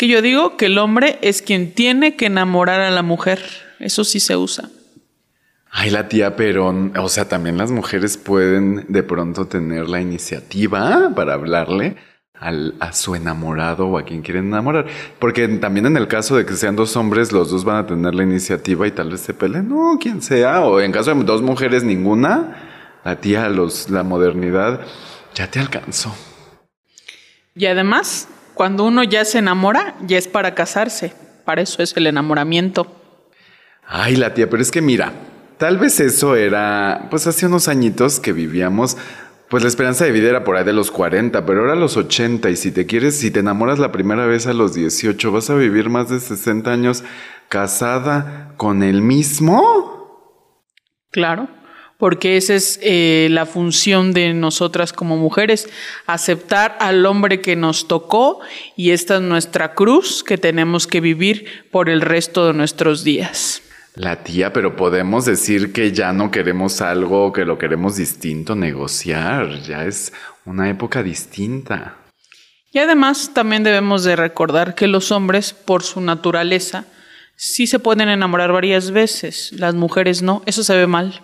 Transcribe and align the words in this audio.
que 0.00 0.08
yo 0.08 0.22
digo 0.22 0.56
que 0.56 0.64
el 0.64 0.78
hombre 0.78 1.18
es 1.20 1.42
quien 1.42 1.74
tiene 1.74 2.16
que 2.16 2.24
enamorar 2.24 2.80
a 2.80 2.90
la 2.90 3.02
mujer. 3.02 3.38
Eso 3.80 4.02
sí 4.02 4.18
se 4.18 4.34
usa. 4.34 4.70
Ay, 5.70 5.90
la 5.90 6.08
tía, 6.08 6.36
pero, 6.36 6.74
o 6.96 7.08
sea, 7.10 7.28
también 7.28 7.58
las 7.58 7.70
mujeres 7.70 8.16
pueden 8.16 8.86
de 8.88 9.02
pronto 9.02 9.46
tener 9.46 9.90
la 9.90 10.00
iniciativa 10.00 11.12
para 11.14 11.34
hablarle 11.34 11.96
al, 12.32 12.76
a 12.80 12.94
su 12.94 13.14
enamorado 13.14 13.88
o 13.88 13.98
a 13.98 14.04
quien 14.06 14.22
quieren 14.22 14.46
enamorar. 14.46 14.86
Porque 15.18 15.46
también 15.48 15.84
en 15.84 15.98
el 15.98 16.08
caso 16.08 16.34
de 16.34 16.46
que 16.46 16.54
sean 16.54 16.76
dos 16.76 16.96
hombres, 16.96 17.30
los 17.30 17.50
dos 17.50 17.64
van 17.64 17.76
a 17.76 17.86
tener 17.86 18.14
la 18.14 18.22
iniciativa 18.22 18.86
y 18.86 18.92
tal 18.92 19.10
vez 19.10 19.20
se 19.20 19.34
peleen, 19.34 19.68
no, 19.68 19.98
quien 20.00 20.22
sea. 20.22 20.62
O 20.62 20.80
en 20.80 20.92
caso 20.92 21.14
de 21.14 21.24
dos 21.24 21.42
mujeres, 21.42 21.84
ninguna, 21.84 22.56
la 23.04 23.16
tía, 23.16 23.50
los, 23.50 23.90
la 23.90 24.02
modernidad, 24.02 24.80
ya 25.34 25.50
te 25.50 25.60
alcanzó. 25.60 26.16
Y 27.54 27.66
además, 27.66 28.28
cuando 28.60 28.84
uno 28.84 29.02
ya 29.04 29.24
se 29.24 29.38
enamora, 29.38 29.94
ya 30.06 30.18
es 30.18 30.28
para 30.28 30.54
casarse. 30.54 31.14
Para 31.46 31.62
eso 31.62 31.82
es 31.82 31.96
el 31.96 32.06
enamoramiento. 32.06 32.94
Ay, 33.86 34.16
la 34.16 34.34
tía, 34.34 34.50
pero 34.50 34.60
es 34.60 34.70
que 34.70 34.82
mira, 34.82 35.14
tal 35.56 35.78
vez 35.78 35.98
eso 35.98 36.36
era, 36.36 37.06
pues 37.08 37.26
hace 37.26 37.46
unos 37.46 37.68
añitos 37.68 38.20
que 38.20 38.34
vivíamos, 38.34 38.98
pues 39.48 39.62
la 39.62 39.70
esperanza 39.70 40.04
de 40.04 40.12
vida 40.12 40.28
era 40.28 40.44
por 40.44 40.58
ahí 40.58 40.64
de 40.64 40.74
los 40.74 40.90
40, 40.90 41.46
pero 41.46 41.60
ahora 41.60 41.72
a 41.72 41.76
los 41.76 41.96
80 41.96 42.50
y 42.50 42.56
si 42.56 42.70
te 42.70 42.84
quieres, 42.84 43.18
si 43.18 43.30
te 43.30 43.40
enamoras 43.40 43.78
la 43.78 43.92
primera 43.92 44.26
vez 44.26 44.46
a 44.46 44.52
los 44.52 44.74
18, 44.74 45.32
vas 45.32 45.48
a 45.48 45.54
vivir 45.54 45.88
más 45.88 46.10
de 46.10 46.20
60 46.20 46.70
años 46.70 47.02
casada 47.48 48.52
con 48.58 48.82
el 48.82 49.00
mismo. 49.00 50.36
Claro 51.10 51.59
porque 52.00 52.38
esa 52.38 52.54
es 52.54 52.80
eh, 52.82 53.28
la 53.30 53.44
función 53.44 54.12
de 54.12 54.32
nosotras 54.32 54.92
como 54.94 55.18
mujeres, 55.18 55.68
aceptar 56.06 56.76
al 56.80 57.04
hombre 57.04 57.42
que 57.42 57.54
nos 57.56 57.86
tocó 57.86 58.40
y 58.74 58.90
esta 58.90 59.16
es 59.16 59.22
nuestra 59.22 59.74
cruz 59.74 60.24
que 60.24 60.38
tenemos 60.38 60.86
que 60.86 61.00
vivir 61.00 61.68
por 61.70 61.90
el 61.90 62.00
resto 62.00 62.46
de 62.46 62.54
nuestros 62.54 63.04
días. 63.04 63.62
La 63.94 64.24
tía, 64.24 64.52
pero 64.54 64.76
podemos 64.76 65.26
decir 65.26 65.74
que 65.74 65.92
ya 65.92 66.14
no 66.14 66.30
queremos 66.30 66.80
algo, 66.80 67.34
que 67.34 67.44
lo 67.44 67.58
queremos 67.58 67.96
distinto, 67.96 68.54
negociar, 68.54 69.60
ya 69.60 69.84
es 69.84 70.14
una 70.46 70.70
época 70.70 71.02
distinta. 71.02 71.96
Y 72.72 72.78
además 72.78 73.32
también 73.34 73.62
debemos 73.62 74.04
de 74.04 74.16
recordar 74.16 74.74
que 74.74 74.86
los 74.86 75.12
hombres, 75.12 75.52
por 75.52 75.82
su 75.82 76.00
naturaleza, 76.00 76.86
sí 77.36 77.66
se 77.66 77.78
pueden 77.78 78.08
enamorar 78.08 78.52
varias 78.52 78.90
veces, 78.90 79.52
las 79.52 79.74
mujeres 79.74 80.22
no, 80.22 80.42
eso 80.46 80.64
se 80.64 80.74
ve 80.74 80.86
mal. 80.86 81.20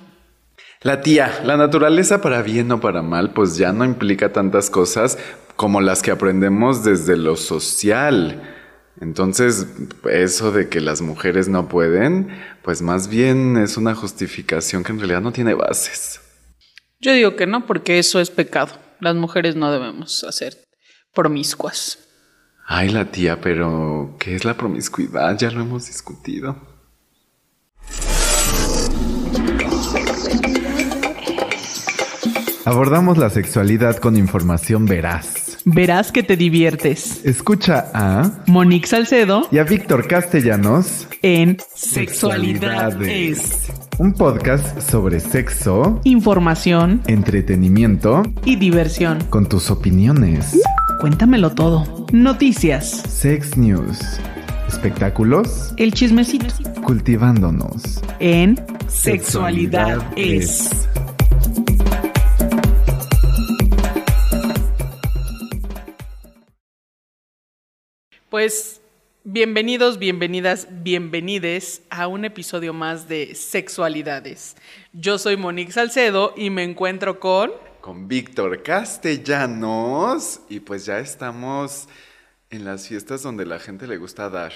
La 0.86 1.00
tía, 1.00 1.40
la 1.44 1.56
naturaleza 1.56 2.20
para 2.20 2.42
bien 2.42 2.70
o 2.70 2.78
para 2.78 3.02
mal, 3.02 3.32
pues 3.32 3.56
ya 3.56 3.72
no 3.72 3.84
implica 3.84 4.32
tantas 4.32 4.70
cosas 4.70 5.18
como 5.56 5.80
las 5.80 6.00
que 6.00 6.12
aprendemos 6.12 6.84
desde 6.84 7.16
lo 7.16 7.34
social. 7.34 8.54
Entonces, 9.00 9.66
eso 10.08 10.52
de 10.52 10.68
que 10.68 10.80
las 10.80 11.02
mujeres 11.02 11.48
no 11.48 11.66
pueden, 11.66 12.28
pues 12.62 12.82
más 12.82 13.08
bien 13.08 13.56
es 13.56 13.76
una 13.76 13.96
justificación 13.96 14.84
que 14.84 14.92
en 14.92 15.00
realidad 15.00 15.22
no 15.22 15.32
tiene 15.32 15.54
bases. 15.54 16.20
Yo 17.00 17.12
digo 17.12 17.34
que 17.34 17.48
no, 17.48 17.66
porque 17.66 17.98
eso 17.98 18.20
es 18.20 18.30
pecado. 18.30 18.78
Las 19.00 19.16
mujeres 19.16 19.56
no 19.56 19.72
debemos 19.72 20.22
hacer 20.22 20.56
promiscuas. 21.12 21.98
Ay, 22.64 22.90
la 22.90 23.10
tía, 23.10 23.40
pero 23.40 24.14
¿qué 24.20 24.36
es 24.36 24.44
la 24.44 24.56
promiscuidad? 24.56 25.36
Ya 25.36 25.50
lo 25.50 25.62
hemos 25.62 25.88
discutido. 25.88 26.75
Abordamos 32.66 33.16
la 33.16 33.30
sexualidad 33.30 33.98
con 33.98 34.16
información 34.16 34.86
veraz. 34.86 35.58
Verás 35.64 36.10
que 36.10 36.24
te 36.24 36.36
diviertes. 36.36 37.24
Escucha 37.24 37.92
a 37.94 38.42
Monique 38.48 38.88
Salcedo 38.88 39.46
y 39.52 39.58
a 39.58 39.62
Víctor 39.62 40.08
Castellanos 40.08 41.06
en 41.22 41.58
Sexualidades. 41.72 43.68
Un 43.98 44.14
podcast 44.14 44.80
sobre 44.80 45.20
sexo, 45.20 46.00
información, 46.02 47.02
entretenimiento 47.06 48.24
y 48.44 48.56
diversión. 48.56 49.22
Con 49.30 49.48
tus 49.48 49.70
opiniones. 49.70 50.60
Cuéntamelo 50.98 51.52
todo. 51.52 52.08
Noticias. 52.10 52.84
Sex 53.08 53.56
News. 53.56 54.00
Espectáculos. 54.66 55.72
El 55.76 55.92
chismecito. 55.92 56.52
Cultivándonos. 56.82 58.02
En 58.18 58.60
Sexualidad 58.88 60.04
es. 60.16 60.88
Pues 68.30 68.80
bienvenidos, 69.22 70.00
bienvenidas, 70.00 70.66
bienvenides 70.82 71.82
a 71.90 72.08
un 72.08 72.24
episodio 72.24 72.72
más 72.72 73.06
de 73.06 73.36
Sexualidades. 73.36 74.56
Yo 74.92 75.18
soy 75.18 75.36
Monique 75.36 75.70
Salcedo 75.70 76.34
y 76.36 76.50
me 76.50 76.64
encuentro 76.64 77.20
con... 77.20 77.52
Con 77.80 78.08
Víctor 78.08 78.64
Castellanos 78.64 80.40
y 80.48 80.58
pues 80.58 80.86
ya 80.86 80.98
estamos 80.98 81.88
en 82.50 82.64
las 82.64 82.88
fiestas 82.88 83.22
donde 83.22 83.46
la 83.46 83.60
gente 83.60 83.86
le 83.86 83.96
gusta 83.96 84.28
dar. 84.28 84.52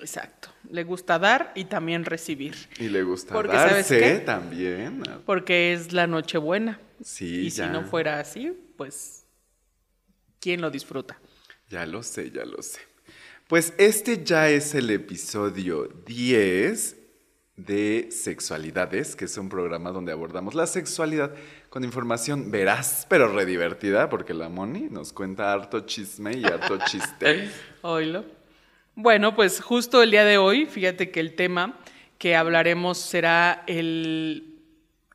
Exacto, 0.00 0.48
le 0.70 0.84
gusta 0.84 1.18
dar 1.18 1.52
y 1.54 1.66
también 1.66 2.06
recibir. 2.06 2.56
Y 2.78 2.88
le 2.88 3.02
gusta 3.02 3.42
darse 3.42 4.20
también. 4.20 5.02
Porque 5.26 5.74
es 5.74 5.92
la 5.92 6.06
Nochebuena. 6.06 6.80
Sí, 7.02 7.42
y 7.46 7.50
si 7.50 7.60
no 7.66 7.84
fuera 7.84 8.18
así, 8.18 8.50
pues, 8.78 9.26
¿quién 10.40 10.62
lo 10.62 10.70
disfruta? 10.70 11.18
Ya 11.72 11.86
lo 11.86 12.02
sé, 12.02 12.30
ya 12.30 12.44
lo 12.44 12.60
sé. 12.62 12.80
Pues 13.48 13.72
este 13.78 14.22
ya 14.22 14.50
es 14.50 14.74
el 14.74 14.90
episodio 14.90 15.88
10 16.04 16.96
de 17.56 18.08
Sexualidades, 18.10 19.16
que 19.16 19.24
es 19.24 19.38
un 19.38 19.48
programa 19.48 19.90
donde 19.90 20.12
abordamos 20.12 20.54
la 20.54 20.66
sexualidad 20.66 21.34
con 21.70 21.82
información 21.82 22.50
veraz, 22.50 23.06
pero 23.08 23.28
redivertida, 23.28 24.10
porque 24.10 24.34
la 24.34 24.50
Moni 24.50 24.88
nos 24.90 25.14
cuenta 25.14 25.50
harto 25.50 25.80
chisme 25.86 26.36
y 26.36 26.44
harto 26.44 26.76
chiste. 26.84 27.50
Oilo. 27.80 28.26
Bueno, 28.94 29.34
pues 29.34 29.62
justo 29.62 30.02
el 30.02 30.10
día 30.10 30.26
de 30.26 30.36
hoy, 30.36 30.66
fíjate 30.66 31.10
que 31.10 31.20
el 31.20 31.34
tema 31.34 31.78
que 32.18 32.36
hablaremos 32.36 32.98
será 32.98 33.64
el 33.66 34.58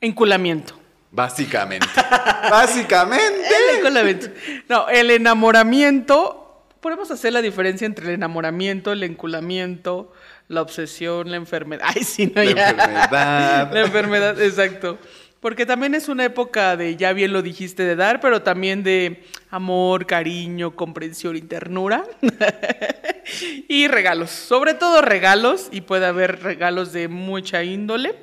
enculamiento. 0.02 0.74
Básicamente. 1.12 1.86
Básicamente. 2.50 3.46
El 3.46 3.78
enculamiento. 3.78 4.28
No, 4.68 4.90
el 4.90 5.12
enamoramiento 5.12 6.46
podemos 6.82 7.12
hacer 7.12 7.34
la 7.34 7.42
diferencia 7.42 7.86
entre 7.86 8.08
el 8.08 8.14
enamoramiento, 8.14 8.92
el 8.92 9.04
enculamiento, 9.04 10.12
la 10.48 10.62
obsesión, 10.62 11.32
la 11.32 11.38
enfermedad. 11.38 11.86
Ay, 11.96 12.04
sí, 12.04 12.32
no, 12.34 12.44
la 12.44 12.70
enfermedad. 12.70 13.74
La 13.74 13.82
enfermedad, 13.82 14.42
exacto. 14.42 14.98
Porque 15.40 15.66
también 15.68 15.94
es 15.94 16.10
una 16.10 16.26
época 16.26 16.76
de, 16.76 16.96
ya 16.96 17.14
bien 17.14 17.32
lo 17.32 17.42
dijiste, 17.42 17.84
de 17.84 17.96
dar, 17.96 18.20
pero 18.20 18.42
también 18.42 18.84
de 18.84 19.24
amor, 19.52 20.08
cariño, 20.08 20.76
comprensión 20.76 21.36
y 21.36 21.42
ternura. 21.42 22.06
y 23.68 23.88
regalos, 23.88 24.32
sobre 24.32 24.74
todo 24.74 25.02
regalos, 25.02 25.70
y 25.72 25.82
puede 25.82 26.08
haber 26.08 26.42
regalos 26.42 26.92
de 26.92 27.08
mucha 27.08 27.64
índole, 27.64 28.16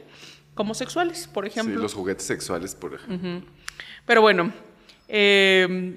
como 0.54 0.74
sexuales, 0.74 1.28
por 1.32 1.46
ejemplo. 1.46 1.76
Sí, 1.76 1.82
los 1.82 1.94
juguetes 1.94 2.26
sexuales, 2.26 2.74
por 2.74 2.94
ejemplo. 2.94 3.42
Pero 4.06 4.20
bueno, 4.20 4.52
eh, 5.06 5.96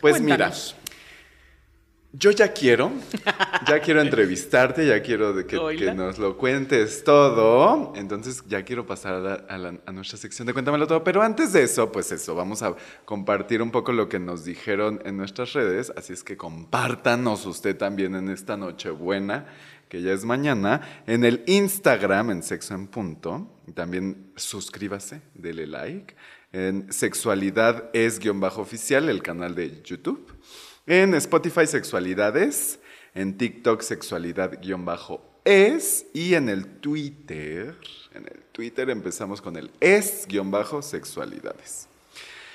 pues 0.00 0.20
mira, 0.20 0.52
yo 2.12 2.30
ya 2.30 2.52
quiero, 2.52 2.92
ya 3.66 3.80
quiero 3.84 4.00
entrevistarte, 4.00 4.86
ya 4.86 5.02
quiero 5.02 5.32
de 5.32 5.46
que, 5.46 5.94
nos 5.94 6.18
lo 6.18 6.36
cuentes 6.36 7.04
todo. 7.04 7.92
Entonces 7.96 8.42
ya 8.46 8.64
quiero 8.64 8.86
pasar 8.86 9.46
a, 9.48 9.92
nuestra 9.92 10.16
sección 10.16 10.46
de 10.46 10.52
Cuéntamelo 10.52 10.86
todo. 10.86 11.04
Pero 11.04 11.22
antes 11.22 11.52
de 11.52 11.62
eso, 11.62 11.92
pues 11.92 12.12
eso, 12.12 12.34
vamos 12.34 12.62
a 12.62 12.74
compartir 13.04 13.60
un 13.60 13.70
poco 13.70 13.92
lo 13.92 14.08
que 14.08 14.18
nos 14.18 14.44
dijeron 14.44 15.02
en 15.04 15.16
nuestras 15.16 15.52
redes. 15.52 15.92
Así 15.96 16.12
es 16.12 16.24
que 16.24 16.36
compártanos 16.36 17.44
usted 17.46 17.76
también 17.76 18.14
en 18.14 18.30
esta 18.30 18.56
noche 18.56 18.90
buena, 18.90 19.46
que 19.88 20.00
ya 20.00 20.12
es 20.12 20.24
mañana, 20.24 21.02
en 21.06 21.24
el 21.24 21.42
Instagram, 21.46 22.30
en 22.30 22.42
Sexo 22.42 22.74
en 22.74 22.86
Punto. 22.86 23.60
Y 23.66 23.72
también 23.72 24.32
suscríbase, 24.36 25.22
dele 25.34 25.66
like. 25.66 26.14
En 26.52 26.90
Sexualidad 26.90 27.90
es 27.92 28.18
guion 28.18 28.40
bajo 28.40 28.62
oficial, 28.62 29.08
el 29.10 29.22
canal 29.22 29.54
de 29.54 29.82
YouTube. 29.82 30.35
En 30.88 31.14
Spotify 31.14 31.66
Sexualidades, 31.66 32.78
en 33.12 33.36
TikTok 33.36 33.82
Sexualidad-es 33.82 36.06
y 36.14 36.34
en 36.34 36.48
el 36.48 36.78
Twitter, 36.78 37.76
en 38.14 38.28
el 38.28 38.44
Twitter 38.52 38.88
empezamos 38.90 39.42
con 39.42 39.56
el 39.56 39.72
es-sexualidades. 39.80 41.88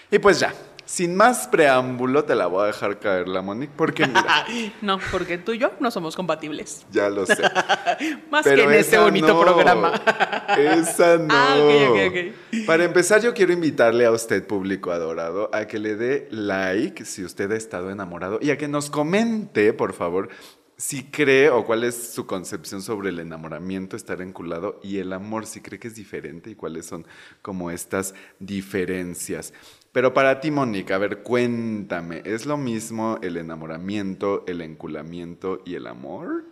Y 0.10 0.20
pues 0.20 0.40
ya, 0.40 0.54
sin 0.92 1.16
más 1.16 1.48
preámbulo, 1.48 2.26
te 2.26 2.36
la 2.36 2.48
voy 2.48 2.64
a 2.64 2.66
dejar 2.66 3.00
caer 3.00 3.30
la 3.30 3.42
Monique, 3.42 3.72
porque 3.78 4.06
mira. 4.06 4.46
no, 4.82 5.00
porque 5.10 5.38
tú 5.38 5.54
y 5.54 5.58
yo 5.58 5.72
no 5.80 5.90
somos 5.90 6.18
compatibles. 6.18 6.86
Ya 6.92 7.10
lo 7.10 7.26
sé. 7.26 7.42
más 8.30 8.44
que 8.44 8.62
en 8.62 8.74
este 8.74 8.98
bonito 8.98 9.40
programa. 9.40 9.94
esa 10.58 11.18
no. 11.18 11.34
Ah, 11.34 11.56
okay, 11.58 12.08
okay, 12.10 12.66
Para 12.66 12.84
empezar, 12.84 13.22
yo 13.22 13.34
quiero 13.34 13.54
invitarle 13.54 14.06
a 14.06 14.12
usted, 14.12 14.46
público 14.46 14.92
adorado, 14.92 15.50
a 15.54 15.66
que 15.66 15.80
le 15.80 15.96
dé 15.96 16.28
like 16.30 17.06
si 17.06 17.24
usted 17.24 17.50
ha 17.54 17.56
estado 17.56 17.90
enamorado 17.90 18.40
y 18.42 18.52
a 18.52 18.58
que 18.58 18.68
nos 18.68 18.90
comente, 18.90 19.72
por 19.72 19.94
favor, 19.94 20.28
si 20.76 21.04
cree 21.04 21.52
o 21.52 21.64
cuál 21.64 21.86
es 21.86 22.12
su 22.12 22.26
concepción 22.26 22.82
sobre 22.82 23.10
el 23.10 23.20
enamoramiento, 23.20 23.96
estar 23.96 24.22
enculado 24.22 24.82
y 24.84 24.98
el 24.98 25.14
amor, 25.14 25.46
si 25.46 25.62
cree 25.62 25.80
que 25.80 25.88
es 25.88 25.96
diferente 25.96 26.50
y 26.50 26.56
cuáles 26.56 26.88
son 26.88 27.06
como 27.42 27.72
estas 27.72 28.14
diferencias. 28.40 29.54
Pero 29.92 30.14
para 30.14 30.40
ti, 30.40 30.52
Mónica, 30.52 30.96
a 30.96 31.00
ver, 31.00 31.22
cuéntame, 31.22 32.22
¿es 32.24 32.46
lo 32.46 32.56
mismo 32.56 33.20
el 33.22 33.36
enamoramiento, 33.36 34.46
el 34.48 34.62
enculamiento 34.62 35.62
y 35.66 35.76
el 35.76 35.86
amor? 35.88 36.46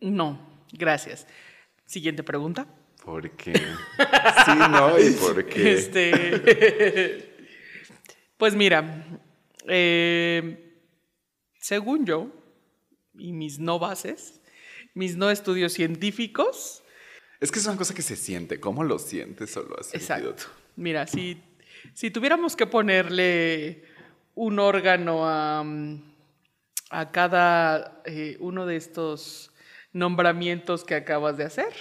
No, 0.00 0.64
gracias. 0.72 1.26
Siguiente 1.84 2.22
pregunta. 2.22 2.66
¿Por 3.04 3.30
qué? 3.32 3.52
sí, 3.54 4.52
no, 4.70 4.98
¿y 4.98 5.10
por 5.12 5.44
qué? 5.48 5.74
Este... 5.74 7.36
pues 8.38 8.54
mira, 8.54 9.20
eh, 9.66 10.82
según 11.60 12.06
yo, 12.06 12.30
y 13.14 13.32
mis 13.32 13.58
no 13.58 13.78
bases, 13.78 14.40
mis 14.94 15.16
no 15.16 15.30
estudios 15.30 15.74
científicos. 15.74 16.82
Es 17.40 17.52
que 17.52 17.58
es 17.58 17.66
una 17.66 17.76
cosa 17.76 17.94
que 17.94 18.02
se 18.02 18.16
siente. 18.16 18.58
¿Cómo 18.58 18.84
lo 18.84 18.98
sientes 18.98 19.56
o 19.56 19.62
lo 19.62 19.78
has 19.78 19.94
Exacto. 19.94 20.44
Mira, 20.76 21.06
si, 21.06 21.40
si 21.94 22.10
tuviéramos 22.10 22.56
que 22.56 22.66
ponerle 22.66 23.84
un 24.34 24.58
órgano 24.58 25.28
a, 25.28 25.64
a 26.90 27.10
cada 27.10 28.02
eh, 28.04 28.36
uno 28.40 28.66
de 28.66 28.76
estos 28.76 29.52
nombramientos 29.92 30.84
que 30.84 30.94
acabas 30.94 31.36
de 31.36 31.44
hacer, 31.44 31.72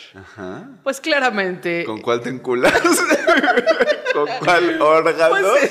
pues 0.83 1.01
claramente... 1.01 1.83
¿Con 1.85 2.01
cuál 2.01 2.21
te 2.21 2.29
enculas? 2.29 2.73
¿Con 4.13 4.27
cuál 4.39 4.81
órgano 4.81 5.35
pues, 5.39 5.69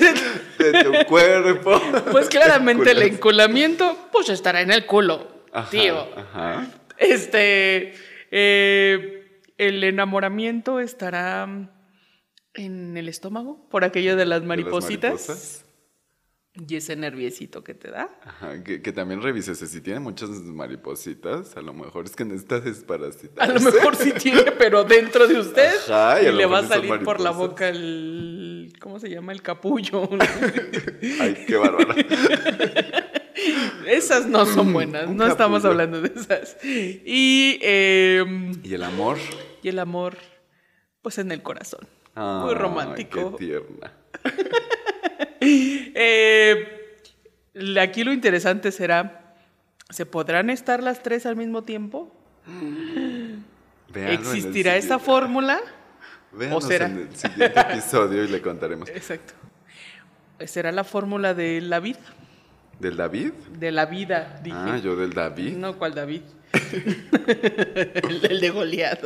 de 0.57 0.83
tu 0.83 1.05
cuerpo? 1.07 1.81
Pues 2.11 2.29
claramente 2.29 2.91
el 2.91 3.01
enculamiento 3.01 3.97
pues 4.11 4.29
estará 4.29 4.61
en 4.61 4.71
el 4.71 4.85
culo 4.85 5.37
tío. 5.69 6.07
Este, 6.97 7.93
eh, 8.31 9.41
el 9.57 9.83
enamoramiento 9.83 10.79
estará 10.79 11.47
en 12.57 12.97
el 12.97 13.07
estómago 13.07 13.69
por 13.69 13.83
aquello 13.83 14.15
de 14.15 14.25
las 14.25 14.43
maripositas. 14.43 15.63
Y 16.67 16.75
ese 16.75 16.95
nerviecito 16.95 17.63
que 17.63 17.75
te 17.75 17.91
da. 17.91 18.09
Ajá, 18.23 18.63
que, 18.63 18.79
también 18.91 19.21
revises 19.21 19.59
si 19.59 19.79
tiene 19.79 19.99
muchas 19.99 20.29
maripositas, 20.29 21.55
a 21.55 21.61
lo 21.61 21.71
mejor 21.71 22.05
es 22.05 22.15
que 22.15 22.25
necesitas 22.25 22.63
desparasitar. 22.63 23.47
A 23.47 23.53
lo 23.53 23.59
mejor 23.59 23.95
sí 23.95 24.11
tiene, 24.13 24.51
pero 24.53 24.83
dentro 24.83 25.27
de 25.27 25.39
usted. 25.39 25.71
y, 26.23 26.31
le 26.31 26.45
va 26.47 26.59
a 26.59 26.67
salir 26.67 27.03
por 27.03 27.19
la 27.19 27.29
boca 27.29 27.69
el. 27.69 28.73
¿Cómo 28.79 28.99
se 28.99 29.07
llama? 29.07 29.33
El 29.33 29.43
capullo. 29.43 30.09
Ay, 31.19 31.45
qué 31.45 31.57
bárbaro. 31.57 31.93
Esas 33.85 34.25
no 34.25 34.47
son 34.47 34.73
buenas, 34.73 35.09
no 35.09 35.27
estamos 35.27 35.63
hablando 35.63 36.01
de 36.01 36.11
esas. 36.19 36.57
Y, 36.63 37.59
em, 37.61 38.51
¿Y 38.63 38.73
el 38.73 38.83
amor? 38.83 39.17
Y 39.61 39.69
el 39.69 39.77
amor, 39.77 40.17
pues 41.03 41.19
en 41.19 41.31
el 41.31 41.43
corazón. 41.43 41.87
Muy 42.17 42.53
romántico. 42.53 43.35
Qué 43.37 43.45
tierna. 43.45 43.93
Eh, 45.99 46.99
aquí 47.79 48.03
lo 48.03 48.11
interesante 48.11 48.71
será, 48.71 49.35
¿se 49.89 50.05
podrán 50.05 50.49
estar 50.49 50.83
las 50.83 51.01
tres 51.01 51.25
al 51.25 51.35
mismo 51.35 51.63
tiempo? 51.63 52.11
¿Existirá 53.95 54.75
esa 54.75 54.99
fórmula? 54.99 55.59
¿O 56.51 56.59
será? 56.59 56.87
en 56.87 56.97
el 56.97 57.15
siguiente 57.15 57.59
episodio 57.59 58.23
y 58.25 58.27
le 58.27 58.41
contaremos. 58.41 58.89
Exacto. 58.89 59.33
¿Será 60.45 60.71
la 60.71 60.83
fórmula 60.83 61.33
de 61.33 61.61
la 61.61 61.79
vida? 61.79 61.99
¿Del 62.79 62.97
David? 62.97 63.31
De 63.57 63.71
la 63.71 63.85
vida, 63.85 64.39
dije. 64.43 64.57
Ah, 64.57 64.77
yo 64.77 64.95
del 64.95 65.13
David. 65.13 65.55
No, 65.55 65.77
¿cuál 65.77 65.95
David? 65.95 66.21
el, 68.29 68.39
de 68.39 68.49
Goliat, 68.49 68.99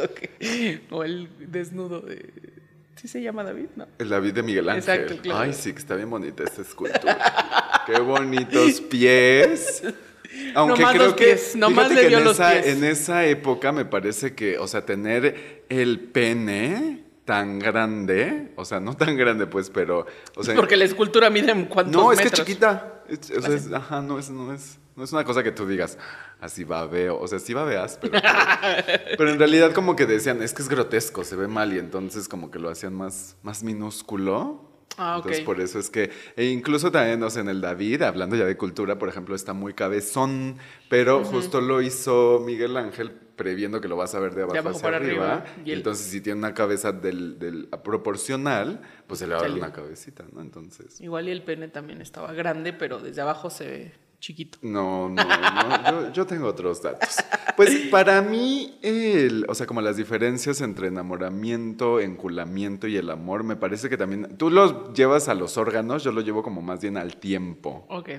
o 0.89 1.03
el 1.03 1.29
desnudo 1.51 2.01
de... 2.01 2.60
¿Sí 2.95 3.07
se 3.07 3.21
llama 3.21 3.43
David? 3.43 3.67
No. 3.75 3.87
El 3.97 4.09
David 4.09 4.33
de 4.33 4.43
Miguel 4.43 4.69
Ángel. 4.69 4.95
Exacto, 4.95 5.21
claro. 5.21 5.39
Ay, 5.39 5.53
sí, 5.53 5.73
que 5.73 5.79
está 5.79 5.95
bien 5.95 6.09
bonita 6.09 6.43
esta 6.43 6.61
escultura. 6.61 7.83
Qué 7.85 7.99
bonitos 7.99 8.81
pies. 8.81 9.83
Aunque 10.55 10.83
creo 10.83 11.05
los 11.05 11.13
que 11.15 11.25
pies, 11.25 11.55
nomás 11.55 11.91
le 11.91 12.07
dio 12.07 12.19
en, 12.19 12.23
los 12.23 12.35
esa, 12.35 12.51
pies. 12.51 12.67
en 12.67 12.83
esa 12.83 13.25
época 13.25 13.71
me 13.71 13.85
parece 13.85 14.33
que, 14.33 14.57
o 14.57 14.67
sea, 14.67 14.85
tener 14.85 15.65
el 15.69 15.99
pene 15.99 17.03
tan 17.25 17.59
grande, 17.59 18.51
o 18.55 18.65
sea, 18.65 18.79
no 18.79 18.95
tan 18.95 19.15
grande 19.15 19.47
pues, 19.47 19.69
pero... 19.69 20.05
O 20.35 20.43
sea, 20.43 20.55
Porque 20.55 20.77
la 20.77 20.85
escultura 20.85 21.29
mide 21.29 21.51
en 21.51 21.65
cuántos 21.65 22.01
No, 22.01 22.11
es 22.11 22.19
que 22.19 22.27
es 22.27 22.33
chiquita. 22.33 23.03
o 23.09 23.41
sea, 23.41 23.55
es, 23.55 23.71
ajá, 23.71 24.01
no 24.01 24.19
es, 24.19 24.29
no, 24.29 24.53
es, 24.53 24.79
no 25.01 25.05
es 25.05 25.13
una 25.13 25.23
cosa 25.23 25.41
que 25.41 25.51
tú 25.51 25.65
digas, 25.65 25.97
así 26.39 26.63
babeo, 26.63 27.19
o 27.19 27.27
sea, 27.27 27.39
sí 27.39 27.55
babeas, 27.55 27.97
pero, 27.99 28.21
pero, 29.17 29.31
en 29.31 29.39
realidad 29.39 29.73
como 29.73 29.95
que 29.95 30.05
decían, 30.05 30.43
es 30.43 30.53
que 30.53 30.61
es 30.61 30.69
grotesco, 30.69 31.23
se 31.23 31.35
ve 31.35 31.47
mal, 31.47 31.73
y 31.73 31.79
entonces 31.79 32.27
como 32.27 32.51
que 32.51 32.59
lo 32.59 32.69
hacían 32.69 32.93
más, 32.93 33.35
más 33.41 33.63
minúsculo. 33.63 34.69
Ah, 34.97 35.15
Entonces, 35.17 35.43
por 35.43 35.59
eso 35.59 35.79
es 35.79 35.89
que, 35.89 36.11
e 36.35 36.45
incluso 36.45 36.91
también, 36.91 37.23
o 37.23 37.31
sea, 37.31 37.41
en 37.41 37.49
el 37.49 37.61
David, 37.61 38.03
hablando 38.03 38.35
ya 38.35 38.45
de 38.45 38.55
cultura, 38.57 38.99
por 38.99 39.09
ejemplo, 39.09 39.33
está 39.33 39.53
muy 39.53 39.73
cabezón, 39.73 40.57
pero 40.87 41.23
justo 41.23 41.61
lo 41.61 41.81
hizo 41.81 42.43
Miguel 42.45 42.77
Ángel 42.77 43.09
previendo 43.09 43.81
que 43.81 43.87
lo 43.87 43.95
vas 43.95 44.13
a 44.13 44.19
ver 44.19 44.35
de 44.35 44.43
abajo, 44.43 44.69
hacia 44.69 44.81
para 44.83 44.97
arriba. 44.97 45.45
y 45.65 45.71
entonces, 45.71 46.05
si 46.05 46.21
tiene 46.21 46.37
una 46.37 46.53
cabeza 46.53 46.91
del, 46.91 47.69
proporcional, 47.83 48.81
pues 49.07 49.19
se 49.21 49.25
le 49.25 49.33
va 49.33 49.39
a 49.39 49.43
dar 49.43 49.51
una 49.51 49.73
cabecita, 49.73 50.25
¿no? 50.31 50.41
Entonces. 50.41 51.01
Igual 51.01 51.27
y 51.27 51.31
el 51.31 51.41
pene 51.41 51.69
también 51.69 52.01
estaba 52.01 52.33
grande, 52.33 52.71
pero 52.71 52.99
desde 52.99 53.21
abajo 53.21 53.49
se 53.49 53.65
ve 53.65 54.00
chiquito. 54.21 54.57
No, 54.61 55.09
no, 55.09 55.23
no 55.23 56.13
yo, 56.13 56.25
tengo 56.25 56.47
otros 56.47 56.81
datos. 56.81 57.17
Pues 57.57 57.75
para 57.91 58.21
mí, 58.21 58.79
el, 58.81 59.45
o 59.49 59.55
sea, 59.55 59.67
como 59.67 59.81
las 59.81 59.97
diferencias 59.97 60.61
entre 60.61 60.87
enamoramiento, 60.87 61.99
enculamiento 61.99 62.87
y 62.87 62.95
el 62.95 63.09
amor, 63.09 63.43
me 63.43 63.57
parece 63.57 63.89
que 63.89 63.97
también, 63.97 64.37
tú 64.37 64.49
los 64.49 64.93
llevas 64.93 65.27
a 65.27 65.33
los 65.33 65.57
órganos, 65.57 66.03
yo 66.03 66.13
lo 66.13 66.21
llevo 66.21 66.43
como 66.43 66.61
más 66.61 66.79
bien 66.79 66.95
al 66.95 67.17
tiempo. 67.17 67.85
Ok. 67.89 68.09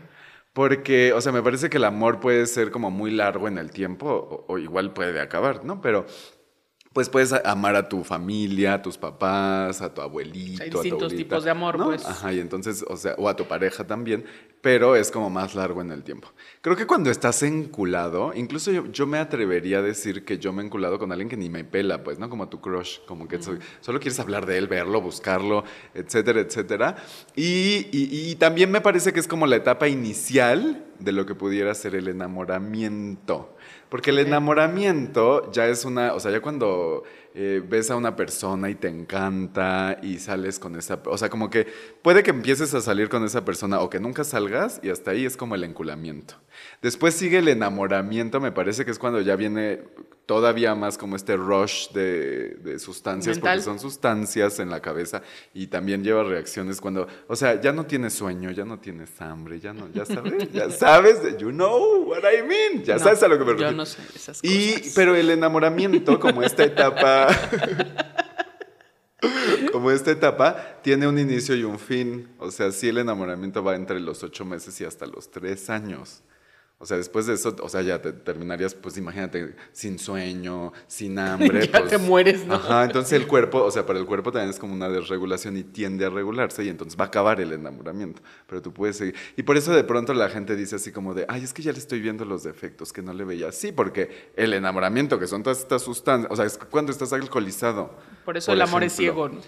Porque, 0.52 1.14
o 1.14 1.20
sea, 1.20 1.32
me 1.32 1.43
parece 1.43 1.70
que 1.70 1.78
el 1.78 1.84
amor 1.84 2.20
puede 2.20 2.44
ser 2.46 2.70
como 2.70 2.90
muy 2.90 3.10
largo 3.10 3.48
en 3.48 3.56
el 3.56 3.70
tiempo 3.70 4.44
o, 4.46 4.58
igual 4.58 4.93
puede 4.93 5.19
acabar, 5.20 5.64
¿no? 5.64 5.81
Pero 5.81 6.05
pues 6.92 7.08
puedes 7.08 7.32
amar 7.32 7.74
a 7.76 7.88
tu 7.88 8.05
familia, 8.05 8.74
a 8.74 8.82
tus 8.82 8.98
papás, 8.98 9.81
a 9.81 9.93
tu 9.93 10.00
abuelito. 10.02 10.62
Hay 10.62 10.70
distintos 10.70 11.14
tipos 11.14 11.44
de 11.44 11.50
amor, 11.50 11.82
pues. 11.82 12.05
Ajá, 12.05 12.32
y 12.32 12.40
entonces, 12.40 12.84
o 12.88 12.96
sea, 12.96 13.14
o 13.17 13.28
a 13.28 13.36
tu 13.36 13.46
pareja 13.46 13.86
también, 13.86 14.24
pero 14.60 14.94
es 14.94 15.10
como 15.10 15.31
más 15.31 15.55
largo 15.55 15.81
en 15.81 15.90
el 15.90 16.02
tiempo. 16.02 16.28
Creo 16.60 16.76
que 16.76 16.86
cuando 16.86 17.10
estás 17.10 17.43
enculado, 17.43 18.32
incluso 18.34 18.70
yo, 18.70 19.06
me 19.06 19.19
atrevería 19.19 19.78
a 19.78 19.82
decir 19.82 20.24
que 20.24 20.38
yo 20.38 20.52
me 20.52 20.62
he 20.62 20.67
enculado 20.67 20.98
con 20.98 21.12
alguien 21.12 21.28
que 21.28 21.36
ni 21.36 21.48
me 21.48 21.64
pela, 21.64 22.05
pues, 22.05 22.19
¿no? 22.19 22.28
Como 22.28 22.48
tu 22.48 22.60
crush, 22.60 22.98
como 23.06 23.26
que 23.26 23.40
solo 23.43 23.98
quieres 23.98 24.20
hablar 24.20 24.44
de 24.44 24.58
él, 24.58 24.69
verlo, 24.69 25.00
buscarlo, 25.00 25.64
etcétera, 25.94 26.40
etcétera. 26.40 26.96
Y, 27.34 27.88
y 27.90 28.34
también 28.36 28.70
me 28.70 28.81
parece 28.81 29.12
que 29.12 29.20
es 29.20 29.28
como 29.28 29.46
la 29.46 29.56
etapa 29.56 29.88
inicial 29.88 30.84
de 30.98 31.12
lo 31.12 31.26
que 31.26 31.34
pudiera 31.34 31.74
ser 31.74 31.94
el 31.94 32.08
enamoramiento. 32.08 33.56
Porque 33.93 34.08
el 34.08 34.20
enamoramiento 34.20 35.53
ya 35.53 35.67
es 35.67 35.84
una, 35.84 36.15
o 36.15 36.19
sea, 36.19 36.31
ya 36.31 36.41
cuando 36.41 37.03
eh, 37.34 37.62
ves 37.67 37.91
a 37.91 37.96
una 37.96 38.15
persona 38.15 38.69
y 38.69 38.74
te 38.74 38.89
encanta 38.89 39.98
y 40.03 40.19
sales 40.19 40.58
con 40.58 40.77
esa, 40.77 41.01
o 41.06 41.17
sea, 41.17 41.31
como 41.31 41.48
que 41.48 41.67
puede 42.03 42.22
que 42.22 42.31
empieces 42.31 42.74
a 42.74 42.81
salir 42.81 43.08
con 43.08 43.24
esa 43.24 43.44
persona 43.44 43.81
o 43.81 43.89
que 43.89 44.01
nunca 44.01 44.22
salgas 44.24 44.81
y 44.82 44.91
hasta 44.91 45.12
ahí 45.12 45.24
es 45.24 45.36
como 45.36 45.55
el 45.55 45.65
enculamiento. 45.65 46.34
Después 46.82 47.15
sigue 47.15 47.39
el 47.39 47.48
enamoramiento, 47.48 48.41
me 48.41 48.53
parece 48.53 48.84
que 48.84 48.91
es 48.91 48.98
cuando 48.98 49.20
ya 49.20 49.36
viene 49.36 49.81
todavía 50.27 50.74
más 50.74 50.98
como 50.98 51.17
este 51.17 51.36
rush 51.36 51.91
de, 51.91 52.79
sustancias, 52.79 53.39
porque 53.39 53.60
son 53.60 53.79
sustancias 53.79 54.58
en 54.60 54.70
la 54.70 54.81
cabeza 54.81 55.22
y 55.53 55.67
también 55.67 56.05
lleva 56.05 56.22
reacciones 56.22 56.81
cuando, 56.81 57.06
o 57.29 57.36
sea, 57.36 57.60
ya 57.60 57.72
no 57.72 57.86
tienes 57.86 58.15
sueño, 58.15 58.51
ya 58.51 58.65
no 58.65 58.79
tienes 58.79 59.20
hambre, 59.20 59.60
ya 59.60 59.72
no, 59.72 59.89
ya 59.93 60.05
sabes, 60.05 60.53
ya 60.53 60.70
sabes, 60.70 61.36
you 61.39 61.51
know 61.51 62.05
what 62.05 62.20
I 62.20 62.43
mean, 62.43 62.84
ya 62.84 62.98
sabes 62.98 63.22
a 63.22 63.29
lo 63.29 63.39
que 63.39 63.44
me 63.44 63.51
refiero. 63.53 63.72
Yo 63.72 63.77
no 63.77 63.86
sé 63.86 64.01
esas 64.15 64.41
cosas. 64.41 64.44
Y, 64.44 64.93
pero 64.94 65.15
el 65.15 65.31
enamoramiento, 65.31 66.19
como 66.20 66.43
esta 66.43 66.65
etapa, 66.72 67.21
como 69.72 69.91
esta 69.91 70.10
etapa, 70.10 70.81
tiene 70.82 71.06
un 71.06 71.19
inicio 71.19 71.55
y 71.55 71.64
un 71.64 71.79
fin, 71.79 72.29
o 72.38 72.50
sea, 72.50 72.72
sí 72.72 72.88
el 72.88 72.98
enamoramiento 72.98 73.62
va 73.62 73.74
entre 73.74 74.00
los 74.00 74.22
ocho 74.22 74.44
meses 74.44 74.81
y 74.81 74.84
hasta 74.84 75.06
los 75.06 75.31
tres 75.31 75.70
años. 75.70 76.22
O 76.82 76.86
sea, 76.86 76.96
después 76.96 77.27
de 77.27 77.34
eso, 77.34 77.55
o 77.60 77.69
sea, 77.69 77.81
ya 77.82 78.03
te 78.03 78.12
terminarías, 78.12 78.74
pues 78.74 78.96
imagínate, 78.96 79.55
sin 79.70 80.01
sueño, 80.01 80.72
sin 80.89 81.17
hambre. 81.20 81.69
ya 81.69 81.79
pues, 81.79 81.91
te 81.91 81.98
mueres, 81.98 82.44
¿no? 82.44 82.55
Ajá, 82.56 82.82
entonces 82.82 83.12
el 83.12 83.29
cuerpo, 83.29 83.62
o 83.62 83.70
sea, 83.70 83.86
para 83.86 84.01
el 84.01 84.05
cuerpo 84.05 84.32
también 84.32 84.51
es 84.51 84.58
como 84.58 84.74
una 84.74 84.89
desregulación 84.89 85.56
y 85.56 85.62
tiende 85.62 86.06
a 86.06 86.10
regularse 86.10 86.65
y 86.65 86.69
entonces 86.69 86.98
va 86.98 87.05
a 87.05 87.06
acabar 87.06 87.41
el 87.41 87.53
enamoramiento. 87.53 88.20
Pero 88.48 88.62
tú 88.62 88.72
puedes 88.72 88.96
seguir. 88.96 89.15
Y 89.36 89.44
por 89.44 89.56
eso 89.56 89.72
de 89.72 89.84
pronto 89.84 90.12
la 90.12 90.29
gente 90.29 90.56
dice 90.56 90.74
así 90.74 90.91
como 90.91 91.15
de, 91.15 91.24
ay, 91.29 91.44
es 91.44 91.53
que 91.53 91.62
ya 91.62 91.70
le 91.70 91.79
estoy 91.79 92.01
viendo 92.01 92.24
los 92.24 92.43
defectos 92.43 92.93
que 92.93 93.01
no 93.01 93.12
le 93.12 93.22
veía. 93.22 93.53
Sí, 93.53 93.70
porque 93.70 94.32
el 94.34 94.53
enamoramiento, 94.53 95.20
que 95.20 95.29
son 95.29 95.44
todas 95.44 95.60
estas 95.60 95.82
sustancias, 95.82 96.32
o 96.32 96.34
sea, 96.34 96.46
es 96.46 96.58
cuando 96.58 96.91
estás 96.91 97.12
alcoholizado. 97.12 97.94
Por 98.24 98.36
eso 98.36 98.53
el 98.53 98.60
amor 98.60 98.82
es 98.82 98.93
ciego, 98.93 99.29
¿no? 99.29 99.41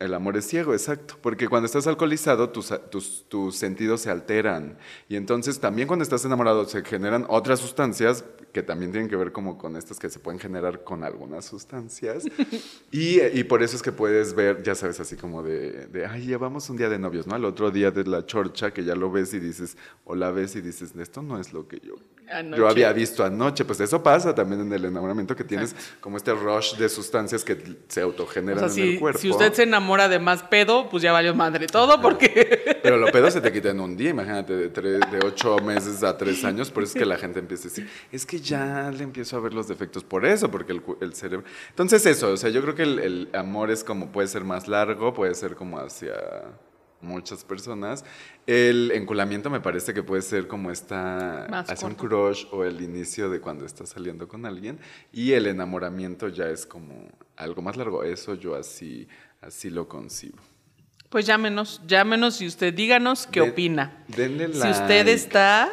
El 0.00 0.12
amor 0.12 0.36
es 0.36 0.48
ciego, 0.48 0.72
exacto, 0.72 1.16
porque 1.22 1.46
cuando 1.46 1.66
estás 1.66 1.86
alcoholizado 1.86 2.50
tus, 2.50 2.74
tus, 2.90 3.28
tus, 3.28 3.54
sentidos 3.54 4.00
se 4.00 4.10
alteran 4.10 4.76
y 5.08 5.14
entonces 5.14 5.60
también 5.60 5.86
cuando 5.86 6.02
estás 6.02 6.24
enamorado 6.24 6.64
se 6.64 6.82
generan 6.82 7.24
otras 7.28 7.60
sustancias 7.60 8.24
que 8.52 8.64
también 8.64 8.90
tienen 8.90 9.08
que 9.08 9.14
ver 9.14 9.30
como 9.30 9.56
con 9.56 9.76
estas 9.76 10.00
que 10.00 10.10
se 10.10 10.18
pueden 10.18 10.40
generar 10.40 10.82
con 10.82 11.04
algunas 11.04 11.44
sustancias 11.44 12.24
y, 12.90 13.20
y 13.20 13.44
por 13.44 13.62
eso 13.62 13.76
es 13.76 13.82
que 13.82 13.92
puedes 13.92 14.34
ver, 14.34 14.64
ya 14.64 14.74
sabes, 14.74 14.98
así 14.98 15.14
como 15.14 15.44
de, 15.44 15.86
de, 15.86 16.06
ay, 16.06 16.26
llevamos 16.26 16.68
un 16.70 16.76
día 16.76 16.88
de 16.88 16.98
novios, 16.98 17.28
¿no? 17.28 17.36
Al 17.36 17.44
otro 17.44 17.70
día 17.70 17.92
de 17.92 18.02
la 18.02 18.26
chorcha 18.26 18.72
que 18.72 18.82
ya 18.82 18.96
lo 18.96 19.12
ves 19.12 19.32
y 19.32 19.38
dices, 19.38 19.76
o 20.02 20.16
la 20.16 20.32
ves 20.32 20.56
y 20.56 20.60
dices, 20.60 20.92
esto 20.98 21.22
no 21.22 21.38
es 21.38 21.52
lo 21.52 21.68
que 21.68 21.78
yo, 21.78 21.94
yo 22.56 22.68
había 22.68 22.92
visto 22.92 23.22
anoche, 23.22 23.64
pues 23.64 23.78
eso 23.78 24.02
pasa 24.02 24.34
también 24.34 24.62
en 24.62 24.72
el 24.72 24.86
enamoramiento 24.86 25.36
que 25.36 25.44
tienes 25.44 25.72
exacto. 25.72 26.00
como 26.00 26.16
este 26.16 26.32
rush 26.32 26.74
de 26.76 26.88
sustancias 26.88 27.44
que 27.44 27.76
se 27.86 28.00
autogeneran 28.00 28.64
o 28.64 28.68
sea, 28.68 28.82
en 28.82 28.90
el 28.90 28.98
cuerpo. 28.98 29.20
Si 29.20 29.30
usted 29.30 29.52
se 29.52 29.62
enamora 29.62 29.83
enamora 29.84 30.08
de 30.08 30.18
más 30.18 30.42
pedo, 30.42 30.88
pues 30.88 31.02
ya 31.02 31.12
valió 31.12 31.34
madre 31.34 31.66
todo 31.66 32.00
porque... 32.00 32.78
Pero 32.82 32.96
lo 32.96 33.06
pedo 33.12 33.30
se 33.30 33.42
te 33.42 33.52
quita 33.52 33.70
en 33.70 33.80
un 33.80 33.96
día, 33.96 34.10
imagínate, 34.10 34.56
de, 34.56 34.68
tres, 34.70 35.00
de 35.10 35.18
ocho 35.24 35.58
meses 35.58 36.02
a 36.02 36.16
tres 36.16 36.42
años, 36.44 36.70
por 36.70 36.82
eso 36.82 36.94
es 36.94 36.98
que 36.98 37.06
la 37.06 37.18
gente 37.18 37.38
empieza 37.38 37.64
a 37.64 37.70
decir, 37.70 37.88
es 38.10 38.24
que 38.24 38.40
ya 38.40 38.90
le 38.90 39.04
empiezo 39.04 39.36
a 39.36 39.40
ver 39.40 39.52
los 39.52 39.68
defectos 39.68 40.02
por 40.02 40.24
eso, 40.24 40.50
porque 40.50 40.72
el, 40.72 40.82
el 41.02 41.14
cerebro... 41.14 41.46
Entonces 41.68 42.06
eso, 42.06 42.32
o 42.32 42.36
sea, 42.38 42.48
yo 42.48 42.62
creo 42.62 42.74
que 42.74 42.84
el, 42.84 42.98
el 42.98 43.28
amor 43.34 43.70
es 43.70 43.84
como, 43.84 44.10
puede 44.10 44.28
ser 44.28 44.44
más 44.44 44.68
largo, 44.68 45.12
puede 45.12 45.34
ser 45.34 45.54
como 45.54 45.78
hacia 45.78 46.14
muchas 47.04 47.44
personas. 47.44 48.04
El 48.46 48.90
enculamiento 48.90 49.50
me 49.50 49.60
parece 49.60 49.94
que 49.94 50.02
puede 50.02 50.22
ser 50.22 50.48
como 50.48 50.70
esta, 50.70 51.44
hacia 51.60 51.86
un 51.86 51.94
crush 51.94 52.46
o 52.50 52.64
el 52.64 52.80
inicio 52.80 53.30
de 53.30 53.40
cuando 53.40 53.64
estás 53.64 53.90
saliendo 53.90 54.26
con 54.26 54.44
alguien. 54.46 54.80
Y 55.12 55.32
el 55.32 55.46
enamoramiento 55.46 56.28
ya 56.28 56.48
es 56.48 56.66
como 56.66 57.08
algo 57.36 57.62
más 57.62 57.76
largo. 57.76 58.02
Eso 58.02 58.34
yo 58.34 58.56
así, 58.56 59.06
así 59.46 59.70
lo 59.70 59.88
concibo. 59.88 60.38
Pues 61.10 61.26
llámenos, 61.26 61.80
llámenos 61.86 62.40
y 62.40 62.46
usted 62.46 62.74
díganos 62.74 63.26
qué 63.28 63.40
De- 63.40 63.50
opina. 63.50 64.04
denle 64.08 64.52
Si 64.52 64.68
usted 64.68 64.88
like. 65.06 65.12
está 65.12 65.70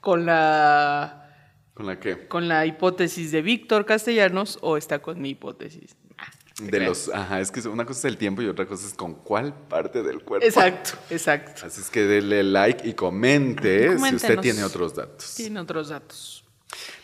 con 0.00 0.24
la 0.24 1.30
¿Con 1.74 1.86
la 1.86 2.00
qué? 2.00 2.26
con 2.26 2.48
la 2.48 2.64
hipótesis 2.64 3.30
de 3.30 3.42
Víctor 3.42 3.84
Castellanos 3.84 4.58
o 4.62 4.76
está 4.76 5.00
con 5.00 5.20
mi 5.20 5.30
hipótesis. 5.30 5.94
Ah, 6.16 6.30
De 6.60 6.80
los, 6.80 7.10
ajá, 7.10 7.40
es 7.40 7.50
que 7.50 7.60
una 7.68 7.84
cosa 7.84 7.98
es 8.00 8.04
el 8.06 8.16
tiempo 8.16 8.40
y 8.40 8.46
otra 8.46 8.66
cosa 8.66 8.86
es 8.86 8.94
con 8.94 9.14
cuál 9.14 9.52
parte 9.54 10.02
del 10.02 10.22
cuerpo. 10.22 10.46
Exacto, 10.46 10.92
exacto. 11.10 11.66
Así 11.66 11.80
es 11.82 11.90
que 11.90 12.02
denle 12.04 12.42
like 12.42 12.88
y 12.88 12.94
comente 12.94 13.98
si 13.98 14.14
usted 14.14 14.38
tiene 14.40 14.64
otros 14.64 14.94
datos. 14.94 15.34
Tiene 15.34 15.60
otros 15.60 15.90
datos. 15.90 16.44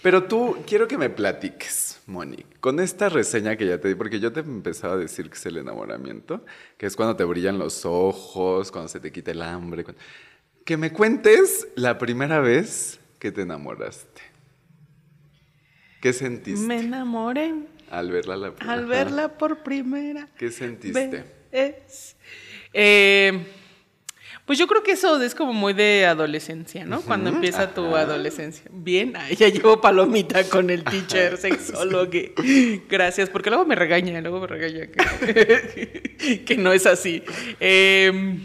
Pero 0.02 0.24
tú, 0.24 0.56
quiero 0.66 0.88
que 0.88 0.96
me 0.98 1.10
platiques, 1.10 1.83
Moni, 2.06 2.44
con 2.60 2.80
esta 2.80 3.08
reseña 3.08 3.56
que 3.56 3.66
ya 3.66 3.80
te 3.80 3.88
di, 3.88 3.94
porque 3.94 4.20
yo 4.20 4.30
te 4.32 4.40
empezaba 4.40 4.94
a 4.94 4.96
decir 4.98 5.28
que 5.30 5.36
es 5.36 5.46
el 5.46 5.56
enamoramiento, 5.56 6.44
que 6.76 6.84
es 6.86 6.96
cuando 6.96 7.16
te 7.16 7.24
brillan 7.24 7.58
los 7.58 7.86
ojos, 7.86 8.70
cuando 8.70 8.88
se 8.88 9.00
te 9.00 9.10
quita 9.10 9.30
el 9.30 9.40
hambre. 9.42 9.84
cuando- 9.84 10.00
Que 10.66 10.76
me 10.76 10.92
cuentes 10.92 11.68
la 11.76 11.96
primera 11.98 12.40
vez 12.40 13.00
que 13.18 13.32
te 13.32 13.42
enamoraste. 13.42 14.20
¿Qué 16.02 16.12
sentiste 16.12 16.66
Me 16.66 16.80
enamoré 16.80 17.54
al 17.90 18.10
verla 18.10 18.36
la 18.36 18.54
primera 18.54 18.72
al 18.74 18.86
verla 18.86 19.28
por 19.38 19.62
primera 19.62 20.28
¿Qué 20.36 20.50
sentiste? 20.50 21.24
vez. 21.50 22.16
Eh, 22.74 23.46
pues 24.44 24.58
yo 24.58 24.66
creo 24.66 24.82
que 24.82 24.92
eso 24.92 25.20
es 25.22 25.34
como 25.34 25.52
muy 25.52 25.72
de 25.72 26.06
adolescencia, 26.06 26.84
¿no? 26.84 27.00
Cuando 27.00 27.30
empieza 27.30 27.72
tu 27.72 27.86
ajá. 27.86 28.00
adolescencia. 28.00 28.64
Bien, 28.70 29.14
ah, 29.16 29.30
ya 29.30 29.48
llevo 29.48 29.80
palomita 29.80 30.44
con 30.44 30.70
el 30.70 30.84
teacher 30.84 31.36
sexólogo. 31.38 32.10
Gracias, 32.88 33.30
porque 33.30 33.50
luego 33.50 33.64
me 33.64 33.74
regaña, 33.74 34.20
luego 34.20 34.40
me 34.40 34.46
regaña 34.46 34.86
que, 34.86 36.44
que 36.46 36.56
no 36.56 36.72
es 36.72 36.86
así. 36.86 37.22
Eh, 37.58 38.38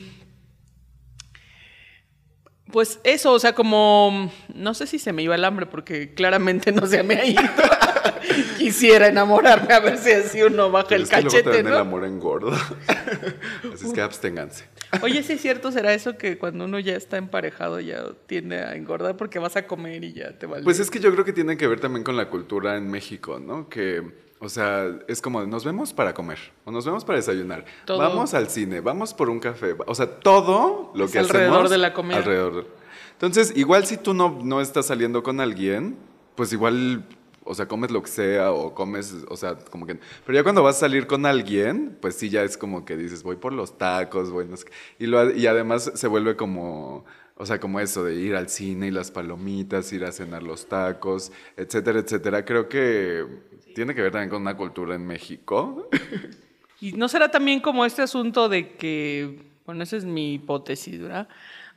pues 2.71 2.99
eso, 3.03 3.33
o 3.33 3.39
sea, 3.39 3.53
como 3.53 4.31
no 4.53 4.73
sé 4.73 4.88
si 4.88 4.99
se 4.99 5.13
me 5.13 5.23
iba 5.23 5.35
el 5.35 5.43
hambre 5.45 5.65
porque 5.65 6.13
claramente 6.13 6.71
no 6.71 6.85
se 6.85 7.03
me 7.03 7.15
ha 7.15 7.25
ido. 7.25 7.41
Quisiera 8.57 9.07
enamorarme 9.07 9.73
a 9.73 9.79
ver 9.79 9.97
si 9.97 10.11
así 10.11 10.41
uno 10.43 10.69
baja 10.69 10.89
Pero 10.89 10.97
el 10.97 11.03
es 11.03 11.09
que 11.09 11.15
luego 11.15 11.29
cachete, 11.29 11.43
también 11.43 11.67
el 11.67 11.73
¿no? 11.73 11.79
amor 11.79 12.05
engorda. 12.05 12.57
Así 13.73 13.88
es 13.88 13.93
que 13.93 14.01
absténganse. 14.01 14.65
Oye, 15.01 15.23
sí 15.23 15.33
es 15.33 15.41
cierto, 15.41 15.71
será 15.71 15.93
eso 15.93 16.17
que 16.17 16.38
cuando 16.38 16.65
uno 16.65 16.79
ya 16.79 16.95
está 16.95 17.17
emparejado 17.17 17.79
ya 17.79 18.03
tiende 18.27 18.59
a 18.59 18.75
engordar 18.75 19.17
porque 19.17 19.39
vas 19.39 19.55
a 19.55 19.65
comer 19.65 20.03
y 20.03 20.13
ya 20.13 20.38
te 20.38 20.45
vale. 20.45 20.63
Pues 20.63 20.79
es 20.79 20.91
que 20.91 20.99
yo 20.99 21.11
creo 21.11 21.25
que 21.25 21.33
tiene 21.33 21.57
que 21.57 21.67
ver 21.67 21.79
también 21.79 22.03
con 22.03 22.17
la 22.17 22.29
cultura 22.29 22.77
en 22.77 22.89
México, 22.89 23.39
¿no? 23.39 23.69
Que, 23.69 24.03
o 24.41 24.48
sea, 24.48 25.00
es 25.08 25.22
como 25.22 25.46
nos 25.46 25.65
vemos 25.65 25.91
para 25.91 26.13
comer 26.13 26.39
o 26.63 26.72
nos 26.72 26.86
vemos 26.86 27.03
para 27.03 27.17
desayunar. 27.17 27.65
Todo. 27.86 27.98
Vamos 27.98 28.34
al 28.34 28.50
cine, 28.50 28.79
vamos 28.79 29.13
por 29.13 29.29
un 29.29 29.39
café. 29.39 29.75
O 29.86 29.93
sea, 29.93 30.19
todo 30.19 30.91
lo 30.96 31.05
Es 31.05 31.12
que 31.12 31.19
alrededor 31.19 31.51
hacemos 31.51 31.72
de 31.72 31.77
la 31.77 31.93
comida. 31.93 32.17
Alrededor. 32.17 32.67
Entonces, 33.13 33.51
igual 33.58 33.86
si 33.86 33.98
tú 33.98 34.13
no, 34.13 34.39
no 34.41 34.62
estás 34.62 34.86
saliendo 34.86 35.24
con 35.24 35.41
alguien, 35.41 35.98
pues 36.36 36.53
igual, 36.53 37.03
o 37.43 37.53
sea, 37.53 37.67
comes 37.67 37.91
lo 37.91 38.01
que 38.01 38.10
sea 38.10 38.53
o 38.53 38.74
comes, 38.74 39.13
o 39.27 39.36
sea, 39.36 39.58
como 39.58 39.86
que... 39.86 40.00
Pero 40.25 40.38
ya 40.38 40.43
cuando 40.43 40.63
vas 40.63 40.77
a 40.77 40.79
salir 40.79 41.05
con 41.05 41.25
alguien, 41.25 41.98
pues 42.00 42.15
sí, 42.15 42.29
ya 42.29 42.43
es 42.43 42.58
como 42.58 42.86
que 42.86 42.96
dices, 42.96 43.24
voy 43.24 43.36
por 43.36 43.51
los 43.51 43.77
tacos, 43.77 44.31
voy 44.31 44.46
no 44.46 44.55
sé. 44.55 44.67
Y, 45.00 45.08
lo, 45.08 45.36
y 45.36 45.48
además 45.48 45.91
se 45.93 46.08
vuelve 46.08 46.38
como... 46.38 47.03
O 47.41 47.46
sea, 47.46 47.58
como 47.60 47.79
eso 47.79 48.03
de 48.03 48.15
ir 48.15 48.36
al 48.36 48.50
cine 48.50 48.88
y 48.88 48.91
las 48.91 49.12
palomitas, 49.12 49.93
ir 49.93 50.03
a 50.03 50.12
cenar 50.12 50.43
los 50.43 50.67
tacos, 50.67 51.31
etcétera, 51.55 52.00
etcétera. 52.00 52.43
Creo 52.43 52.67
que 52.67 53.25
tiene 53.73 53.95
que 53.95 54.01
ver 54.01 54.11
también 54.11 54.29
con 54.29 54.41
una 54.41 54.55
cultura 54.55 54.95
en 54.95 55.05
México. 55.05 55.89
Y 56.81 56.93
no 56.93 57.09
será 57.09 57.29
también 57.29 57.59
como 57.59 57.83
este 57.83 58.01
asunto 58.01 58.47
de 58.47 58.75
que, 58.75 59.39
bueno, 59.65 59.83
esa 59.83 59.97
es 59.97 60.05
mi 60.05 60.35
hipótesis, 60.35 61.01
¿verdad? 61.01 61.27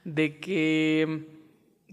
De 0.05 0.39
que 0.39 1.27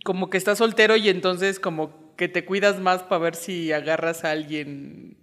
como 0.04 0.30
que 0.30 0.38
estás 0.38 0.60
soltero 0.60 0.96
y 0.96 1.10
entonces 1.10 1.60
como 1.60 2.16
que 2.16 2.28
te 2.28 2.46
cuidas 2.46 2.80
más 2.80 3.04
para 3.04 3.20
ver 3.20 3.36
si 3.36 3.72
agarras 3.72 4.24
a 4.26 4.32
alguien, 4.32 5.18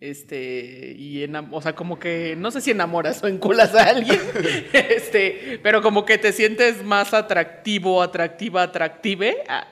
este, 0.00 0.94
y 0.98 1.24
o 1.50 1.62
sea, 1.62 1.74
como 1.74 1.98
que, 1.98 2.34
no 2.36 2.50
sé 2.50 2.60
si 2.62 2.70
enamoras 2.70 3.22
o 3.22 3.28
enculas 3.28 3.74
a 3.74 3.84
alguien, 3.90 4.20
este, 4.72 5.60
pero 5.62 5.82
como 5.82 6.04
que 6.04 6.18
te 6.18 6.32
sientes 6.32 6.82
más 6.82 7.12
atractivo, 7.12 8.02
atractiva, 8.02 8.62
atractive, 8.62 9.44
ah, 9.48 9.68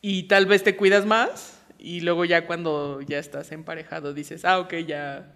y 0.00 0.24
tal 0.24 0.46
vez 0.46 0.62
te 0.64 0.74
cuidas 0.74 1.04
más, 1.04 1.55
y 1.78 2.00
luego 2.00 2.24
ya 2.24 2.46
cuando 2.46 3.00
ya 3.02 3.18
estás 3.18 3.52
emparejado 3.52 4.14
dices, 4.14 4.44
ah, 4.44 4.58
ok, 4.60 4.74
ya, 4.86 5.34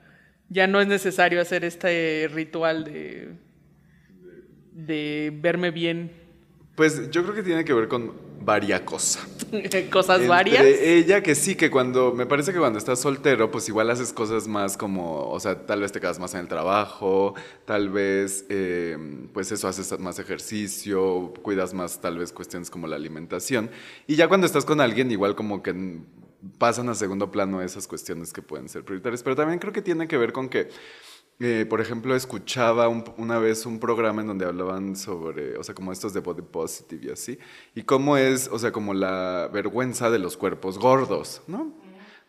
ya 0.48 0.66
no 0.66 0.80
es 0.80 0.88
necesario 0.88 1.40
hacer 1.40 1.64
este 1.64 2.28
ritual 2.32 2.84
de, 2.84 3.34
de 4.72 5.32
verme 5.34 5.70
bien, 5.70 6.10
Pues 6.76 7.10
yo 7.10 7.22
creo 7.22 7.34
que 7.34 7.42
tiene 7.42 7.64
que 7.64 7.72
ver 7.74 7.88
con 7.88 8.12
varias 8.42 8.80
cosas. 8.82 9.26
cosas 9.90 10.16
Entre 10.16 10.28
varias. 10.28 10.64
ella 10.64 11.22
que 11.22 11.34
sí, 11.34 11.54
que 11.54 11.70
cuando, 11.70 12.12
me 12.14 12.24
parece 12.24 12.52
que 12.52 12.58
cuando 12.58 12.78
estás 12.78 12.98
soltero, 12.98 13.50
pues 13.50 13.68
igual 13.68 13.90
haces 13.90 14.12
cosas 14.14 14.48
más 14.48 14.78
como, 14.78 15.28
o 15.28 15.38
sea, 15.40 15.66
tal 15.66 15.80
vez 15.82 15.92
te 15.92 16.00
quedas 16.00 16.18
más 16.18 16.32
en 16.34 16.40
el 16.40 16.48
trabajo, 16.48 17.34
tal 17.66 17.90
vez, 17.90 18.46
eh, 18.48 18.96
pues 19.34 19.52
eso, 19.52 19.68
haces 19.68 19.98
más 19.98 20.18
ejercicio, 20.18 21.34
cuidas 21.42 21.74
más 21.74 22.00
tal 22.00 22.16
vez 22.18 22.32
cuestiones 22.32 22.70
como 22.70 22.86
la 22.86 22.96
alimentación. 22.96 23.70
Y 24.06 24.16
ya 24.16 24.28
cuando 24.28 24.46
estás 24.46 24.64
con 24.64 24.80
alguien, 24.80 25.10
igual 25.10 25.34
como 25.36 25.62
que 25.62 25.74
pasan 26.58 26.88
a 26.88 26.94
segundo 26.94 27.30
plano 27.30 27.60
esas 27.62 27.86
cuestiones 27.86 28.32
que 28.32 28.42
pueden 28.42 28.68
ser 28.68 28.84
prioritarias. 28.84 29.22
Pero 29.22 29.36
también 29.36 29.58
creo 29.58 29.72
que 29.72 29.82
tiene 29.82 30.08
que 30.08 30.16
ver 30.18 30.32
con 30.32 30.48
que 30.48 30.68
eh, 31.42 31.64
por 31.70 31.80
ejemplo, 31.80 32.14
escuchaba 32.14 32.86
un- 32.88 33.02
una 33.16 33.38
vez 33.38 33.64
un 33.64 33.80
programa 33.80 34.20
en 34.20 34.26
donde 34.28 34.44
hablaban 34.44 34.94
sobre, 34.94 35.56
o 35.56 35.64
sea, 35.64 35.74
como 35.74 35.90
estos 35.90 36.12
de 36.12 36.20
body 36.20 36.42
positive 36.42 37.06
y 37.06 37.10
así, 37.10 37.38
y 37.74 37.82
cómo 37.84 38.18
es, 38.18 38.46
o 38.52 38.58
sea, 38.58 38.72
como 38.72 38.92
la 38.92 39.48
vergüenza 39.50 40.10
de 40.10 40.18
los 40.18 40.36
cuerpos 40.36 40.78
gordos, 40.78 41.40
¿no? 41.46 41.72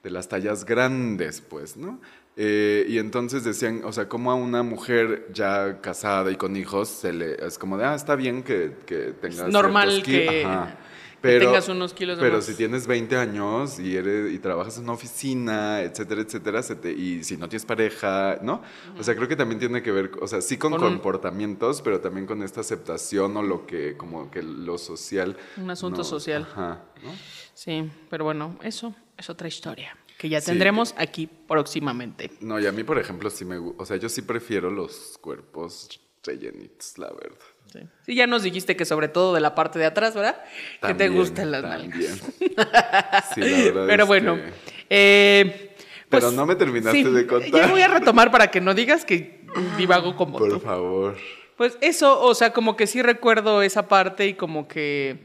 De 0.01 0.11
las 0.11 0.29
tallas 0.29 0.63
grandes, 0.63 1.41
pues, 1.41 1.75
¿no? 1.75 1.99
Eh, 2.37 2.85
y 2.87 2.99
entonces 2.99 3.43
decían, 3.43 3.81
o 3.83 3.91
sea, 3.91 4.07
como 4.07 4.31
a 4.31 4.35
una 4.35 4.63
mujer 4.63 5.27
ya 5.33 5.81
casada 5.81 6.31
y 6.31 6.37
con 6.37 6.55
hijos, 6.55 6.87
se 6.87 7.11
le, 7.11 7.33
es 7.45 7.57
como 7.57 7.77
de, 7.77 7.83
ah, 7.83 7.95
está 7.95 8.15
bien 8.15 8.43
que, 8.43 8.77
que 8.85 9.11
tengas 9.11 9.49
normal 9.49 9.89
ciertos 9.91 10.03
ki-". 10.05 10.11
que- 10.11 10.45
Ajá. 10.45 10.77
Pero, 11.21 11.45
tengas 11.45 11.69
unos 11.69 11.93
kilos 11.93 12.17
Pero 12.19 12.37
más. 12.37 12.45
si 12.45 12.55
tienes 12.55 12.87
20 12.87 13.15
años 13.15 13.79
y, 13.79 13.95
eres, 13.95 14.33
y 14.33 14.39
trabajas 14.39 14.77
en 14.77 14.83
una 14.85 14.93
oficina, 14.93 15.81
etcétera, 15.81 16.21
etcétera, 16.21 16.63
se 16.63 16.75
te- 16.75 16.91
y 16.91 17.23
si 17.23 17.37
no 17.37 17.47
tienes 17.47 17.65
pareja, 17.65 18.39
¿no? 18.41 18.61
O 18.97 19.03
sea, 19.03 19.15
creo 19.15 19.27
que 19.27 19.35
también 19.35 19.59
tiene 19.59 19.81
que 19.83 19.91
ver, 19.91 20.11
o 20.19 20.27
sea, 20.27 20.41
sí 20.41 20.57
con, 20.57 20.71
Con 20.71 20.83
un- 20.83 20.89
comportamientos, 20.93 21.81
pero 21.81 22.01
también 22.01 22.25
con 22.25 22.41
esta 22.43 22.61
aceptación 22.61 23.37
o 23.37 23.43
lo 23.43 23.65
que, 23.67 23.95
como 23.95 24.29
que 24.31 24.41
lo 24.41 24.77
social. 24.77 25.37
Un 25.57 25.69
asunto 25.69 25.99
no- 25.99 26.03
social. 26.03 26.47
Ajá, 26.51 26.83
¿no? 27.03 27.11
Sí, 27.53 27.89
pero 28.09 28.23
bueno, 28.23 28.57
eso 28.63 28.95
es 29.17 29.29
otra 29.29 29.47
historia 29.47 29.95
que 30.17 30.29
ya 30.29 30.39
Sí. 30.39 30.47
tendremos 30.47 30.93
aquí 30.97 31.27
próximamente. 31.47 32.31
No, 32.41 32.59
y 32.59 32.65
a 32.67 32.71
mí, 32.71 32.83
por 32.83 32.97
ejemplo, 32.99 33.29
sí 33.29 33.45
me 33.45 33.57
gu- 33.59 33.75
o 33.77 33.85
sea, 33.85 33.97
yo 33.97 34.09
sí 34.09 34.21
prefiero 34.23 34.69
los 34.69 35.17
cuerpos 35.19 35.99
rellenitos, 36.23 36.97
la 36.97 37.11
verdad. 37.11 37.37
Sí. 37.71 37.79
Sí, 38.05 38.15
ya 38.15 38.27
nos 38.27 38.43
dijiste 38.43 38.75
que 38.75 38.83
sobre 38.85 39.07
todo 39.07 39.33
de 39.33 39.39
la 39.41 39.55
parte 39.55 39.79
de 39.79 39.85
atrás, 39.85 40.13
¿verdad? 40.13 40.41
que 40.85 40.93
te 40.93 41.07
gustan 41.09 41.51
las 41.51 41.61
también. 41.61 41.89
nalgas. 41.91 42.21
Sí, 43.35 43.41
la 43.41 43.47
verdad 43.71 43.85
Pero 43.87 44.03
es 44.03 44.07
bueno, 44.07 44.35
que- 44.35 44.53
eh, 44.89 45.75
Pero 46.09 46.27
pues, 46.27 46.33
no 46.33 46.45
me 46.45 46.55
terminaste 46.55 47.03
sí, 47.03 47.09
de 47.09 47.25
contar. 47.27 47.51
Ya 47.51 47.67
voy 47.67 47.81
a 47.81 47.87
retomar 47.87 48.29
para 48.31 48.51
que 48.51 48.59
no 48.61 48.73
digas 48.73 49.05
que 49.05 49.45
divago 49.77 50.15
como 50.15 50.37
Por 50.37 50.49
tú. 50.49 50.59
favor. 50.59 51.15
Pues 51.55 51.77
eso, 51.81 52.21
o 52.21 52.33
sea, 52.35 52.51
como 52.53 52.75
que 52.75 52.87
sí 52.87 53.01
recuerdo 53.01 53.61
esa 53.61 53.87
parte 53.87 54.27
y 54.27 54.33
como 54.33 54.67
que 54.67 55.19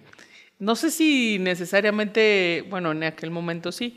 no 0.59 0.77
sé 0.77 0.91
si 0.91 1.39
necesariamente, 1.41 2.65
bueno, 2.71 2.93
en 2.93 3.03
aquel 3.05 3.31
momento 3.31 3.73
sí, 3.73 3.97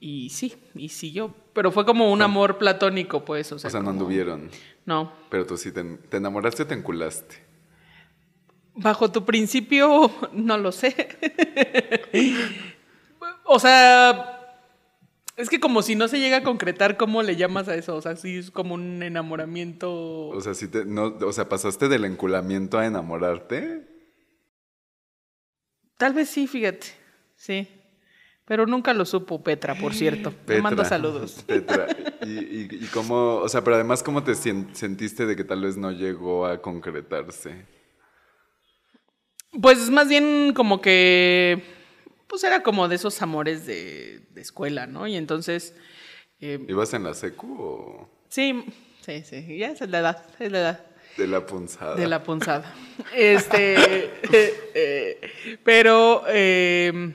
y 0.00 0.30
sí, 0.30 0.54
y 0.74 0.88
siguió, 0.90 1.34
pero 1.52 1.70
fue 1.72 1.84
como 1.84 2.10
un 2.12 2.22
amor 2.22 2.58
platónico, 2.58 3.24
pues, 3.24 3.50
o 3.52 3.58
sea, 3.58 3.68
O 3.68 3.70
sea, 3.70 3.80
no 3.80 3.90
anduvieron. 3.90 4.50
No, 4.86 5.12
Pero 5.30 5.46
tú 5.46 5.56
sí 5.56 5.72
te, 5.72 5.82
te 5.82 6.18
enamoraste 6.18 6.62
o 6.62 6.66
te 6.66 6.74
enculaste. 6.74 7.36
Bajo 8.74 9.10
tu 9.10 9.24
principio, 9.24 10.10
no 10.32 10.58
lo 10.58 10.72
sé. 10.72 11.08
o 13.44 13.58
sea, 13.58 14.34
es 15.36 15.48
que 15.48 15.60
como 15.60 15.82
si 15.82 15.96
no 15.96 16.08
se 16.08 16.20
llega 16.20 16.38
a 16.38 16.42
concretar, 16.42 16.96
¿cómo 16.96 17.22
le 17.22 17.36
llamas 17.36 17.68
a 17.68 17.74
eso? 17.74 17.96
O 17.96 18.02
sea, 18.02 18.16
sí 18.16 18.36
es 18.38 18.50
como 18.50 18.74
un 18.74 19.02
enamoramiento. 19.02 20.28
O 20.28 20.40
sea, 20.40 20.54
sí 20.54 20.68
te, 20.68 20.84
no, 20.84 21.16
o 21.20 21.32
sea, 21.32 21.48
pasaste 21.48 21.88
del 21.88 22.04
enculamiento 22.04 22.78
a 22.78 22.86
enamorarte. 22.86 23.88
Tal 25.96 26.12
vez 26.12 26.28
sí, 26.28 26.46
fíjate. 26.46 26.86
Sí. 27.36 27.68
Pero 28.46 28.66
nunca 28.66 28.92
lo 28.92 29.06
supo 29.06 29.42
Petra, 29.42 29.74
por 29.74 29.94
cierto. 29.94 30.30
Te 30.44 30.60
mando 30.60 30.84
saludos. 30.84 31.42
Petra. 31.46 31.86
Y, 32.22 32.38
y, 32.38 32.68
y 32.70 32.88
cómo, 32.92 33.36
o 33.36 33.48
sea, 33.48 33.64
pero 33.64 33.76
además, 33.76 34.02
¿cómo 34.02 34.22
te 34.22 34.34
sentiste 34.34 35.24
de 35.24 35.34
que 35.34 35.44
tal 35.44 35.62
vez 35.62 35.78
no 35.78 35.90
llegó 35.92 36.44
a 36.46 36.60
concretarse? 36.60 37.64
Pues 39.60 39.90
más 39.90 40.08
bien 40.08 40.52
como 40.54 40.80
que. 40.80 41.62
Pues 42.26 42.42
era 42.44 42.62
como 42.62 42.88
de 42.88 42.96
esos 42.96 43.20
amores 43.22 43.66
de, 43.66 44.20
de 44.30 44.40
escuela, 44.40 44.86
¿no? 44.86 45.06
Y 45.06 45.16
entonces. 45.16 45.74
eh, 46.40 46.58
¿Ibas 46.68 46.94
en 46.94 47.04
la 47.04 47.14
secu 47.14 47.56
o 47.60 48.08
sí, 48.28 48.64
sí, 49.04 49.22
sí. 49.22 49.58
Ya 49.58 49.68
es 49.70 49.80
la 49.88 49.98
edad. 50.00 50.26
Es 50.38 50.50
la 50.50 50.58
edad. 50.58 50.86
de 51.16 51.26
la 51.28 51.46
punzada? 51.46 51.94
De 51.94 52.08
la 52.08 52.22
punzada. 52.22 52.74
Este. 53.14 53.74
eh, 54.32 54.70
eh, 54.74 55.20
pero. 55.62 56.24
eh, 56.28 57.12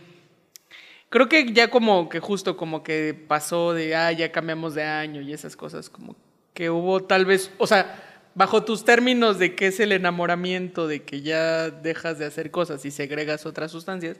creo 1.10 1.28
que 1.28 1.52
ya 1.52 1.70
como 1.70 2.08
que 2.08 2.20
justo 2.20 2.56
como 2.56 2.84
que 2.84 3.14
pasó 3.14 3.74
de, 3.74 3.96
ah, 3.96 4.12
ya 4.12 4.32
cambiamos 4.32 4.76
de 4.76 4.84
año 4.84 5.22
y 5.22 5.34
esas 5.34 5.56
cosas, 5.56 5.90
como 5.90 6.16
que 6.54 6.70
hubo 6.70 7.04
tal 7.04 7.26
vez, 7.26 7.52
o 7.58 7.68
sea, 7.68 8.09
bajo 8.36 8.64
tus 8.64 8.86
términos 8.86 9.40
de 9.40 9.56
qué 9.56 9.68
es 9.68 9.80
el 9.80 9.92
enamoramiento, 9.92 10.88
de 10.88 11.04
que 11.04 11.22
ya 11.22 11.70
dejas 11.70 12.20
de 12.20 12.26
hacer 12.26 12.52
cosas 12.52 12.86
y 12.86 12.92
segregas 12.92 13.46
otras 13.46 13.72
sustancias. 13.72 14.18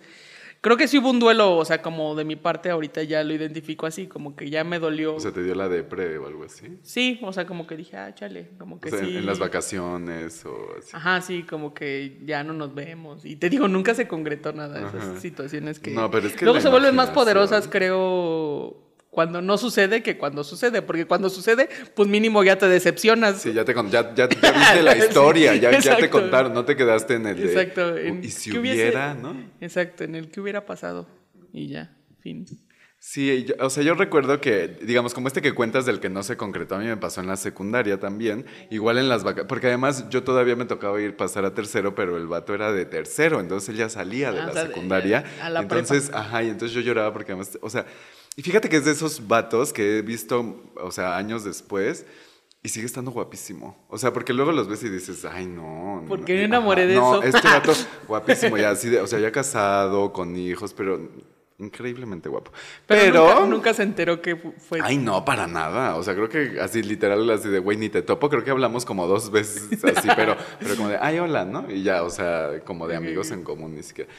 Creo 0.62 0.76
que 0.76 0.90
sí 0.90 0.98
hubo 0.98 1.10
un 1.10 1.20
duelo, 1.22 1.56
o 1.56 1.64
sea, 1.64 1.82
como 1.82 2.16
de 2.16 2.26
mi 2.26 2.36
parte 2.36 2.70
ahorita 2.70 3.02
ya 3.04 3.24
lo 3.24 3.34
identifico 3.34 3.86
así, 3.86 4.08
como 4.08 4.36
que 4.36 4.50
ya 4.50 4.66
me 4.66 4.78
dolió. 4.78 5.16
O 5.16 5.20
sea, 5.22 5.32
¿te 5.32 5.42
dio 5.42 5.56
la 5.56 5.70
depre 5.70 6.18
o 6.18 6.28
algo 6.28 6.44
así? 6.44 6.78
sí, 6.84 7.18
o 7.24 7.32
sea, 7.32 7.46
como 7.48 7.66
que 7.66 7.78
dije, 7.78 7.96
ah, 7.96 8.14
chale, 8.14 8.50
como 8.58 8.76
O 8.76 8.80
que 8.82 8.90
sea, 8.90 9.00
sí. 9.00 9.16
en 9.16 9.26
las 9.26 9.40
vacaciones 9.40 10.44
o 10.46 10.58
así. 10.78 10.90
Ajá, 10.92 11.22
sí, 11.22 11.44
como 11.44 11.74
que 11.74 12.20
ya 12.26 12.44
no 12.44 12.52
nos 12.52 12.76
vemos. 12.76 13.24
Y 13.24 13.38
te 13.38 13.50
digo, 13.50 13.70
nunca 13.70 13.96
se 13.96 14.10
concretó 14.10 14.52
nada 14.52 14.82
de 14.82 14.88
esas 14.90 15.12
Ajá. 15.12 15.20
situaciones 15.22 15.80
que... 15.80 15.92
No, 15.92 16.12
pero 16.12 16.28
es 16.28 16.34
que 16.36 16.44
Luego 16.44 16.60
se 16.60 16.68
vuelven 16.68 16.94
más 16.94 17.10
poderosas, 17.12 17.70
creo, 17.70 18.76
cuando 19.10 19.42
no 19.42 19.58
sucede 19.58 20.04
que 20.04 20.18
cuando 20.18 20.44
sucede. 20.44 20.82
Porque 20.82 21.06
cuando 21.06 21.30
sucede, 21.30 21.68
pues 21.96 22.08
mínimo 22.08 22.44
ya 22.44 22.58
te 22.58 22.68
decepcionas. 22.68 23.42
Sí, 23.42 23.54
ya 23.54 23.66
te 23.66 23.74
ya, 23.74 24.14
ya, 24.14 24.14
ya 24.16 24.28
viste 24.54 24.84
la 24.84 24.98
historia, 24.98 25.54
Sí, 25.54 25.60
ya, 25.60 25.80
ya 25.80 25.98
te 25.98 26.10
contaron, 26.10 26.54
no 26.54 26.66
te 26.66 26.76
quedaste 26.76 27.16
en 27.16 27.26
el 27.28 27.38
de, 27.38 27.46
Exacto. 27.52 27.94
"Uh, 27.94 27.98
en 27.98 28.24
y 28.24 28.30
si 28.30 28.52
hubiese- 28.52 28.62
hubiera, 28.84 29.14
¿no? 29.16 29.36
Exacto, 29.62 30.04
en 30.04 30.16
el 30.16 30.30
que 30.30 30.42
hubiera 30.42 30.66
pasado. 30.66 31.08
Y 31.52 31.68
ya, 31.70 31.96
fin. 32.22 32.46
Sí, 33.02 33.46
yo- 33.46 33.56
o 33.66 33.70
sea, 33.70 33.82
yo 33.82 33.96
recuerdo 33.96 34.42
que, 34.42 34.78
digamos, 34.82 35.14
como 35.14 35.30
este 35.30 35.42
que 35.42 35.54
cuentas 35.54 35.86
del 35.86 36.02
que 36.02 36.10
no 36.10 36.22
se 36.22 36.36
concretó, 36.36 36.76
a 36.76 36.80
mí 36.80 36.86
me 36.86 36.98
pasó 36.98 37.22
en 37.22 37.28
la 37.28 37.38
secundaria 37.38 37.98
también, 37.98 38.46
igual 38.70 38.98
en 38.98 39.08
las 39.08 39.24
vacaciones, 39.24 39.48
porque 39.48 39.68
además 39.68 40.10
yo 40.10 40.24
todavía 40.24 40.58
me 40.58 40.66
tocaba 40.66 41.00
ir 41.02 41.16
pasar 41.16 41.46
a 41.46 41.54
tercero, 41.54 41.96
pero 41.96 42.18
el 42.18 42.28
vato 42.28 42.54
era 42.54 42.74
de 42.74 42.86
tercero, 42.86 43.40
entonces 43.40 43.70
él 43.70 43.78
ya 43.78 43.88
salía 43.88 44.34
de 44.34 44.40
Ah, 44.42 44.46
la 44.48 44.52
o 44.52 44.54
sea, 44.54 44.68
secundaria. 44.68 45.24
a 45.42 45.50
la 45.50 45.62
entonces, 45.62 46.12
ajá, 46.14 46.44
y 46.44 46.50
entonces 46.50 46.76
yo 46.76 46.82
lloraba 46.82 47.14
porque 47.14 47.32
además, 47.32 47.58
o 47.62 47.70
sea, 47.70 47.86
y 48.36 48.42
fíjate 48.42 48.70
que 48.70 48.78
es 48.78 48.86
de 48.86 48.92
esos 48.92 49.28
vatos 49.28 49.74
que 49.74 49.98
he 49.98 50.02
visto, 50.02 50.64
o 50.82 50.92
sea, 50.92 51.18
años 51.18 51.44
después. 51.44 52.06
Y 52.62 52.68
sigue 52.68 52.86
estando 52.86 53.12
guapísimo. 53.12 53.86
O 53.88 53.98
sea, 53.98 54.12
porque 54.12 54.34
luego 54.34 54.52
los 54.52 54.68
ves 54.68 54.84
y 54.84 54.90
dices, 54.90 55.24
ay, 55.24 55.46
no. 55.46 56.04
¿Por 56.10 56.20
no, 56.20 56.26
qué 56.26 56.34
me 56.34 56.40
ajá, 56.40 56.46
enamoré 56.48 56.88
de 56.88 56.96
no, 56.96 57.24
eso? 57.24 57.38
este 57.38 57.48
vato 57.48 57.72
guapísimo, 58.08 58.58
ya 58.58 58.72
así 58.72 58.90
de, 58.90 59.00
o 59.00 59.08
sea, 59.08 59.18
ya 59.20 59.32
casado, 59.32 60.12
con 60.12 60.36
hijos, 60.36 60.74
pero 60.74 61.00
increíblemente 61.58 62.28
guapo. 62.28 62.52
Pero, 62.86 63.02
Pero, 63.02 63.28
nunca, 63.34 63.46
nunca 63.48 63.74
se 63.74 63.84
enteró 63.84 64.22
que 64.22 64.36
fu- 64.36 64.54
fue... 64.58 64.80
ay, 64.84 64.98
no, 64.98 65.24
para 65.24 65.48
nada. 65.48 65.96
O 65.96 66.04
sea, 66.04 66.16
creo 66.16 66.28
que 66.28 66.60
así 66.60 66.84
literal, 66.84 67.30
así 67.30 67.48
de, 67.48 67.60
güey, 67.60 67.78
ni 67.78 67.88
te 67.88 68.02
topo. 68.02 68.30
Creo 68.30 68.44
que 68.44 68.52
hablamos 68.52 68.84
como 68.84 69.08
dos 69.08 69.32
veces 69.32 69.82
así, 69.84 70.10
pero, 70.16 70.36
pero 70.60 70.76
como 70.76 70.90
de, 70.90 70.98
ay, 71.02 71.20
hola, 71.20 71.46
¿no? 71.46 71.70
Y 71.72 71.84
ya, 71.84 72.04
o 72.04 72.10
sea, 72.10 72.60
como 72.66 72.88
de 72.88 72.96
amigos 72.98 73.32
en 73.32 73.44
común, 73.44 73.76
ni 73.76 73.84
siquiera. 73.84 74.10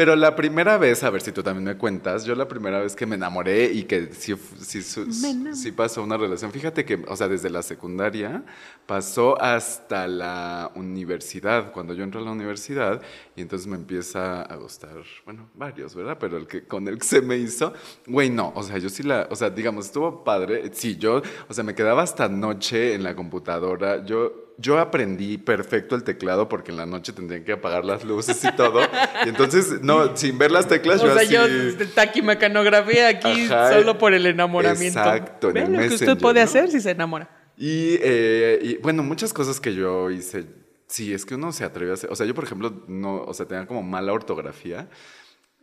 Pero 0.00 0.16
la 0.16 0.34
primera 0.34 0.78
vez, 0.78 1.04
a 1.04 1.10
ver 1.10 1.20
si 1.20 1.30
tú 1.30 1.42
también 1.42 1.62
me 1.62 1.76
cuentas, 1.76 2.24
yo 2.24 2.34
la 2.34 2.48
primera 2.48 2.80
vez 2.80 2.96
que 2.96 3.04
me 3.04 3.16
enamoré 3.16 3.70
y 3.70 3.82
que 3.82 4.08
sí, 4.14 4.34
sí, 4.58 5.72
pasó 5.72 6.02
una 6.02 6.16
relación, 6.16 6.50
fíjate 6.50 6.86
que, 6.86 7.04
o 7.06 7.14
sea, 7.14 7.28
desde 7.28 7.50
la 7.50 7.62
secundaria 7.62 8.42
pasó 8.86 9.38
hasta 9.42 10.06
la 10.06 10.72
universidad, 10.74 11.70
cuando 11.72 11.92
yo 11.92 12.02
entré 12.02 12.18
a 12.18 12.24
la 12.24 12.30
universidad 12.30 13.02
y 13.40 13.42
entonces 13.42 13.66
me 13.66 13.76
empieza 13.76 14.42
a 14.42 14.54
gustar, 14.56 14.98
bueno, 15.24 15.48
varios, 15.54 15.94
¿verdad? 15.94 16.18
Pero 16.20 16.36
el 16.36 16.46
que 16.46 16.64
con 16.64 16.86
el 16.86 16.98
que 16.98 17.06
se 17.06 17.22
me 17.22 17.38
hizo, 17.38 17.72
güey, 18.06 18.28
no, 18.28 18.52
o 18.54 18.62
sea, 18.62 18.76
yo 18.76 18.90
sí 18.90 19.02
la, 19.02 19.26
o 19.30 19.34
sea, 19.34 19.48
digamos, 19.48 19.86
estuvo 19.86 20.22
padre, 20.22 20.70
sí, 20.74 20.96
yo, 20.98 21.22
o 21.48 21.54
sea, 21.54 21.64
me 21.64 21.74
quedaba 21.74 22.02
hasta 22.02 22.28
noche 22.28 22.94
en 22.94 23.02
la 23.02 23.16
computadora, 23.16 24.04
yo... 24.04 24.50
Yo 24.62 24.78
aprendí 24.78 25.38
perfecto 25.38 25.96
el 25.96 26.04
teclado 26.04 26.46
porque 26.46 26.70
en 26.70 26.76
la 26.76 26.84
noche 26.84 27.14
tendrían 27.14 27.44
que 27.44 27.52
apagar 27.52 27.82
las 27.82 28.04
luces 28.04 28.44
y 28.44 28.52
todo. 28.52 28.82
Y 29.24 29.30
entonces, 29.30 29.80
no, 29.80 30.14
sin 30.14 30.36
ver 30.36 30.50
las 30.50 30.68
teclas, 30.68 31.00
O 31.00 31.06
yo 31.06 31.14
sea, 31.14 31.22
así... 31.22 31.32
yo 31.32 31.48
de 31.48 31.86
taquimecanografía 31.86 33.08
aquí 33.08 33.46
Ajá, 33.46 33.72
solo 33.72 33.96
por 33.96 34.12
el 34.12 34.26
enamoramiento. 34.26 34.98
exacto, 34.98 35.48
en 35.48 35.54
Vean 35.54 35.74
el 35.76 35.80
lo 35.84 35.88
que 35.88 35.94
usted 35.94 36.18
puede 36.18 36.40
¿no? 36.40 36.44
hacer 36.44 36.70
si 36.70 36.78
se 36.78 36.90
enamora. 36.90 37.30
Y, 37.56 37.96
eh, 38.02 38.58
y, 38.60 38.76
bueno, 38.82 39.02
muchas 39.02 39.32
cosas 39.32 39.58
que 39.58 39.74
yo 39.74 40.10
hice. 40.10 40.44
Sí, 40.90 41.14
es 41.14 41.24
que 41.24 41.36
uno 41.36 41.52
se 41.52 41.64
atreve 41.64 41.92
a 41.92 41.94
hacer. 41.94 42.10
O 42.10 42.16
sea, 42.16 42.26
yo, 42.26 42.34
por 42.34 42.42
ejemplo, 42.44 42.82
no, 42.88 43.22
o 43.22 43.32
sea, 43.32 43.46
tenía 43.46 43.64
como 43.66 43.82
mala 43.82 44.12
ortografía. 44.12 44.88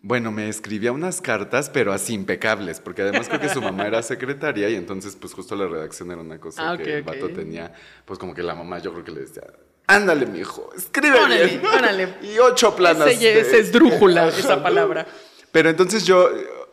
Bueno, 0.01 0.31
me 0.31 0.47
escribía 0.47 0.91
unas 0.93 1.19
cartas, 1.21 1.69
pero 1.69 1.91
así 1.91 2.13
impecables, 2.13 2.79
porque 2.79 3.01
además 3.01 3.27
creo 3.27 3.41
que 3.41 3.49
su 3.49 3.61
mamá 3.61 3.87
era 3.87 4.01
secretaria 4.03 4.69
y 4.69 4.75
entonces, 4.75 5.17
pues 5.17 5.33
justo 5.33 5.55
la 5.55 5.67
redacción 5.67 6.11
era 6.11 6.21
una 6.21 6.39
cosa 6.39 6.71
Ah, 6.71 6.77
que 6.77 6.97
el 6.97 7.03
vato 7.03 7.29
tenía, 7.31 7.73
pues 8.05 8.17
como 8.17 8.33
que 8.33 8.41
la 8.43 8.55
mamá, 8.55 8.79
yo 8.79 8.93
creo 8.93 9.03
que 9.03 9.11
le 9.11 9.21
decía, 9.21 9.41
ándale, 9.87 10.27
mijo, 10.27 10.69
escribe 10.77 11.19
Órale, 11.19 11.45
bien. 11.47 11.61
órale. 11.65 12.13
Y 12.21 12.37
ocho 12.37 12.73
planas. 12.75 13.07
Ese, 13.09 13.25
de- 13.25 13.39
ese 13.41 13.59
es 13.59 13.71
drújula, 13.71 14.27
esa 14.37 14.63
palabra. 14.63 15.05
Pero 15.51 15.69
entonces 15.69 16.05
yo, 16.05 16.29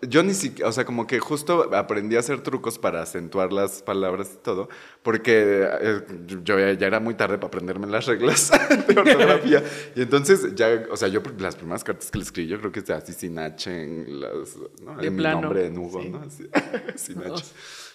yo 0.08 0.22
ni 0.22 0.34
siquiera, 0.34 0.68
o 0.68 0.72
sea, 0.72 0.84
como 0.84 1.06
que 1.06 1.18
justo 1.18 1.74
aprendí 1.74 2.16
a 2.16 2.20
hacer 2.20 2.42
trucos 2.42 2.78
para 2.78 3.02
acentuar 3.02 3.52
las 3.52 3.82
palabras 3.82 4.32
y 4.34 4.42
todo, 4.42 4.68
porque 5.02 5.66
eh, 5.80 6.00
yo 6.26 6.58
ya, 6.58 6.72
ya 6.72 6.86
era 6.86 7.00
muy 7.00 7.14
tarde 7.14 7.36
para 7.36 7.48
aprenderme 7.48 7.86
las 7.86 8.06
reglas 8.06 8.50
de 8.88 8.98
ortografía. 8.98 9.62
Y 9.94 10.02
entonces 10.02 10.54
ya, 10.54 10.86
o 10.90 10.96
sea, 10.96 11.08
yo 11.08 11.22
las 11.38 11.56
primeras 11.56 11.84
cartas 11.84 12.10
que 12.10 12.18
le 12.18 12.24
escribí, 12.24 12.48
yo 12.48 12.58
creo 12.58 12.72
que 12.72 12.80
es 12.80 12.90
así 12.90 13.12
sin 13.12 13.38
H 13.38 13.70
en, 13.70 14.20
las, 14.20 14.56
¿no? 14.82 14.96
De 14.96 15.06
en 15.08 15.16
mi 15.16 15.22
nombre 15.22 15.66
en 15.66 15.78
Hugo, 15.78 16.02
sí. 16.02 16.08
¿no? 16.08 16.18
Así, 16.18 16.48
sin 16.96 17.18
H. 17.18 17.44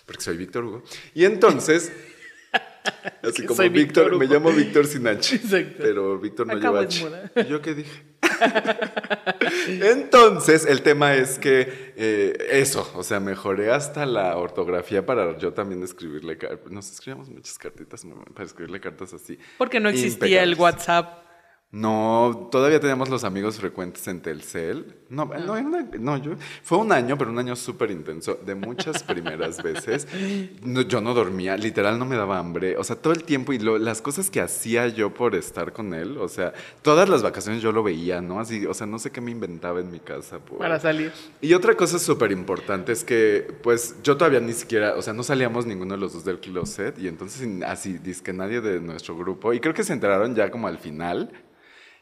Porque 0.05 0.21
soy 0.21 0.37
Víctor 0.37 0.65
Hugo. 0.65 0.83
Y 1.13 1.25
entonces... 1.25 1.91
Así 3.21 3.45
como 3.45 3.61
Víctor, 3.69 4.09
Víctor 4.09 4.17
me 4.17 4.25
llamo 4.25 4.51
Víctor 4.51 4.87
sin 4.87 5.05
H. 5.05 5.35
Exacto. 5.35 5.75
Pero 5.77 6.17
Víctor 6.17 6.47
no 6.47 6.53
Acabo 6.53 6.77
lleva 6.77 6.87
H. 6.87 7.03
muda. 7.03 7.31
¿Y 7.35 7.45
yo 7.47 7.61
qué 7.61 7.75
dije? 7.75 8.09
Entonces, 9.67 10.65
el 10.65 10.81
tema 10.81 11.15
es 11.15 11.37
que 11.39 11.88
eh, 12.01 12.47
eso, 12.51 12.89
o 12.95 13.03
sea, 13.03 13.19
mejoré 13.19 13.71
hasta 13.71 14.05
la 14.05 14.37
ortografía 14.37 15.05
para 15.05 15.37
yo 15.37 15.51
también 15.53 15.83
escribirle 15.83 16.37
cartas. 16.37 16.71
Nos 16.71 16.89
escribíamos 16.89 17.29
muchas 17.29 17.57
cartitas 17.57 18.05
para 18.33 18.45
escribirle 18.45 18.79
cartas 18.79 19.13
así. 19.13 19.37
Porque 19.57 19.81
no 19.81 19.89
existía 19.89 20.41
el. 20.43 20.55
WhatsApp 20.55 21.28
No, 21.71 22.49
todavía 22.51 22.79
teníamos 22.79 23.09
los 23.09 23.23
amigos 23.23 23.59
frecuentes 23.59 24.07
en 24.07 24.21
Telcel. 24.21 24.95
No, 25.07 25.25
no, 25.25 25.81
no, 25.99 26.17
yo, 26.17 26.31
fue 26.63 26.79
un 26.79 26.91
año, 26.91 27.15
pero 27.15 27.29
un 27.29 27.37
año 27.37 27.55
súper 27.55 27.91
intenso, 27.91 28.39
de 28.43 28.55
muchas 28.55 29.03
primeras 29.03 29.61
veces. 29.61 30.07
yo 30.87 30.99
no 30.99 31.13
dormía, 31.13 31.57
literal 31.57 31.99
no 31.99 32.05
me 32.05 32.15
daba 32.15 32.39
hambre. 32.39 32.75
O 32.77 32.83
sea, 32.83 32.95
todo 32.95 33.13
el 33.13 33.23
tiempo 33.23 33.53
y 33.53 33.59
las 33.59 34.01
cosas 34.01 34.31
que 34.31 34.41
hacía 34.41 34.87
yo 34.87 35.13
por 35.13 35.35
estar 35.35 35.71
con 35.71 35.93
él, 35.93 36.17
o 36.17 36.27
sea, 36.27 36.53
todas 36.81 37.07
las 37.07 37.21
vacaciones 37.21 37.61
yo 37.61 37.71
lo 37.71 37.83
veía, 37.83 38.19
¿no? 38.19 38.39
Así, 38.39 38.65
o 38.65 38.73
sea, 38.73 38.87
no 38.87 38.97
sé 38.97 39.11
qué 39.11 39.21
me 39.21 39.29
inventaba 39.29 39.79
en 39.79 39.91
mi 39.91 39.99
casa. 39.99 40.39
Para 40.39 40.79
salir. 40.79 41.11
Y 41.39 41.53
otra 41.53 41.75
cosa 41.75 41.99
súper 41.99 42.31
importante 42.31 42.93
es 42.93 43.03
que, 43.03 43.45
pues, 43.61 43.95
yo 44.01 44.17
todavía 44.17 44.39
ni 44.39 44.53
siquiera, 44.53 44.95
o 44.95 45.03
sea, 45.03 45.13
no 45.13 45.21
salíamos 45.21 45.67
ninguno 45.67 45.93
de 45.93 45.99
los 45.99 46.13
dos 46.13 46.25
del 46.25 46.39
closet 46.39 46.97
y 46.97 47.07
entonces 47.07 47.47
así, 47.63 47.99
dice 47.99 48.23
que 48.23 48.33
nadie 48.33 48.59
de 48.59 48.79
nuestro 48.81 49.15
grupo, 49.15 49.53
y 49.53 49.59
creo 49.59 49.75
que 49.75 49.83
se 49.83 49.93
enteraron 49.93 50.33
ya 50.33 50.49
como 50.49 50.67
al 50.67 50.79
final 50.79 51.31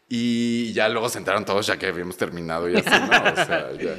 y 0.09 0.71
ya 0.71 0.87
luego 0.87 1.09
se 1.09 1.19
todos 1.21 1.67
ya 1.67 1.77
que 1.77 1.87
habíamos 1.87 2.15
terminado 2.15 2.69
y 2.69 2.77
así, 2.77 2.89
¿no? 2.89 3.31
O 3.31 3.35
sea, 3.45 3.73
ya. 3.79 3.97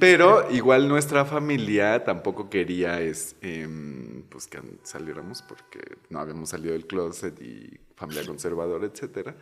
Pero 0.00 0.50
igual 0.50 0.88
nuestra 0.88 1.26
familia 1.26 2.04
tampoco 2.04 2.48
quería 2.48 3.00
es, 3.02 3.36
em, 3.42 4.22
pues 4.30 4.46
que 4.46 4.60
saliéramos 4.82 5.42
porque 5.42 5.80
no 6.08 6.20
habíamos 6.20 6.48
salido 6.48 6.72
del 6.72 6.86
closet 6.86 7.40
y 7.42 7.78
familia 7.96 8.24
conservadora, 8.24 8.86
etcétera. 8.86 9.36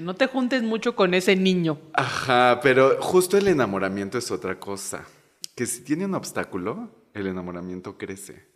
No 0.00 0.14
te 0.14 0.28
juntes 0.28 0.62
mucho 0.62 0.94
con 0.94 1.12
ese 1.12 1.34
niño. 1.34 1.80
Ajá, 1.92 2.60
pero 2.62 2.96
justo 3.00 3.36
el 3.36 3.48
enamoramiento 3.48 4.16
es 4.16 4.30
otra 4.30 4.60
cosa. 4.60 5.04
Que 5.56 5.66
si 5.66 5.82
tiene 5.82 6.04
un 6.04 6.14
obstáculo, 6.14 6.88
el 7.14 7.26
enamoramiento 7.26 7.98
crece. 7.98 8.46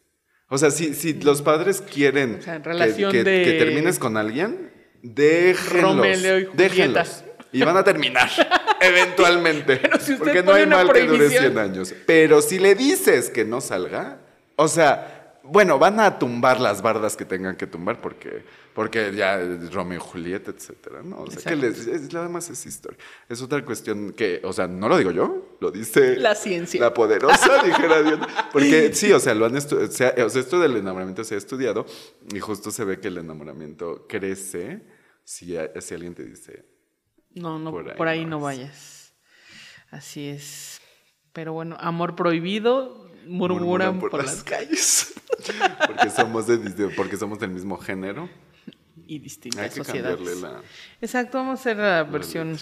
O 0.49 0.57
sea, 0.57 0.71
si, 0.71 0.95
si 0.95 1.15
los 1.15 1.43
padres 1.43 1.81
quieren 1.81 2.38
que, 2.38 3.11
que 3.25 3.57
termines 3.59 3.99
con 3.99 4.17
alguien, 4.17 4.72
Déjenlos. 5.03 6.55
déjenlos. 6.55 7.25
Y 7.53 7.62
van 7.62 7.77
a 7.77 7.85
terminar, 7.85 8.31
eventualmente. 8.81 9.81
porque 10.19 10.43
no 10.43 10.55
hay 10.55 10.67
mal 10.67 10.91
que 10.91 11.03
dure 11.03 11.29
100 11.29 11.59
años. 11.59 11.95
Pero 12.07 12.41
si 12.41 12.59
le 12.59 12.75
dices 12.75 13.29
que 13.29 13.45
no 13.45 13.61
salga, 13.61 14.19
o 14.57 14.69
sea, 14.69 15.37
bueno, 15.43 15.79
van 15.79 16.01
a 16.01 16.19
tumbar 16.19 16.61
las 16.61 16.81
bardas 16.81 17.17
que 17.17 17.25
tengan 17.25 17.57
que 17.57 17.67
tumbar 17.67 18.01
porque, 18.01 18.45
porque 18.75 19.13
ya 19.15 19.39
Romeo 19.71 19.99
y 19.99 20.01
Julieta, 20.01 20.51
etcétera, 20.51 21.03
¿no? 21.03 21.23
O 21.23 21.31
sea, 21.31 21.53
que 21.53 21.57
les, 21.57 21.87
es, 21.87 22.13
nada 22.13 22.29
más 22.29 22.49
es 22.51 22.65
historia. 22.65 22.99
Es 23.29 23.43
otra 23.43 23.65
cuestión 23.65 24.13
que, 24.13 24.41
o 24.45 24.53
sea, 24.53 24.67
no 24.67 24.89
lo 24.89 24.97
digo 24.97 25.11
yo, 25.11 25.57
lo 25.61 25.71
dice... 25.71 26.17
La 26.17 26.35
ciencia. 26.35 26.81
La 26.81 26.95
poderosa, 26.95 27.63
dijera 27.65 28.03
Dios. 28.03 28.21
Porque 28.53 28.93
sí, 28.95 29.13
o 29.13 29.21
sea, 29.21 29.35
lo 29.35 29.47
han 29.47 29.57
estudiado, 29.57 29.89
o 29.89 30.31
sea, 30.31 30.41
esto 30.41 30.61
del 30.61 30.77
enamoramiento 30.77 31.25
se 31.25 31.35
ha 31.35 31.39
estudiado 31.39 31.87
y 32.33 32.41
justo 32.41 32.71
se 32.71 32.85
ve 32.85 32.99
que 32.99 33.09
el 33.09 33.19
enamoramiento 33.19 34.07
crece 34.09 34.83
si, 35.25 35.57
si 35.81 35.95
alguien 35.95 36.15
te 36.15 36.25
dice... 36.25 36.65
No, 37.35 37.59
no, 37.59 37.73
por 37.97 38.09
ahí, 38.09 38.27
no, 38.27 38.41
vayas. 38.41 39.15
Así 39.91 40.29
es. 40.29 40.81
Pero 41.33 41.53
bueno, 41.55 41.77
amor 41.81 42.15
prohibido, 42.15 43.11
murmuran, 43.27 44.01
por, 44.01 44.15
las, 44.23 44.43
calles. 44.43 45.15
porque, 45.87 46.11
somos 46.11 46.47
de, 46.47 46.89
porque 46.97 47.17
somos 47.17 47.39
del 47.39 47.51
mismo 47.51 47.79
género. 47.79 48.29
Y 49.07 49.19
distintas 49.19 49.61
Hay 49.61 49.69
que 49.71 49.77
sociedades. 49.77 50.41
La, 50.41 50.61
Exacto, 51.01 51.39
vamos 51.39 51.59
a 51.59 51.61
hacer 51.61 51.77
la 51.77 52.05
versión 52.05 52.59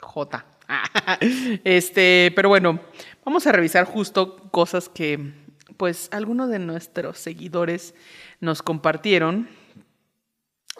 J. 0.00 0.46
este, 1.64 2.32
pero 2.34 2.48
bueno, 2.48 2.80
vamos 3.24 3.46
a 3.46 3.52
revisar 3.52 3.84
justo 3.84 4.36
cosas 4.50 4.88
que 4.88 5.32
pues 5.76 6.08
algunos 6.12 6.50
de 6.50 6.58
nuestros 6.58 7.18
seguidores 7.18 7.94
nos 8.40 8.62
compartieron. 8.62 9.48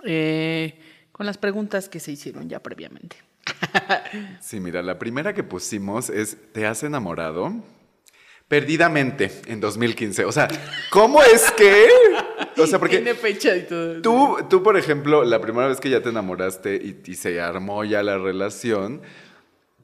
Eh, 0.05 0.79
con 1.19 1.27
las 1.27 1.37
preguntas 1.37 1.89
que 1.89 1.99
se 1.99 2.13
hicieron 2.13 2.49
ya 2.49 2.63
previamente. 2.63 3.17
Sí, 4.41 4.61
mira, 4.61 4.83
la 4.83 4.99
primera 4.99 5.35
que 5.35 5.43
pusimos 5.43 6.11
es, 6.11 6.39
¿te 6.53 6.67
has 6.67 6.83
enamorado? 6.85 7.53
Perdidamente 8.47 9.33
en 9.47 9.61
2015. 9.61 10.25
O 10.25 10.33
sea, 10.33 10.49
¿cómo 10.91 11.23
es 11.23 11.51
que? 11.53 11.89
O 12.59 12.67
sea, 12.67 12.79
porque... 12.81 12.97
Tiene 12.97 13.15
fecha 13.15 13.57
y 13.57 13.63
todo. 13.63 14.03
Tú, 14.03 14.39
tú, 14.49 14.63
por 14.63 14.77
ejemplo, 14.77 15.25
la 15.25 15.41
primera 15.41 15.69
vez 15.69 15.81
que 15.81 15.91
ya 15.91 16.03
te 16.03 16.09
enamoraste 16.11 16.77
y, 16.77 17.01
y 17.11 17.15
se 17.15 17.41
armó 17.41 17.85
ya 17.85 18.03
la 18.03 18.19
relación, 18.19 19.03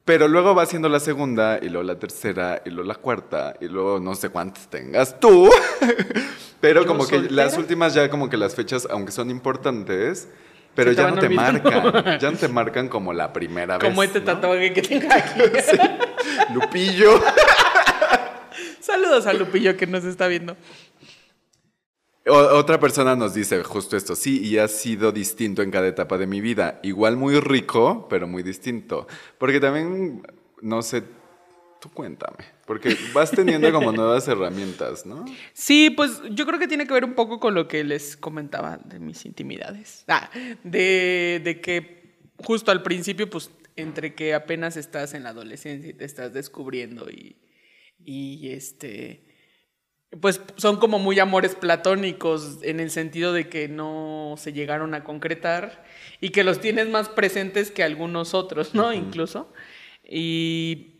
pero 0.05 0.27
luego 0.27 0.53
va 0.53 0.67
siendo 0.67 0.87
la 0.87 0.99
segunda, 0.99 1.57
y 1.59 1.69
luego 1.69 1.83
la 1.83 1.97
tercera, 1.97 2.61
y 2.63 2.69
luego 2.69 2.87
la 2.87 2.95
cuarta, 2.95 3.55
y 3.59 3.65
luego 3.65 3.99
no 3.99 4.13
sé 4.13 4.29
cuántas 4.29 4.69
tengas 4.69 5.19
tú. 5.19 5.49
Pero 6.61 6.85
como 6.85 7.05
que 7.07 7.19
las 7.29 7.57
últimas 7.57 7.93
ya 7.93 8.09
como 8.09 8.29
que 8.29 8.37
las 8.37 8.55
fechas, 8.55 8.87
aunque 8.89 9.11
son 9.11 9.29
importantes, 9.29 10.27
pero 10.73 10.91
ya 10.93 11.11
no 11.11 11.19
te 11.19 11.29
marcan, 11.29 12.19
ya 12.19 12.31
no 12.31 12.37
te 12.37 12.47
marcan 12.47 12.87
como 12.87 13.13
la 13.13 13.31
primera 13.31 13.77
vez. 13.77 13.87
Como 13.87 14.01
este 14.01 14.19
tatuaje 14.19 14.73
que 14.73 14.81
tengo 14.81 15.07
aquí. 15.13 15.41
Lupillo. 16.53 17.21
Saludos 18.79 19.27
a 19.27 19.33
Lupillo 19.33 19.77
que 19.77 19.85
nos 19.85 20.05
está 20.05 20.27
viendo. 20.27 20.57
Otra 22.27 22.79
persona 22.79 23.15
nos 23.15 23.33
dice 23.33 23.63
justo 23.63 23.95
esto, 23.95 24.15
sí, 24.15 24.41
y 24.43 24.57
ha 24.57 24.67
sido 24.67 25.11
distinto 25.11 25.61
en 25.61 25.71
cada 25.71 25.87
etapa 25.87 26.17
de 26.17 26.27
mi 26.27 26.41
vida. 26.41 26.79
Igual 26.83 27.17
muy 27.17 27.39
rico, 27.39 28.07
pero 28.09 28.27
muy 28.27 28.43
distinto. 28.43 29.07
Porque 29.37 29.59
también, 29.59 30.23
no 30.61 30.81
sé, 30.81 31.03
cuéntame, 31.93 32.45
porque 32.65 32.97
vas 33.13 33.31
teniendo 33.31 33.71
como 33.71 33.91
nuevas 33.91 34.27
herramientas, 34.27 35.05
¿no? 35.05 35.25
Sí, 35.53 35.89
pues 35.89 36.21
yo 36.31 36.45
creo 36.45 36.59
que 36.59 36.67
tiene 36.67 36.87
que 36.87 36.93
ver 36.93 37.05
un 37.05 37.13
poco 37.13 37.39
con 37.39 37.53
lo 37.53 37.67
que 37.67 37.83
les 37.83 38.17
comentaba 38.17 38.77
de 38.77 38.99
mis 38.99 39.25
intimidades. 39.25 40.03
Ah, 40.07 40.29
de, 40.63 41.41
de 41.43 41.61
que 41.61 42.15
justo 42.37 42.71
al 42.71 42.83
principio, 42.83 43.29
pues 43.29 43.51
entre 43.75 44.15
que 44.15 44.33
apenas 44.33 44.77
estás 44.77 45.13
en 45.13 45.23
la 45.23 45.29
adolescencia 45.29 45.89
y 45.89 45.93
te 45.93 46.05
estás 46.05 46.33
descubriendo 46.33 47.09
y, 47.09 47.35
y 48.03 48.49
este 48.49 49.24
pues 50.21 50.41
son 50.55 50.77
como 50.77 50.99
muy 50.99 51.19
amores 51.19 51.55
platónicos 51.55 52.59
en 52.61 52.79
el 52.79 52.91
sentido 52.91 53.33
de 53.33 53.49
que 53.49 53.67
no 53.67 54.35
se 54.37 54.53
llegaron 54.53 54.93
a 54.93 55.03
concretar 55.03 55.83
y 56.21 56.29
que 56.29 56.43
los 56.43 56.59
tienes 56.59 56.87
más 56.87 57.09
presentes 57.09 57.71
que 57.71 57.83
algunos 57.83 58.33
otros, 58.33 58.73
¿no? 58.73 58.93
Incluso. 58.93 59.51
Y 60.03 60.95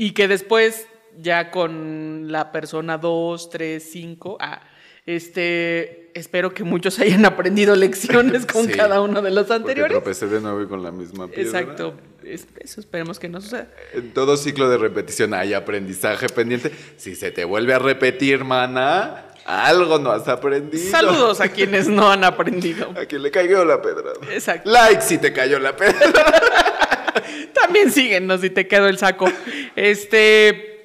y 0.00 0.12
que 0.12 0.28
después, 0.28 0.86
ya 1.18 1.50
con 1.50 2.30
la 2.30 2.52
persona 2.52 2.98
2, 2.98 3.50
3, 3.50 3.82
5, 3.82 4.38
ah, 4.40 4.62
este, 5.08 6.10
espero 6.12 6.52
que 6.52 6.64
muchos 6.64 6.98
hayan 6.98 7.24
aprendido 7.24 7.74
lecciones 7.74 8.44
con 8.44 8.66
cada 8.66 9.00
uno 9.00 9.22
de 9.22 9.30
los 9.30 9.50
anteriores. 9.50 9.96
Tropecé 9.96 10.26
de 10.26 10.38
nuevo 10.38 10.60
y 10.60 10.66
con 10.66 10.82
la 10.82 10.92
misma 10.92 11.28
piedra. 11.28 11.60
Exacto, 11.60 11.94
eso 12.22 12.80
esperemos 12.80 13.18
que 13.18 13.30
no 13.30 13.40
suceda. 13.40 13.68
En 13.94 14.12
todo 14.12 14.36
ciclo 14.36 14.68
de 14.68 14.76
repetición 14.76 15.32
hay 15.32 15.54
aprendizaje 15.54 16.28
pendiente. 16.28 16.70
Si 16.98 17.14
se 17.14 17.30
te 17.30 17.46
vuelve 17.46 17.72
a 17.72 17.78
repetir, 17.78 18.44
mana, 18.44 19.28
algo 19.46 19.98
no 19.98 20.12
has 20.12 20.28
aprendido. 20.28 20.90
Saludos 20.90 21.40
a 21.40 21.48
quienes 21.48 21.88
no 21.88 22.10
han 22.10 22.22
aprendido. 22.22 22.90
A 22.96 23.06
quien 23.06 23.22
le 23.22 23.30
cayó 23.30 23.64
la 23.64 23.80
pedra. 23.80 24.12
Exacto. 24.30 24.70
Like 24.70 25.00
si 25.00 25.16
te 25.16 25.32
cayó 25.32 25.58
la 25.58 25.74
pedra. 25.74 25.94
También 27.54 27.90
síguenos 27.90 28.42
si 28.42 28.50
te 28.50 28.68
quedó 28.68 28.88
el 28.88 28.98
saco. 28.98 29.26
Este. 29.74 30.77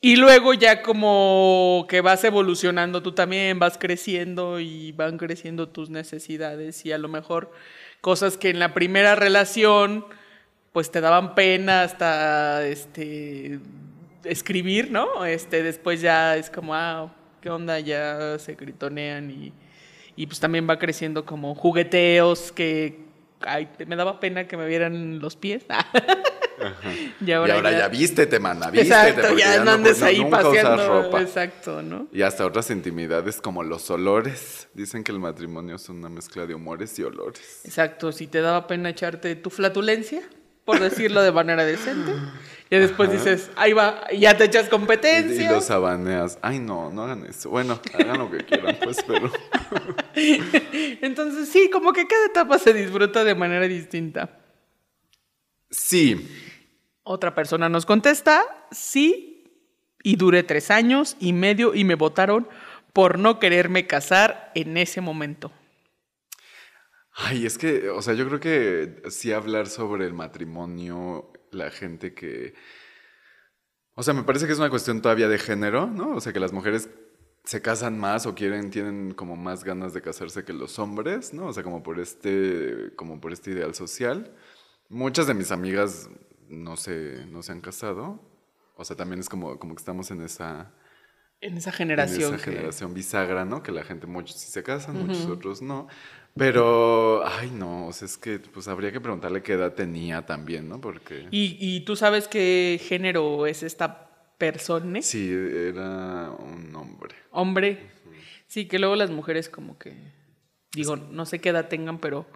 Y 0.00 0.16
luego 0.16 0.52
ya 0.52 0.82
como 0.82 1.86
que 1.88 2.00
vas 2.00 2.22
evolucionando 2.24 3.02
tú 3.02 3.12
también, 3.12 3.58
vas 3.58 3.78
creciendo 3.78 4.60
y 4.60 4.92
van 4.92 5.16
creciendo 5.16 5.68
tus 5.68 5.88
necesidades 5.88 6.84
y 6.84 6.92
a 6.92 6.98
lo 6.98 7.08
mejor 7.08 7.50
cosas 8.02 8.36
que 8.36 8.50
en 8.50 8.58
la 8.58 8.74
primera 8.74 9.14
relación 9.14 10.04
pues 10.72 10.90
te 10.90 11.00
daban 11.00 11.34
pena 11.34 11.82
hasta 11.82 12.66
este 12.66 13.58
escribir, 14.24 14.90
¿no? 14.90 15.24
Este 15.24 15.62
después 15.62 16.02
ya 16.02 16.36
es 16.36 16.50
como, 16.50 16.74
ah, 16.74 17.14
¿qué 17.40 17.48
onda? 17.48 17.80
Ya 17.80 18.38
se 18.38 18.54
gritonean 18.54 19.30
y, 19.30 19.52
y 20.14 20.26
pues 20.26 20.38
también 20.38 20.68
va 20.68 20.78
creciendo 20.78 21.24
como 21.24 21.54
jugueteos 21.54 22.52
que 22.52 23.05
ay, 23.40 23.68
me 23.86 23.96
daba 23.96 24.20
pena 24.20 24.46
que 24.46 24.56
me 24.56 24.66
vieran 24.66 25.18
los 25.18 25.36
pies. 25.36 25.64
y 27.20 27.32
ahora, 27.32 27.70
ya, 27.70 27.88
vístete, 27.88 28.38
mana, 28.38 28.70
vístete. 28.70 29.10
Exacto, 29.10 29.36
ya, 29.36 29.64
no 29.64 29.72
andes 29.72 30.02
ahí 30.02 30.24
paseando. 30.24 31.02
Ropa. 31.02 31.20
Exacto, 31.20 31.82
¿no? 31.82 32.08
Y 32.12 32.22
hasta 32.22 32.46
otras 32.46 32.70
intimidades 32.70 33.40
como 33.40 33.62
los 33.62 33.90
olores. 33.90 34.68
Dicen 34.74 35.04
que 35.04 35.12
el 35.12 35.18
matrimonio 35.18 35.76
es 35.76 35.88
una 35.88 36.08
mezcla 36.08 36.46
de 36.46 36.54
humores 36.54 36.98
y 36.98 37.02
olores. 37.02 37.60
Exacto, 37.64 38.12
si 38.12 38.26
te 38.26 38.40
daba 38.40 38.66
pena 38.66 38.90
echarte 38.90 39.34
tu 39.36 39.50
flatulencia, 39.50 40.22
por 40.64 40.80
decirlo 40.80 41.22
de 41.22 41.32
manera 41.32 41.64
decente. 41.64 42.12
Y 42.68 42.76
después 42.76 43.12
dices, 43.12 43.50
ahí 43.54 43.72
va, 43.72 44.10
ya 44.12 44.36
te 44.36 44.44
echas 44.44 44.68
competencia. 44.68 45.50
Y, 45.50 45.54
los 45.54 45.70
abaneas. 45.70 46.38
Ay, 46.42 46.58
no, 46.58 46.90
no 46.90 47.04
hagan 47.04 47.24
eso. 47.26 47.48
Bueno, 47.50 47.80
hagan 47.94 48.18
lo 48.18 48.30
que 48.30 48.38
quieran, 48.38 48.76
pues, 48.82 49.04
pero. 49.06 49.30
Entonces, 50.14 51.48
sí, 51.48 51.70
como 51.70 51.92
que 51.92 52.08
cada 52.08 52.26
etapa 52.26 52.58
se 52.58 52.72
disfruta 52.72 53.22
de 53.22 53.36
manera 53.36 53.68
distinta. 53.68 54.40
Sí. 55.70 56.28
Otra 57.04 57.36
persona 57.36 57.68
nos 57.68 57.86
contesta, 57.86 58.42
sí, 58.72 59.44
y 60.02 60.16
duré 60.16 60.42
tres 60.42 60.72
años 60.72 61.16
y 61.20 61.32
medio 61.32 61.72
y 61.72 61.84
me 61.84 61.94
votaron 61.94 62.48
por 62.92 63.18
no 63.18 63.38
quererme 63.38 63.86
casar 63.86 64.50
en 64.56 64.76
ese 64.76 65.00
momento. 65.00 65.52
Ay, 67.12 67.46
es 67.46 67.58
que, 67.58 67.88
o 67.90 68.02
sea, 68.02 68.14
yo 68.14 68.26
creo 68.26 68.40
que 68.40 69.02
sí 69.10 69.32
hablar 69.32 69.68
sobre 69.68 70.06
el 70.06 70.14
matrimonio, 70.14 71.32
la 71.56 71.70
gente 71.70 72.14
que... 72.14 72.54
O 73.94 74.02
sea, 74.02 74.14
me 74.14 74.22
parece 74.22 74.46
que 74.46 74.52
es 74.52 74.58
una 74.58 74.70
cuestión 74.70 75.00
todavía 75.00 75.28
de 75.28 75.38
género, 75.38 75.86
¿no? 75.86 76.16
O 76.16 76.20
sea, 76.20 76.32
que 76.32 76.40
las 76.40 76.52
mujeres 76.52 76.90
se 77.44 77.62
casan 77.62 77.98
más 77.98 78.26
o 78.26 78.34
quieren, 78.34 78.70
tienen 78.70 79.14
como 79.14 79.36
más 79.36 79.64
ganas 79.64 79.94
de 79.94 80.02
casarse 80.02 80.44
que 80.44 80.52
los 80.52 80.78
hombres, 80.78 81.32
¿no? 81.32 81.46
O 81.46 81.52
sea, 81.52 81.62
como 81.62 81.82
por 81.82 82.00
este, 82.00 82.92
como 82.96 83.20
por 83.20 83.32
este 83.32 83.52
ideal 83.52 83.74
social. 83.74 84.34
Muchas 84.88 85.26
de 85.26 85.34
mis 85.34 85.50
amigas 85.50 86.10
no 86.48 86.76
se, 86.76 87.24
no 87.26 87.42
se 87.42 87.52
han 87.52 87.60
casado. 87.60 88.20
O 88.76 88.84
sea, 88.84 88.96
también 88.96 89.20
es 89.20 89.28
como, 89.28 89.58
como 89.58 89.74
que 89.74 89.80
estamos 89.80 90.10
en 90.10 90.22
esa... 90.22 90.74
En 91.40 91.56
esa 91.56 91.70
generación. 91.70 92.30
En 92.30 92.34
esa 92.34 92.44
generación 92.44 92.94
bisagra, 92.94 93.44
¿no? 93.44 93.62
Que 93.62 93.72
la 93.72 93.84
gente, 93.84 94.06
muchos 94.06 94.36
sí 94.36 94.50
se 94.50 94.62
casan, 94.62 95.06
muchos 95.06 95.26
otros 95.26 95.62
no. 95.62 95.86
Pero, 96.36 97.26
ay, 97.26 97.50
no, 97.50 97.86
o 97.86 97.92
sea, 97.92 98.06
es 98.06 98.18
que 98.18 98.38
pues 98.38 98.68
habría 98.68 98.92
que 98.92 99.00
preguntarle 99.00 99.42
qué 99.42 99.54
edad 99.54 99.72
tenía 99.72 100.26
también, 100.26 100.68
¿no? 100.68 100.80
Porque... 100.80 101.28
¿Y, 101.30 101.56
y 101.58 101.80
tú 101.80 101.96
sabes 101.96 102.28
qué 102.28 102.78
género 102.82 103.46
es 103.46 103.62
esta 103.62 104.06
persona. 104.38 105.02
Sí, 105.02 105.30
era 105.30 106.30
un 106.30 106.74
hombre. 106.74 107.14
Hombre. 107.30 107.90
Sí, 108.46 108.66
que 108.66 108.78
luego 108.78 108.96
las 108.96 109.10
mujeres 109.10 109.48
como 109.48 109.78
que, 109.78 109.94
digo, 110.72 110.96
no 110.96 111.26
sé 111.26 111.40
qué 111.40 111.48
edad 111.50 111.68
tengan, 111.68 111.98
pero 111.98 112.26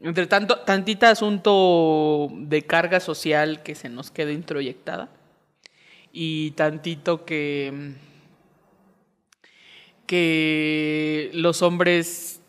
entre 0.00 0.26
tanto, 0.26 0.60
tantita 0.60 1.10
asunto 1.10 2.28
de 2.32 2.62
carga 2.62 3.00
social 3.00 3.62
que 3.62 3.74
se 3.74 3.88
nos 3.88 4.10
queda 4.10 4.32
introyectada 4.32 5.10
y 6.12 6.52
tantito 6.52 7.24
que 7.24 7.94
que 10.06 11.30
los 11.32 11.62
hombres 11.62 12.42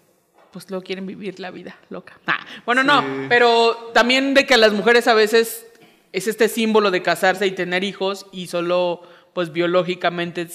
pues 0.56 0.72
lo 0.72 0.82
quieren 0.82 1.06
vivir 1.06 1.42
la 1.42 1.52
vida 1.52 1.76
loca. 1.90 2.18
Ah, 2.28 2.40
bueno, 2.66 2.82
no, 2.82 3.04
pero 3.28 3.92
también 3.94 4.34
de 4.34 4.46
que 4.46 4.56
las 4.56 4.72
mujeres 4.72 5.06
a 5.10 5.14
veces 5.14 5.68
es 6.14 6.28
este 6.30 6.48
símbolo 6.48 6.92
de 6.92 7.02
casarse 7.02 7.46
y 7.46 7.52
tener 7.52 7.84
hijos 7.84 8.28
y 8.32 8.48
solo 8.48 9.02
pues 9.36 9.52
biológicamente 9.52 10.46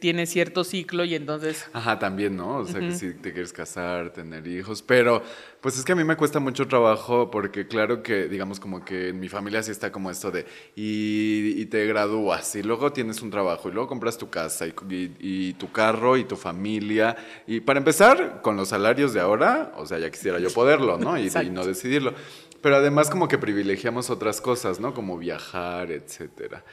tiene 0.00 0.24
cierto 0.24 0.64
ciclo 0.64 1.04
y 1.04 1.14
entonces... 1.14 1.66
Ajá, 1.74 1.98
también, 1.98 2.38
¿no? 2.38 2.56
O 2.56 2.66
sea, 2.66 2.80
que 2.80 2.94
si 2.94 3.12
te 3.12 3.34
quieres 3.34 3.52
casar, 3.52 4.14
tener 4.14 4.46
hijos, 4.46 4.80
pero 4.80 5.22
pues 5.60 5.78
es 5.78 5.84
que 5.84 5.92
a 5.92 5.94
mí 5.94 6.04
me 6.04 6.16
cuesta 6.16 6.40
mucho 6.40 6.66
trabajo 6.66 7.30
porque 7.30 7.66
claro 7.66 8.02
que, 8.02 8.28
digamos, 8.28 8.58
como 8.58 8.82
que 8.82 9.08
en 9.08 9.20
mi 9.20 9.28
familia 9.28 9.62
sí 9.62 9.70
está 9.70 9.92
como 9.92 10.10
esto 10.10 10.30
de, 10.30 10.46
y, 10.74 11.66
te 11.66 11.84
gradúas, 11.84 12.56
y 12.56 12.62
luego 12.62 12.94
tienes 12.94 13.20
un 13.20 13.30
trabajo, 13.30 13.68
y 13.68 13.72
luego 13.72 13.88
compras 13.90 14.16
tu 14.16 14.30
casa, 14.30 14.64
y, 14.66 15.52
tu 15.52 15.70
carro, 15.70 16.16
y 16.16 16.24
tu 16.24 16.36
familia, 16.36 17.18
y 17.46 17.60
para 17.60 17.78
empezar, 17.78 18.40
con 18.40 18.56
los 18.56 18.70
salarios 18.70 19.12
de 19.12 19.20
ahora, 19.20 19.74
o 19.76 19.84
sea, 19.84 19.98
ya 19.98 20.10
quisiera 20.10 20.38
yo 20.38 20.48
poderlo, 20.48 20.96
¿no? 20.96 21.18
y 21.18 21.28
no 21.50 21.66
decidirlo. 21.66 22.14
Pero 22.62 22.76
además 22.76 23.10
como 23.10 23.28
que 23.28 23.36
privilegiamos 23.36 24.08
otras 24.08 24.40
cosas, 24.40 24.80
¿no? 24.80 24.94
Como 24.94 25.18
viajar, 25.18 25.90
etcétera. 25.90 26.64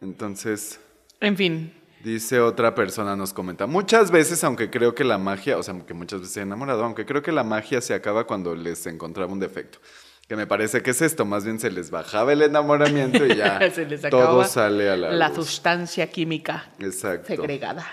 Entonces... 0.00 0.80
En 1.22 1.36
fin. 1.36 1.72
Dice 2.02 2.40
otra 2.40 2.74
persona, 2.74 3.14
nos 3.14 3.32
comenta, 3.32 3.68
muchas 3.68 4.10
veces, 4.10 4.42
aunque 4.42 4.70
creo 4.70 4.92
que 4.92 5.04
la 5.04 5.18
magia, 5.18 5.56
o 5.56 5.62
sea, 5.62 5.72
que 5.86 5.94
muchas 5.94 6.20
veces 6.20 6.36
he 6.36 6.40
enamorado, 6.40 6.82
aunque 6.84 7.06
creo 7.06 7.22
que 7.22 7.30
la 7.30 7.44
magia 7.44 7.80
se 7.80 7.94
acaba 7.94 8.26
cuando 8.26 8.56
les 8.56 8.84
encontraba 8.86 9.32
un 9.32 9.38
defecto. 9.38 9.78
Que 10.26 10.34
me 10.34 10.48
parece 10.48 10.82
que 10.82 10.90
es 10.90 11.00
esto, 11.00 11.24
más 11.24 11.44
bien 11.44 11.60
se 11.60 11.70
les 11.70 11.92
bajaba 11.92 12.32
el 12.32 12.42
enamoramiento 12.42 13.24
y 13.24 13.36
ya 13.36 13.60
todo 14.10 14.44
sale 14.44 14.90
a 14.90 14.96
la 14.96 15.12
La 15.12 15.32
sustancia 15.32 16.10
química 16.10 16.70
Exacto. 16.80 17.28
segregada. 17.28 17.86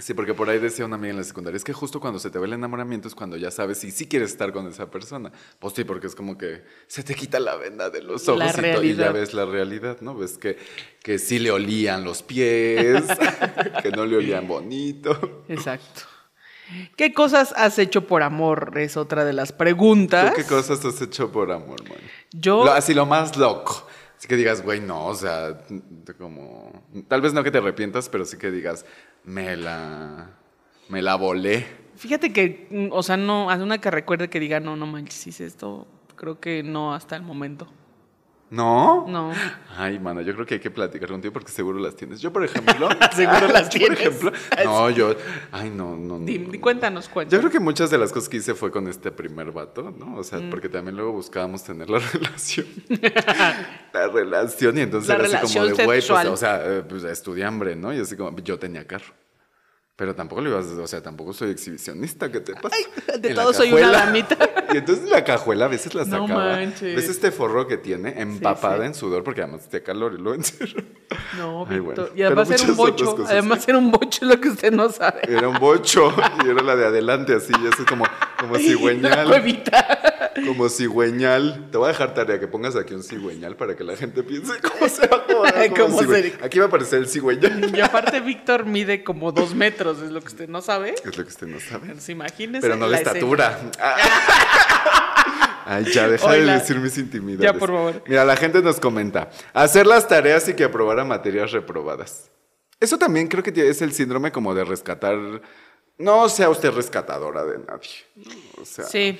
Sí, 0.00 0.14
porque 0.14 0.34
por 0.34 0.48
ahí 0.48 0.58
decía 0.58 0.84
una 0.84 0.96
amiga 0.96 1.10
en 1.10 1.18
la 1.18 1.24
secundaria, 1.24 1.56
es 1.56 1.64
que 1.64 1.72
justo 1.72 2.00
cuando 2.00 2.18
se 2.18 2.30
te 2.30 2.38
ve 2.38 2.46
el 2.46 2.54
enamoramiento 2.54 3.08
es 3.08 3.14
cuando 3.14 3.36
ya 3.36 3.50
sabes 3.50 3.78
si 3.78 3.90
sí 3.90 4.06
quieres 4.06 4.30
estar 4.30 4.52
con 4.52 4.66
esa 4.66 4.90
persona. 4.90 5.32
Pues 5.58 5.74
sí, 5.74 5.84
porque 5.84 6.06
es 6.06 6.14
como 6.14 6.38
que 6.38 6.62
se 6.86 7.02
te 7.02 7.14
quita 7.14 7.40
la 7.40 7.56
venda 7.56 7.90
de 7.90 8.02
los 8.02 8.28
ojos 8.28 8.42
y, 8.82 8.94
ya 8.94 9.12
ves 9.12 9.34
la 9.34 9.44
realidad, 9.44 9.98
¿no? 10.00 10.16
Ves 10.16 10.38
que, 10.38 10.56
que 11.02 11.18
sí 11.18 11.38
le 11.38 11.50
olían 11.50 12.04
los 12.04 12.22
pies, 12.22 13.04
que 13.82 13.90
no 13.90 14.06
le 14.06 14.16
olían 14.16 14.46
bonito. 14.48 15.44
Exacto. 15.48 16.02
¿Qué 16.96 17.12
cosas 17.12 17.52
has 17.56 17.78
hecho 17.78 18.06
por 18.06 18.22
amor? 18.22 18.72
Es 18.76 18.96
otra 18.96 19.24
de 19.24 19.32
las 19.32 19.52
preguntas. 19.52 20.32
qué 20.34 20.44
cosas 20.44 20.84
has 20.84 21.00
hecho 21.02 21.30
por 21.30 21.52
amor, 21.52 21.82
man? 21.88 21.98
Yo... 22.32 22.70
así 22.72 22.94
lo 22.94 23.06
más 23.06 23.36
loco. 23.36 23.86
Así 24.22 24.28
que 24.28 24.36
digas, 24.36 24.62
güey, 24.62 24.80
no, 24.80 25.06
o 25.06 25.14
sea, 25.16 25.64
como... 26.16 26.84
Tal 27.08 27.20
vez 27.20 27.34
no 27.34 27.42
que 27.42 27.50
te 27.50 27.58
arrepientas, 27.58 28.08
pero 28.08 28.24
sí 28.24 28.38
que 28.38 28.52
digas, 28.52 28.86
me 29.24 29.56
la, 29.56 30.30
me 30.88 31.02
la 31.02 31.16
volé. 31.16 31.66
Fíjate 31.96 32.32
que, 32.32 32.68
mm, 32.70 32.92
o 32.92 33.02
sea, 33.02 33.16
no, 33.16 33.50
hace 33.50 33.64
una 33.64 33.78
que 33.78 33.90
recuerde 33.90 34.30
que 34.30 34.38
diga, 34.38 34.60
no, 34.60 34.76
no 34.76 34.86
manches, 34.86 35.26
hice 35.26 35.44
esto, 35.44 35.88
creo 36.14 36.38
que 36.38 36.62
no 36.62 36.94
hasta 36.94 37.16
el 37.16 37.22
momento. 37.22 37.66
¿No? 38.52 39.06
No. 39.08 39.32
Ay, 39.78 39.98
mano, 39.98 40.20
yo 40.20 40.34
creo 40.34 40.44
que 40.44 40.54
hay 40.54 40.60
que 40.60 40.70
platicar 40.70 41.08
contigo 41.08 41.32
porque 41.32 41.50
seguro 41.50 41.78
las 41.78 41.96
tienes. 41.96 42.20
Yo, 42.20 42.30
por 42.30 42.44
ejemplo. 42.44 42.86
seguro 43.16 43.48
las 43.48 43.70
tienes. 43.70 43.98
Por 43.98 43.98
ejemplo. 43.98 44.32
No, 44.62 44.90
yo. 44.90 45.14
Ay, 45.50 45.70
no, 45.70 45.96
no. 45.96 46.20
cuéntanos, 46.60 47.08
cuéntanos. 47.08 47.32
Yo 47.32 47.38
creo 47.38 47.50
que 47.50 47.60
muchas 47.60 47.90
de 47.90 47.96
las 47.96 48.12
cosas 48.12 48.28
que 48.28 48.36
hice 48.36 48.54
fue 48.54 48.70
con 48.70 48.88
este 48.88 49.10
primer 49.10 49.52
vato, 49.52 49.90
¿no? 49.90 50.16
O 50.16 50.22
sea, 50.22 50.38
mm. 50.38 50.50
porque 50.50 50.68
también 50.68 50.96
luego 50.96 51.12
buscábamos 51.12 51.64
tener 51.64 51.88
la 51.88 51.98
relación. 52.12 52.66
la 53.94 54.08
relación. 54.08 54.76
Y 54.76 54.82
entonces 54.82 55.08
era 55.08 55.24
así 55.24 55.54
como 55.54 55.66
de, 55.68 55.84
güey, 55.86 56.02
pues, 56.06 56.26
o 56.26 56.36
sea, 56.36 56.62
eh, 56.62 56.82
pues 56.86 57.04
estudié 57.04 57.46
hambre, 57.46 57.74
¿no? 57.74 57.94
Y 57.94 58.00
así 58.00 58.18
como, 58.18 58.38
yo 58.40 58.58
tenía 58.58 58.86
carro. 58.86 59.14
Pero 59.94 60.14
tampoco 60.14 60.40
lo 60.40 60.48
ibas, 60.50 60.66
o 60.66 60.86
sea, 60.86 61.02
tampoco 61.02 61.34
soy 61.34 61.50
exhibicionista, 61.50 62.32
¿qué 62.32 62.40
te 62.40 62.54
pasa? 62.54 62.74
de 63.18 63.34
todo 63.34 63.52
soy 63.52 63.72
una 63.72 63.90
damita. 63.90 64.36
Y 64.72 64.78
entonces 64.78 65.10
la 65.10 65.22
cajuela 65.22 65.66
a 65.66 65.68
veces 65.68 65.94
la 65.94 66.06
sacaba. 66.06 66.26
No 66.28 66.34
manches. 66.34 66.96
¿Ves 66.96 67.08
este 67.10 67.30
forro 67.30 67.66
que 67.66 67.76
tiene? 67.76 68.22
Empapada 68.22 68.86
en 68.86 68.94
sudor 68.94 69.22
porque 69.22 69.42
además 69.42 69.68
te 69.68 69.82
calor 69.82 70.16
y 70.18 70.22
lo 70.22 70.32
encerró. 70.34 70.82
No, 71.36 71.66
Víctor. 71.66 72.12
y 72.16 72.22
además 72.22 72.50
era 72.50 72.62
un 72.70 72.76
bocho. 72.76 73.16
Además 73.28 73.68
era 73.68 73.76
un 73.76 73.90
bocho 73.90 74.24
lo 74.24 74.40
que 74.40 74.48
usted 74.48 74.72
no 74.72 74.88
sabe. 74.88 75.20
Era 75.28 75.46
un 75.46 75.58
bocho 75.58 76.14
y 76.42 76.48
era 76.48 76.62
la 76.62 76.74
de 76.74 76.86
adelante 76.86 77.34
así, 77.34 77.52
y 77.62 77.66
así 77.66 77.84
como, 77.84 78.06
como 78.38 78.54
cigüeñal. 78.58 79.28
Como 80.46 80.68
cigüeñal. 80.68 81.68
Te 81.70 81.78
voy 81.78 81.86
a 81.86 81.88
dejar 81.88 82.14
tarea 82.14 82.38
que 82.38 82.46
pongas 82.46 82.76
aquí 82.76 82.94
un 82.94 83.02
cigüeñal 83.02 83.56
para 83.56 83.76
que 83.76 83.84
la 83.84 83.96
gente 83.96 84.22
piense 84.22 84.52
cómo 84.60 84.88
se 84.88 85.06
va 85.06 85.16
a 85.16 85.22
Aquí 86.44 86.58
va 86.58 86.64
a 86.64 86.68
aparecer 86.68 87.00
el 87.00 87.08
cigüeñal. 87.08 87.76
Y 87.76 87.80
aparte 87.80 88.20
Víctor 88.20 88.66
mide 88.66 89.02
como 89.04 89.32
dos 89.32 89.54
metros, 89.54 90.00
es 90.02 90.10
lo 90.10 90.20
que 90.20 90.28
usted 90.28 90.48
no 90.48 90.60
sabe. 90.62 90.94
Es 91.04 91.16
lo 91.16 91.24
que 91.24 91.30
usted 91.30 91.46
no 91.46 91.60
sabe. 91.60 91.92
Pues 91.92 92.08
imagínese. 92.08 92.62
Pero 92.62 92.76
no 92.76 92.86
la, 92.86 92.98
estatura. 92.98 93.58
Ay, 95.64 95.84
ya, 95.92 96.08
deja 96.08 96.32
de 96.32 96.44
decir 96.44 96.76
mis 96.78 96.98
intimidades. 96.98 97.52
Ya, 97.52 97.58
por 97.58 97.70
favor. 97.70 98.02
Mira, 98.06 98.24
la 98.24 98.36
gente 98.36 98.60
nos 98.62 98.80
comenta. 98.80 99.30
Hacer 99.52 99.86
las 99.86 100.08
tareas 100.08 100.48
y 100.48 100.54
que 100.54 100.64
aprobara 100.64 101.04
materias 101.04 101.52
reprobadas. 101.52 102.30
Eso 102.80 102.98
también 102.98 103.28
creo 103.28 103.42
que 103.44 103.68
es 103.68 103.80
el 103.82 103.92
síndrome 103.92 104.32
como 104.32 104.54
de 104.54 104.64
rescatar... 104.64 105.16
No 105.98 106.28
sea 106.28 106.48
usted 106.48 106.70
rescatadora 106.72 107.44
de 107.44 107.58
nadie. 107.58 107.90
O 108.60 108.64
sea, 108.64 108.86
sí, 108.86 109.18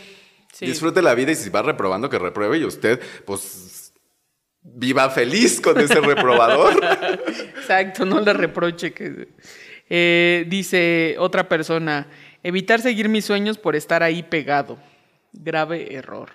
disfrute 0.61 1.03
la 1.03 1.15
vida 1.15 1.33
y 1.33 1.35
si 1.35 1.51
va 1.51 1.63
reprobando, 1.63 2.09
que 2.09 2.19
repruebe 2.19 2.59
y 2.59 2.65
usted, 2.65 3.01
pues, 3.25 3.93
viva 4.63 5.11
feliz 5.11 5.61
con 5.61 5.79
ese 5.79 6.01
reprobador. 6.01 6.75
Exacto, 7.57 8.05
no 8.05 8.21
le 8.21 8.33
reproche 8.33 8.93
que... 8.93 9.29
Eh, 9.95 10.47
dice 10.49 11.17
otra 11.19 11.49
persona, 11.51 12.07
evitar 12.43 12.81
seguir 12.81 13.11
mis 13.11 13.27
sueños 13.27 13.59
por 13.59 13.77
estar 13.77 14.03
ahí 14.03 14.23
pegado. 14.23 14.79
Grave 15.35 15.95
error. 15.95 16.31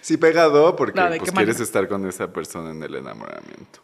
Sí, 0.00 0.16
pegado 0.16 0.76
porque 0.76 1.00
pues, 1.18 1.30
quieres 1.32 1.60
estar 1.60 1.88
con 1.88 2.06
esa 2.08 2.32
persona 2.32 2.70
en 2.70 2.82
el 2.82 2.94
enamoramiento. 2.94 3.80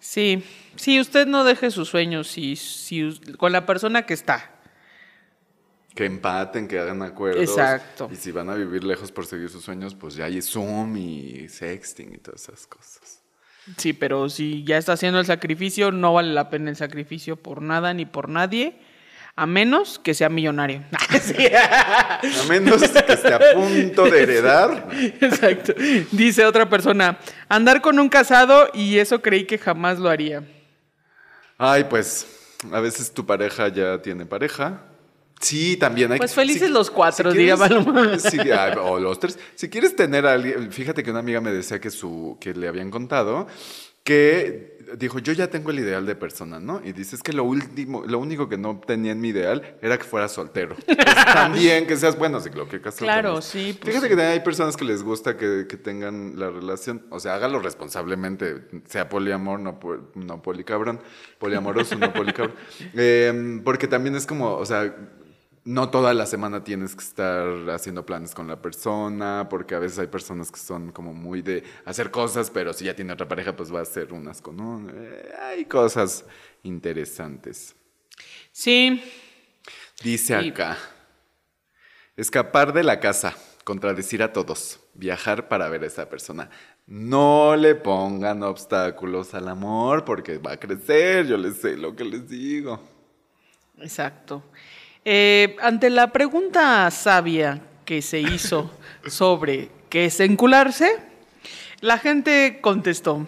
Sí, 0.00 0.42
sí, 0.76 1.00
usted 1.00 1.26
no 1.26 1.44
deje 1.44 1.70
sus 1.70 1.88
sueños 1.88 2.28
si, 2.28 2.56
si, 2.56 3.20
con 3.38 3.52
la 3.52 3.66
persona 3.66 4.04
que 4.04 4.14
está. 4.14 4.50
Que 5.94 6.06
empaten, 6.06 6.68
que 6.68 6.78
hagan 6.78 7.02
acuerdos. 7.02 7.42
Exacto. 7.42 8.08
Y 8.10 8.16
si 8.16 8.32
van 8.32 8.48
a 8.48 8.54
vivir 8.54 8.82
lejos 8.84 9.12
por 9.12 9.26
seguir 9.26 9.48
sus 9.50 9.62
sueños, 9.62 9.94
pues 9.94 10.14
ya 10.14 10.24
hay 10.24 10.40
Zoom 10.40 10.96
y 10.96 11.48
sexting 11.48 12.14
y 12.14 12.18
todas 12.18 12.42
esas 12.42 12.66
cosas. 12.66 13.22
Sí, 13.76 13.92
pero 13.92 14.28
si 14.28 14.64
ya 14.64 14.78
está 14.78 14.94
haciendo 14.94 15.20
el 15.20 15.26
sacrificio, 15.26 15.92
no 15.92 16.14
vale 16.14 16.32
la 16.32 16.50
pena 16.50 16.70
el 16.70 16.76
sacrificio 16.76 17.36
por 17.36 17.62
nada 17.62 17.94
ni 17.94 18.06
por 18.06 18.28
nadie 18.28 18.74
a 19.34 19.46
menos 19.46 19.98
que 19.98 20.14
sea 20.14 20.28
millonario. 20.28 20.82
A 20.92 22.20
menos 22.48 22.82
que 22.82 23.12
esté 23.12 23.32
a 23.32 23.40
punto 23.54 24.04
de 24.04 24.22
heredar. 24.22 24.88
Exacto. 24.92 25.74
Dice 26.10 26.44
otra 26.44 26.68
persona, 26.68 27.18
andar 27.48 27.80
con 27.80 27.98
un 27.98 28.08
casado 28.08 28.68
y 28.74 28.98
eso 28.98 29.22
creí 29.22 29.44
que 29.44 29.58
jamás 29.58 29.98
lo 29.98 30.08
haría. 30.08 30.42
Ay, 31.58 31.84
pues 31.84 32.26
a 32.70 32.80
veces 32.80 33.12
tu 33.12 33.24
pareja 33.24 33.68
ya 33.68 34.00
tiene 34.00 34.26
pareja. 34.26 34.82
Sí, 35.42 35.76
también 35.76 36.12
hay 36.12 36.18
Pues 36.18 36.34
felices 36.34 36.70
los 36.70 36.90
cuatro, 36.90 37.32
si 37.32 37.50
o 38.80 38.98
los 38.98 39.18
tres. 39.18 39.38
Si 39.56 39.68
quieres 39.68 39.96
tener 39.96 40.24
a 40.26 40.34
alguien, 40.34 40.70
fíjate 40.70 41.02
que 41.02 41.10
una 41.10 41.18
amiga 41.18 41.40
me 41.40 41.50
decía 41.50 41.80
que 41.80 41.90
su 41.90 42.38
que 42.40 42.54
le 42.54 42.68
habían 42.68 42.90
contado 42.90 43.48
que 44.04 44.78
dijo, 44.98 45.20
yo 45.20 45.32
ya 45.32 45.48
tengo 45.48 45.70
el 45.70 45.78
ideal 45.78 46.04
de 46.06 46.14
persona, 46.14 46.58
¿no? 46.58 46.80
Y 46.84 46.92
dices 46.92 47.22
que 47.22 47.32
lo 47.32 47.44
último, 47.44 48.02
lo 48.04 48.18
único 48.18 48.48
que 48.48 48.58
no 48.58 48.80
tenía 48.84 49.12
en 49.12 49.20
mi 49.20 49.28
ideal 49.28 49.76
era 49.80 49.96
que 49.96 50.04
fuera 50.04 50.28
soltero. 50.28 50.76
Pues 51.02 51.34
también 51.34 51.86
que 51.86 51.96
seas 51.96 52.18
bueno, 52.18 52.40
si 52.40 52.50
lo 52.50 52.68
que 52.68 52.80
Claro, 52.80 53.40
sí. 53.42 53.76
Pues 53.80 53.94
Fíjate 53.94 54.14
que 54.14 54.20
hay 54.20 54.40
personas 54.40 54.76
que 54.76 54.84
les 54.84 55.02
gusta 55.02 55.36
que, 55.36 55.64
tengan 55.82 56.38
la 56.38 56.50
relación, 56.50 57.06
o 57.10 57.20
sea, 57.20 57.34
hágalo 57.34 57.60
responsablemente, 57.60 58.62
sea 58.86 59.08
poliamor, 59.08 59.60
no, 59.60 59.78
no 60.14 60.42
policabrón, 60.42 61.00
poliamoroso, 61.38 61.96
no 61.96 62.12
policabrón. 62.12 62.56
Eh, 62.94 63.60
porque 63.64 63.88
también 63.88 64.16
es 64.16 64.26
como, 64.26 64.54
o 64.54 64.66
sea, 64.66 64.94
no 65.64 65.90
toda 65.90 66.12
la 66.12 66.26
semana 66.26 66.64
tienes 66.64 66.96
que 66.96 67.04
estar 67.04 67.46
haciendo 67.70 68.04
planes 68.04 68.34
con 68.34 68.48
la 68.48 68.60
persona, 68.60 69.46
porque 69.48 69.74
a 69.74 69.78
veces 69.78 69.98
hay 69.98 70.08
personas 70.08 70.50
que 70.50 70.58
son 70.58 70.90
como 70.90 71.14
muy 71.14 71.42
de 71.42 71.62
hacer 71.84 72.10
cosas, 72.10 72.50
pero 72.50 72.72
si 72.72 72.86
ya 72.86 72.96
tiene 72.96 73.12
otra 73.12 73.28
pareja, 73.28 73.54
pues 73.54 73.72
va 73.72 73.78
a 73.78 73.82
hacer 73.82 74.12
unas 74.12 74.42
con 74.42 74.60
uno. 74.60 74.92
Eh, 74.92 75.32
hay 75.40 75.64
cosas 75.66 76.24
interesantes. 76.64 77.76
Sí. 78.50 79.02
Dice 80.02 80.34
acá, 80.34 80.76
escapar 82.16 82.72
de 82.72 82.82
la 82.82 82.98
casa, 82.98 83.36
contradecir 83.62 84.22
a 84.22 84.32
todos, 84.32 84.80
viajar 84.94 85.48
para 85.48 85.68
ver 85.68 85.84
a 85.84 85.86
esa 85.86 86.08
persona. 86.08 86.50
No 86.86 87.54
le 87.54 87.76
pongan 87.76 88.42
obstáculos 88.42 89.32
al 89.34 89.46
amor 89.46 90.04
porque 90.04 90.38
va 90.38 90.52
a 90.52 90.56
crecer, 90.56 91.26
yo 91.28 91.36
les 91.36 91.58
sé 91.58 91.76
lo 91.76 91.94
que 91.94 92.04
les 92.04 92.28
digo. 92.28 92.80
Exacto. 93.78 94.42
Eh, 95.04 95.56
ante 95.60 95.90
la 95.90 96.12
pregunta 96.12 96.90
sabia 96.90 97.60
que 97.84 98.02
se 98.02 98.20
hizo 98.20 98.70
sobre 99.06 99.70
qué 99.88 100.06
es 100.06 100.20
encularse, 100.20 100.96
la 101.80 101.98
gente 101.98 102.58
contestó 102.60 103.26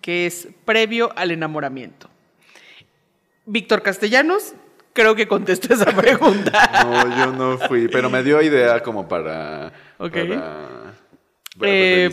que 0.00 0.26
es 0.26 0.48
previo 0.64 1.12
al 1.16 1.30
enamoramiento. 1.30 2.08
Víctor 3.44 3.82
Castellanos 3.82 4.54
creo 4.92 5.14
que 5.14 5.28
contestó 5.28 5.74
esa 5.74 5.92
pregunta. 5.96 6.84
No, 6.84 7.16
yo 7.16 7.32
no 7.32 7.58
fui, 7.58 7.86
pero 7.86 8.10
me 8.10 8.24
dio 8.24 8.42
idea 8.42 8.82
como 8.82 9.06
para, 9.08 9.72
eh, 11.62 12.10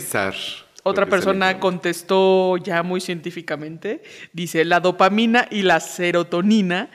Otra 0.84 1.06
persona 1.06 1.58
contestó 1.58 2.56
ya 2.58 2.82
muy 2.84 3.00
científicamente, 3.00 4.02
dice, 4.32 4.64
la 4.64 4.78
dopamina 4.80 5.48
y 5.50 5.62
la 5.62 5.80
serotonina 5.80 6.90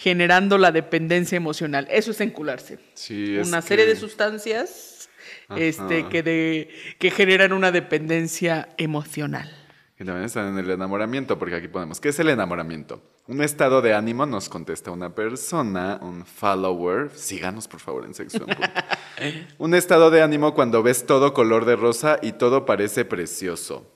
generando 0.00 0.56
la 0.56 0.72
dependencia 0.72 1.36
emocional. 1.36 1.86
Eso 1.90 2.12
es 2.12 2.22
encularse. 2.22 2.78
Sí, 2.94 3.36
una 3.36 3.60
serie 3.60 3.84
de 3.84 3.96
sustancias 3.96 5.10
este, 5.54 6.08
que, 6.08 6.22
de, 6.22 6.70
que 6.98 7.10
generan 7.10 7.52
una 7.52 7.70
dependencia 7.70 8.70
emocional. 8.78 9.54
Y 9.98 10.04
también 10.06 10.24
están 10.24 10.48
en 10.48 10.58
el 10.64 10.70
enamoramiento, 10.70 11.38
porque 11.38 11.56
aquí 11.56 11.68
ponemos, 11.68 12.00
¿qué 12.00 12.08
es 12.08 12.18
el 12.18 12.30
enamoramiento? 12.30 13.02
Un 13.26 13.42
estado 13.42 13.82
de 13.82 13.92
ánimo, 13.92 14.24
nos 14.24 14.48
contesta 14.48 14.90
una 14.90 15.14
persona, 15.14 15.98
un 16.00 16.24
follower, 16.24 17.10
síganos 17.14 17.68
por 17.68 17.80
favor 17.80 18.06
en 18.06 18.14
sección. 18.14 18.46
un 19.58 19.74
estado 19.74 20.10
de 20.10 20.22
ánimo 20.22 20.54
cuando 20.54 20.82
ves 20.82 21.04
todo 21.04 21.34
color 21.34 21.66
de 21.66 21.76
rosa 21.76 22.18
y 22.22 22.32
todo 22.32 22.64
parece 22.64 23.04
precioso. 23.04 23.86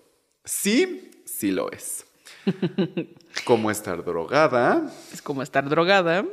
Sí, 0.44 1.22
sí 1.24 1.50
lo 1.50 1.72
es. 1.72 2.04
Como 3.44 3.70
estar 3.70 4.04
drogada. 4.04 4.90
Es 5.12 5.20
como 5.22 5.42
estar 5.42 5.68
drogada. 5.68 6.24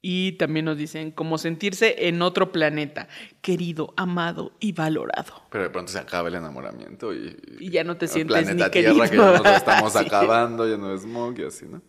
Y 0.00 0.32
también 0.32 0.64
nos 0.64 0.76
dicen 0.76 1.10
cómo 1.10 1.38
sentirse 1.38 2.06
en 2.06 2.22
otro 2.22 2.52
planeta, 2.52 3.08
querido, 3.40 3.94
amado 3.96 4.52
y 4.60 4.70
valorado. 4.70 5.42
Pero 5.50 5.64
de 5.64 5.70
pronto 5.70 5.90
se 5.90 5.98
acaba 5.98 6.28
el 6.28 6.36
enamoramiento 6.36 7.12
y, 7.12 7.36
y 7.58 7.70
ya 7.70 7.82
no 7.82 7.96
te 7.96 8.06
sientes 8.06 8.36
planeta 8.36 8.70
Tierra 8.70 9.08
que 9.08 9.16
ya 9.16 9.22
nos 9.22 9.46
estamos 9.46 9.96
acabando, 9.96 10.68
ya 10.68 10.76
no 10.76 10.94
es 10.94 11.02
smog 11.02 11.40
y 11.40 11.44
así, 11.44 11.66
¿no? 11.66 11.82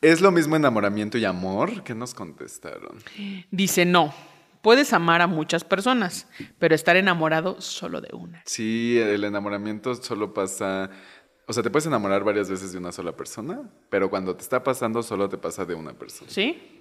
¿Es 0.00 0.20
lo 0.20 0.30
mismo 0.30 0.54
enamoramiento 0.54 1.18
y 1.18 1.24
amor? 1.24 1.82
¿Qué 1.82 1.94
nos 1.94 2.14
contestaron? 2.14 2.98
Dice 3.50 3.84
no. 3.84 4.14
Puedes 4.62 4.92
amar 4.92 5.22
a 5.22 5.28
muchas 5.28 5.64
personas, 5.64 6.26
pero 6.58 6.74
estar 6.74 6.96
enamorado 6.96 7.60
solo 7.60 8.00
de 8.00 8.14
una. 8.14 8.42
Sí, 8.44 8.98
el 8.98 9.22
enamoramiento 9.24 9.94
solo 9.94 10.34
pasa 10.34 10.90
o 11.48 11.52
sea, 11.54 11.62
te 11.62 11.70
puedes 11.70 11.86
enamorar 11.86 12.24
varias 12.24 12.50
veces 12.50 12.72
de 12.72 12.78
una 12.78 12.92
sola 12.92 13.16
persona, 13.16 13.62
pero 13.88 14.10
cuando 14.10 14.36
te 14.36 14.42
está 14.42 14.62
pasando 14.62 15.02
solo 15.02 15.30
te 15.30 15.38
pasa 15.38 15.64
de 15.64 15.74
una 15.74 15.94
persona. 15.94 16.30
Sí. 16.30 16.77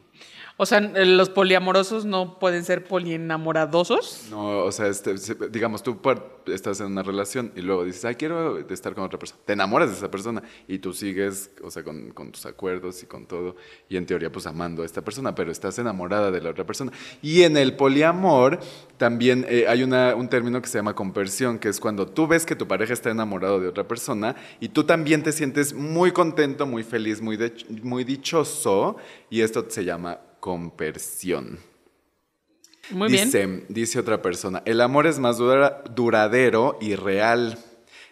O 0.60 0.66
sea, 0.66 0.82
los 0.82 1.30
poliamorosos 1.30 2.06
no 2.06 2.40
pueden 2.40 2.66
ser 2.66 2.84
polienamoradosos. 2.84 4.26
No, 4.32 4.64
o 4.64 4.72
sea, 4.72 4.88
este, 4.88 5.14
digamos, 5.52 5.84
tú 5.84 6.00
estás 6.48 6.80
en 6.80 6.88
una 6.88 7.04
relación 7.04 7.52
y 7.56 7.62
luego 7.62 7.86
dices, 7.86 8.06
ay, 8.06 8.16
quiero 8.16 8.58
estar 8.68 8.96
con 8.96 9.04
otra 9.04 9.20
persona. 9.20 9.40
Te 9.46 9.54
enamoras 9.54 9.92
de 9.92 9.98
esa 9.98 10.10
persona 10.10 10.42
y 10.68 10.80
tú 10.80 10.94
sigues, 10.94 11.52
o 11.64 11.70
sea, 11.70 11.84
con, 11.84 12.12
tus 12.32 12.48
acuerdos 12.48 13.04
y 13.04 13.06
con 13.06 13.28
todo. 13.28 13.56
Y 13.88 13.98
en 13.98 14.08
teoría, 14.08 14.32
pues 14.32 14.48
amando 14.48 14.82
a 14.82 14.88
esta 14.88 15.04
persona, 15.04 15.36
pero 15.36 15.52
estás 15.52 15.78
enamorada 15.78 16.32
de 16.32 16.42
la 16.42 16.50
otra 16.50 16.66
persona. 16.66 16.92
Y 17.22 17.44
en 17.44 17.56
el 17.56 17.76
poliamor 17.76 18.60
también 18.98 19.46
eh, 19.48 19.66
hay 19.68 19.84
una, 19.84 20.16
un 20.16 20.28
término 20.28 20.60
que 20.60 20.70
se 20.70 20.80
llama 20.80 20.96
conversión, 20.96 21.60
que 21.60 21.70
es 21.70 21.80
cuando 21.80 22.08
tú 22.08 22.26
ves 22.26 22.48
que 22.48 22.56
tu 22.56 22.68
pareja 22.68 22.94
está 22.94 23.12
enamorado 23.12 23.60
de 23.60 23.68
otra 23.68 23.88
persona 23.88 24.36
y 24.60 24.70
tú 24.70 24.86
también 24.86 25.22
te 25.22 25.32
sientes 25.34 25.76
muy 25.76 26.14
contento, 26.14 26.66
muy 26.66 26.82
feliz, 26.82 27.22
muy, 27.22 27.38
muy 27.84 28.04
dichoso. 28.04 28.98
Y 29.30 29.42
esto 29.42 29.64
se 29.70 29.86
llama 29.86 30.20
compersión. 30.40 31.60
Muy 32.90 33.10
dice, 33.10 33.46
bien. 33.46 33.66
Dice 33.70 34.00
otra 34.00 34.22
persona, 34.22 34.62
el 34.66 34.82
amor 34.82 35.08
es 35.08 35.20
más 35.20 35.38
duradero 35.38 36.78
y 36.80 36.96
real. 36.96 37.58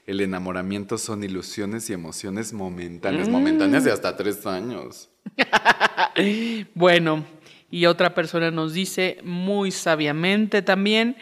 El 0.05 0.21
enamoramiento 0.21 0.97
son 0.97 1.23
ilusiones 1.23 1.89
y 1.89 1.93
emociones 1.93 2.53
momentáneas, 2.53 3.27
momentáneas 3.27 3.83
de 3.83 3.91
hasta 3.91 4.15
tres 4.15 4.45
años. 4.45 5.09
bueno, 6.75 7.25
y 7.71 7.87
otra 7.87 8.13
persona 8.13 8.51
nos 8.51 8.73
dice 8.73 9.17
muy 9.23 9.71
sabiamente 9.71 10.61
también, 10.61 11.17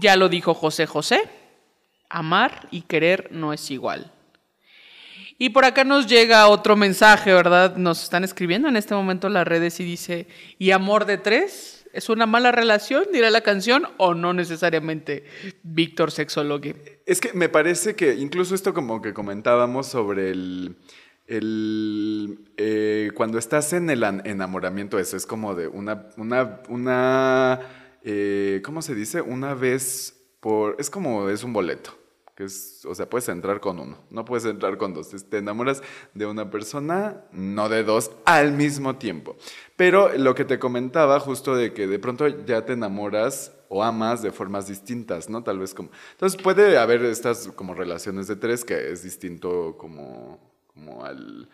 ya 0.00 0.16
lo 0.16 0.28
dijo 0.28 0.54
José 0.54 0.86
José, 0.86 1.20
amar 2.08 2.68
y 2.70 2.82
querer 2.82 3.28
no 3.30 3.52
es 3.52 3.70
igual. 3.70 4.12
Y 5.42 5.48
por 5.48 5.64
acá 5.64 5.84
nos 5.84 6.06
llega 6.06 6.46
otro 6.48 6.76
mensaje, 6.76 7.32
¿verdad? 7.32 7.76
Nos 7.76 8.02
están 8.02 8.24
escribiendo 8.24 8.68
en 8.68 8.76
este 8.76 8.94
momento 8.94 9.30
las 9.30 9.48
redes 9.48 9.80
y 9.80 9.84
dice, 9.84 10.26
¿y 10.58 10.70
amor 10.70 11.06
de 11.06 11.16
tres? 11.16 11.86
¿Es 11.94 12.10
una 12.10 12.26
mala 12.26 12.52
relación, 12.52 13.04
dirá 13.10 13.30
la 13.30 13.40
canción, 13.40 13.84
o 13.96 14.12
no 14.12 14.34
necesariamente 14.34 15.24
Víctor 15.62 16.10
Sexólogo? 16.10 16.74
Es 17.06 17.22
que 17.22 17.32
me 17.32 17.48
parece 17.48 17.96
que 17.96 18.16
incluso 18.16 18.54
esto 18.54 18.74
como 18.74 19.00
que 19.00 19.14
comentábamos 19.14 19.86
sobre 19.86 20.30
el... 20.30 20.76
Eh, 21.26 23.10
cuando 23.14 23.38
estás 23.38 23.72
en 23.72 23.88
el 23.88 24.04
enamoramiento, 24.04 24.98
eso 24.98 25.16
es 25.16 25.24
como 25.24 25.54
de 25.54 25.68
una, 25.68 26.08
una, 26.18 26.60
una 26.68 27.60
eh, 28.04 28.60
¿cómo 28.62 28.82
se 28.82 28.94
dice? 28.94 29.22
Una 29.22 29.54
vez 29.54 30.20
por, 30.40 30.76
es 30.78 30.90
como, 30.90 31.30
es 31.30 31.44
un 31.44 31.54
boleto 31.54 31.99
o 32.44 32.94
sea, 32.94 33.08
puedes 33.08 33.28
entrar 33.28 33.60
con 33.60 33.78
uno, 33.78 33.98
no 34.10 34.24
puedes 34.24 34.44
entrar 34.44 34.78
con 34.78 34.94
dos. 34.94 35.08
Te 35.28 35.38
enamoras 35.38 35.82
de 36.14 36.26
una 36.26 36.50
persona, 36.50 37.24
no 37.32 37.68
de 37.68 37.84
dos, 37.84 38.10
al 38.24 38.52
mismo 38.52 38.96
tiempo. 38.96 39.36
Pero 39.76 40.16
lo 40.16 40.34
que 40.34 40.44
te 40.44 40.58
comentaba 40.58 41.20
justo 41.20 41.54
de 41.54 41.72
que 41.72 41.86
de 41.86 41.98
pronto 41.98 42.26
ya 42.28 42.64
te 42.64 42.74
enamoras 42.74 43.52
o 43.68 43.84
amas 43.84 44.22
de 44.22 44.32
formas 44.32 44.66
distintas, 44.66 45.28
¿no? 45.30 45.42
Tal 45.42 45.58
vez 45.58 45.74
como... 45.74 45.90
Entonces 46.12 46.40
puede 46.40 46.76
haber 46.76 47.04
estas 47.04 47.48
como 47.54 47.74
relaciones 47.74 48.26
de 48.26 48.36
tres 48.36 48.64
que 48.64 48.90
es 48.90 49.02
distinto 49.02 49.76
como, 49.78 50.38
como 50.66 51.04
al 51.04 51.48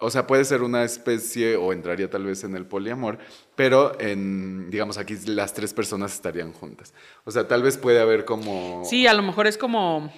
o 0.00 0.10
sea, 0.10 0.26
puede 0.26 0.44
ser 0.44 0.62
una 0.62 0.84
especie 0.84 1.56
o 1.56 1.72
entraría 1.72 2.08
tal 2.08 2.24
vez 2.24 2.44
en 2.44 2.56
el 2.56 2.64
poliamor, 2.64 3.18
pero 3.56 3.98
en, 4.00 4.70
digamos, 4.70 4.98
aquí 4.98 5.16
las 5.26 5.52
tres 5.52 5.74
personas 5.74 6.14
estarían 6.14 6.52
juntas. 6.52 6.94
O 7.24 7.30
sea, 7.30 7.48
tal 7.48 7.62
vez 7.62 7.76
puede 7.76 8.00
haber 8.00 8.24
como... 8.24 8.82
Sí, 8.84 9.06
a 9.06 9.14
lo 9.14 9.22
mejor 9.22 9.46
es 9.46 9.58
como 9.58 10.12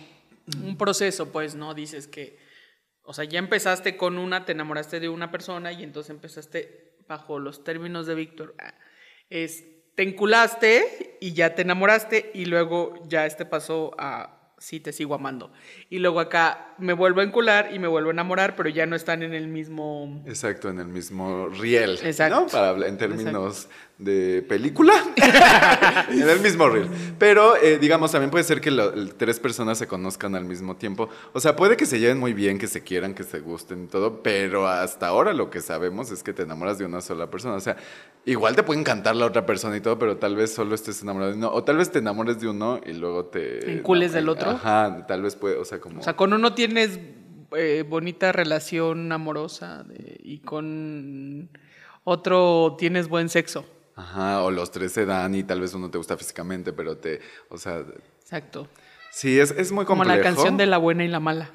un 0.62 0.77
proceso, 0.77 1.33
pues, 1.33 1.55
¿no? 1.55 1.75
Dices 1.75 2.07
que, 2.07 2.38
o 3.03 3.14
sea, 3.14 3.25
ya 3.25 3.38
empezaste 3.38 3.97
con 3.97 4.19
una, 4.19 4.45
te 4.45 4.53
enamoraste 4.53 5.01
de 5.01 5.09
una 5.09 5.31
persona 5.31 5.73
y 5.73 5.83
entonces 5.83 6.11
empezaste 6.11 6.95
bajo 7.09 7.38
los 7.38 7.64
términos 7.64 8.07
de 8.07 8.14
Víctor. 8.14 8.55
Es, 9.31 9.64
te 9.95 10.03
enculaste 10.03 11.16
y 11.21 11.33
ya 11.33 11.55
te 11.55 11.62
enamoraste 11.62 12.31
y 12.35 12.45
luego 12.45 12.95
ya 13.09 13.25
este 13.25 13.47
pasó 13.47 13.95
a 13.99 14.36
sí 14.59 14.81
te 14.81 14.92
sigo 14.92 15.14
amando. 15.14 15.53
Y 15.90 15.99
luego 15.99 16.21
acá 16.21 16.75
me 16.79 16.92
vuelvo 16.92 17.21
a 17.21 17.25
encular 17.25 17.71
y 17.73 17.79
me 17.79 17.88
vuelvo 17.88 18.11
a 18.11 18.12
enamorar, 18.12 18.57
pero 18.57 18.69
ya 18.69 18.87
no 18.87 18.97
están 18.97 19.23
en 19.23 19.35
el 19.35 19.49
mismo... 19.49 20.23
Exacto, 20.27 20.69
en 20.69 20.79
el 20.79 20.88
mismo 20.88 21.49
riel. 21.49 21.99
Exacto. 22.03 22.40
¿no? 22.40 22.47
Para, 22.47 22.87
en 22.87 22.97
términos 22.97 23.69
de 23.99 24.45
película, 24.47 24.93
en 26.11 26.29
el 26.29 26.41
mismo 26.41 26.69
reel. 26.69 26.89
Pero, 27.19 27.57
eh, 27.57 27.79
digamos, 27.79 28.13
también 28.13 28.31
puede 28.31 28.45
ser 28.45 28.61
que 28.61 28.71
tres 29.17 29.41
personas 29.41 29.79
se 29.79 29.87
conozcan 29.87 30.35
al 30.35 30.45
mismo 30.45 30.77
tiempo. 30.77 31.09
O 31.33 31.41
sea, 31.41 31.57
puede 31.57 31.79
que 31.79 31.87
se 31.87 31.99
lleven 31.99 32.19
muy 32.19 32.35
bien, 32.35 32.59
que 32.59 32.67
se 32.67 32.83
quieran, 32.83 33.15
que 33.15 33.23
se 33.23 33.41
gusten 33.41 33.85
y 33.85 33.87
todo, 33.87 34.23
pero 34.23 34.69
hasta 34.69 35.09
ahora 35.09 35.33
lo 35.33 35.49
que 35.49 35.61
sabemos 35.61 36.11
es 36.11 36.23
que 36.23 36.35
te 36.35 36.43
enamoras 36.43 36.79
de 36.79 36.85
una 36.85 37.01
sola 37.01 37.31
persona. 37.31 37.55
O 37.55 37.61
sea, 37.61 37.77
igual 38.27 38.55
te 38.55 38.63
puede 38.63 38.81
encantar 38.81 39.17
la 39.17 39.25
otra 39.25 39.47
persona 39.47 39.77
y 39.77 39.81
todo, 39.81 39.99
pero 39.99 40.19
tal 40.19 40.37
vez 40.37 40.53
solo 40.53 40.75
estés 40.75 41.01
enamorado 41.03 41.33
de 41.33 41.39
uno. 41.39 41.51
O 41.53 41.65
tal 41.65 41.79
vez 41.79 41.91
te 41.91 41.99
enamores 41.99 42.39
de 42.39 42.49
uno 42.49 42.81
y 42.85 42.93
luego 42.93 43.25
te... 43.27 43.73
Encules 43.73 44.13
del 44.13 44.29
otro. 44.29 44.51
otro. 44.51 44.61
Ajá, 44.61 45.07
tal 45.07 45.23
vez 45.23 45.37
puede, 45.37 45.57
o 45.57 45.65
sea, 45.65 45.81
como... 45.81 46.01
O 46.01 46.03
sea, 46.03 46.17
con 46.17 46.35
uno 46.35 46.53
tienes 46.53 47.01
eh, 47.57 47.83
bonita 47.88 48.33
relación 48.33 49.11
amorosa 49.11 49.87
y 50.23 50.40
con 50.40 51.49
otro 52.05 52.77
tienes 52.79 53.09
buen 53.09 53.31
sexo. 53.31 53.65
Ajá, 53.97 54.42
o 54.42 54.51
los 54.51 54.71
tres 54.71 54.92
se 54.92 55.07
dan 55.07 55.35
y 55.35 55.42
tal 55.42 55.61
vez 55.61 55.73
uno 55.75 55.90
te 55.90 55.99
gusta 55.99 56.17
físicamente, 56.17 56.73
pero 56.73 56.99
te, 56.99 57.21
o 57.49 57.57
sea... 57.57 57.83
Exacto. 58.21 58.69
Sí, 59.11 59.40
es, 59.40 59.51
es 59.53 59.73
muy 59.73 59.87
complejo. 59.87 60.11
Como 60.11 60.17
la 60.17 60.23
canción 60.23 60.59
de 60.59 60.67
la 60.67 60.77
buena 60.77 61.05
y 61.05 61.09
la 61.09 61.21
mala. 61.21 61.51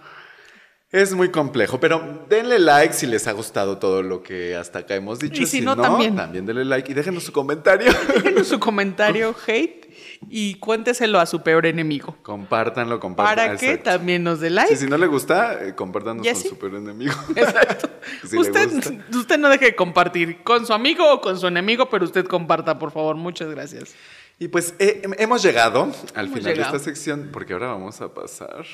Es 0.91 1.13
muy 1.13 1.29
complejo, 1.29 1.79
pero 1.79 2.25
denle 2.27 2.59
like 2.59 2.93
si 2.93 3.07
les 3.07 3.25
ha 3.27 3.31
gustado 3.31 3.77
todo 3.77 4.03
lo 4.03 4.23
que 4.23 4.57
hasta 4.57 4.79
acá 4.79 4.95
hemos 4.95 5.19
dicho. 5.19 5.41
Y 5.41 5.45
si, 5.45 5.61
no, 5.61 5.77
también. 5.77 6.17
También 6.17 6.45
denle 6.45 6.65
like 6.65 6.91
y 6.91 6.95
déjenos 6.95 7.23
su 7.23 7.31
comentario. 7.31 7.93
Déjenos 8.13 8.47
su 8.47 8.59
comentario, 8.59 9.33
hate, 9.47 9.80
y 10.29 10.55
cuénteselo 10.55 11.19
a 11.19 11.25
su 11.25 11.41
peor 11.41 11.65
enemigo. 11.65 12.15
Compártanlo, 12.21 12.99
compártanlo. 12.99 13.43
Para 13.43 13.57
que 13.57 13.77
también 13.77 14.23
nos 14.23 14.39
dé 14.39 14.49
like. 14.49 14.75
si 14.75 14.87
no 14.87 14.97
le 14.97 15.07
gusta, 15.07 15.63
eh, 15.63 15.75
compártanos 15.75 16.25
con 16.25 16.35
su 16.35 16.57
peor 16.57 16.75
enemigo. 16.75 17.13
Exacto. 17.35 17.89
usted, 18.37 19.01
usted 19.13 19.37
no 19.37 19.49
deje 19.49 19.65
de 19.65 19.75
compartir 19.75 20.43
con 20.43 20.65
su 20.65 20.73
amigo 20.73 21.11
o 21.13 21.21
con 21.21 21.39
su 21.39 21.47
enemigo, 21.47 21.89
pero 21.89 22.05
usted 22.05 22.25
comparta, 22.25 22.77
por 22.79 22.91
favor. 22.91 23.15
Muchas 23.15 23.49
gracias. 23.49 23.95
Y 24.39 24.47
pues 24.47 24.73
eh, 24.79 25.01
hemos 25.19 25.43
llegado 25.43 25.91
al 26.15 26.29
final 26.29 26.55
de 26.55 26.61
esta 26.61 26.79
sección, 26.79 27.29
porque 27.31 27.53
ahora 27.53 27.67
vamos 27.67 28.01
a 28.01 28.13
pasar 28.13 28.65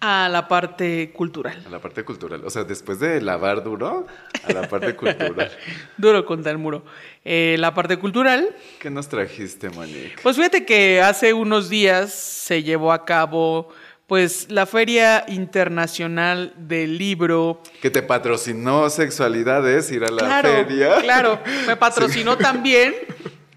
a 0.00 0.28
la 0.28 0.46
parte 0.46 1.10
cultural. 1.12 1.62
A 1.66 1.70
la 1.70 1.80
parte 1.80 2.04
cultural. 2.04 2.42
O 2.44 2.50
sea, 2.50 2.64
después 2.64 3.00
de 3.00 3.20
lavar 3.20 3.64
duro, 3.64 4.06
a 4.44 4.52
la 4.52 4.68
parte 4.68 4.94
cultural. 4.94 5.50
duro 5.96 6.24
contra 6.24 6.52
el 6.52 6.58
muro. 6.58 6.84
Eh, 7.24 7.56
la 7.58 7.74
parte 7.74 7.96
cultural. 7.96 8.54
¿Qué 8.78 8.90
nos 8.90 9.08
trajiste, 9.08 9.70
Monique? 9.70 10.16
Pues 10.22 10.36
fíjate 10.36 10.64
que 10.64 11.00
hace 11.00 11.32
unos 11.32 11.68
días 11.68 12.12
se 12.12 12.62
llevó 12.62 12.92
a 12.92 13.04
cabo 13.04 13.68
pues 14.06 14.46
la 14.48 14.64
Feria 14.64 15.24
Internacional 15.28 16.54
del 16.56 16.96
Libro. 16.96 17.60
Que 17.82 17.90
te 17.90 18.02
patrocinó 18.02 18.88
Sexualidades, 18.88 19.90
ir 19.92 20.02
a 20.02 20.10
la 20.10 20.40
feria. 20.40 20.96
Claro, 21.02 21.38
me 21.66 21.76
patrocinó 21.76 22.38
también, 22.38 22.94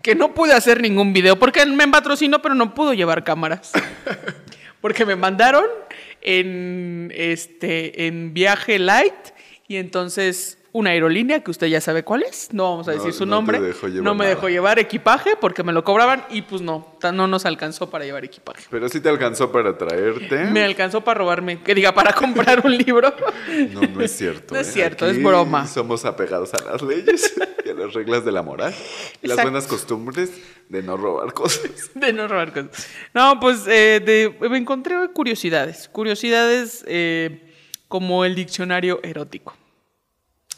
que 0.02 0.14
no 0.14 0.34
pude 0.34 0.54
hacer 0.54 0.82
ningún 0.82 1.14
video, 1.14 1.40
porque 1.40 1.66
me 1.66 1.88
patrocinó, 1.88 2.42
pero 2.42 2.54
no 2.54 2.74
pudo 2.74 2.94
llevar 2.94 3.24
cámaras. 3.24 3.72
Porque 4.82 5.06
me 5.06 5.16
mandaron 5.16 5.66
en, 6.22 7.12
este, 7.16 8.08
en 8.08 8.34
viaje 8.34 8.80
light 8.80 9.14
y 9.68 9.78
entonces 9.78 10.61
una 10.74 10.92
aerolínea 10.92 11.44
que 11.44 11.52
usted 11.52 11.68
ya 11.68 11.82
sabe 11.82 12.04
cuál 12.04 12.24
es, 12.24 12.54
no 12.54 12.72
vamos 12.72 12.88
a 12.88 12.92
decir 12.92 13.12
su 13.12 13.26
nombre, 13.26 13.60
no 14.02 14.16
me 14.16 14.26
dejó 14.26 14.48
llevar 14.48 14.80
equipaje 14.80 15.36
porque 15.36 15.64
me 15.64 15.74
lo 15.74 15.84
cobraban 15.84 16.24
y 16.30 16.44
pues 16.44 16.62
no, 16.62 16.96
no 17.14 17.28
nos 17.28 17.46
alcanzó 17.46 17.90
para 17.90 18.06
llevar 18.06 18.24
equipaje. 18.24 18.64
Pero 18.70 18.88
sí 18.88 19.02
te 19.02 19.10
alcanzó 19.10 19.52
para 19.52 19.78
traerte. 19.78 20.46
Me 20.46 20.64
alcanzó 20.64 21.02
para 21.02 21.20
robarme, 21.20 21.62
que 21.62 21.76
diga, 21.76 21.94
para 21.94 22.14
comprar 22.14 22.66
un 22.66 22.78
libro. 22.78 23.14
No, 23.72 23.82
no 23.82 24.02
es 24.02 24.12
cierto. 24.12 24.54
No 24.54 24.62
es 24.62 24.70
¿eh? 24.70 24.72
cierto, 24.72 25.08
es 25.08 25.22
broma. 25.22 25.68
Somos 25.68 26.06
apegados 26.06 26.54
a 26.54 26.72
las 26.72 26.82
leyes 26.82 27.34
y 27.66 27.70
a 27.70 27.74
las 27.74 27.94
reglas 27.94 28.24
de 28.24 28.32
la 28.32 28.42
moral 28.42 28.74
y 29.22 29.28
las 29.28 29.42
buenas 29.42 29.68
costumbres 29.68 30.32
de 30.70 30.84
no 30.84 30.96
robar 30.96 31.34
cosas. 31.34 31.70
De 31.96 32.14
no 32.14 32.28
robar 32.30 32.54
cosas. 32.54 32.88
No, 33.14 33.40
pues 33.42 33.66
eh, 33.68 34.34
me 34.40 34.58
encontré 34.58 34.96
curiosidades, 35.14 35.90
curiosidades 35.90 36.86
eh, 36.88 37.52
como 37.90 38.24
el 38.24 38.36
diccionario 38.36 39.02
erótico. 39.04 39.54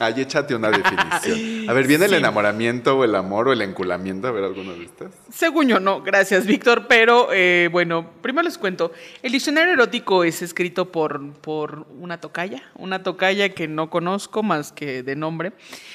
Ahí 0.06 0.22
échate 0.22 0.56
una 0.56 0.70
definición. 0.70 1.66
A 1.70 1.74
ver, 1.74 1.88
¿viene 1.88 2.06
el 2.06 2.14
enamoramiento 2.14 2.98
o 2.98 3.04
el 3.04 3.16
amor 3.16 3.48
o 3.48 3.54
el 3.54 3.62
enculamiento? 3.62 4.28
A 4.28 4.32
ver, 4.32 4.44
¿alguna 4.44 4.74
de 4.74 4.86
estas? 4.86 5.14
Según 5.32 5.68
yo, 5.68 5.80
no. 5.80 6.02
Gracias, 6.02 6.46
Víctor. 6.46 6.88
Pero, 6.88 7.30
eh, 7.32 7.70
bueno, 7.72 8.10
primero 8.22 8.44
les 8.44 8.58
cuento. 8.58 8.92
El 9.22 9.32
diccionario 9.32 9.74
erótico 9.74 10.24
es 10.24 10.42
escrito 10.42 10.92
por, 10.92 11.34
por 11.36 11.88
una 12.00 12.20
tocaya. 12.20 12.64
Una 12.76 13.04
tocaya 13.04 13.50
que 13.50 13.68
no 13.68 13.90
conozco 13.90 14.44
más 14.44 14.72
que 14.72 15.04
de 15.04 15.16
nombre. 15.16 15.54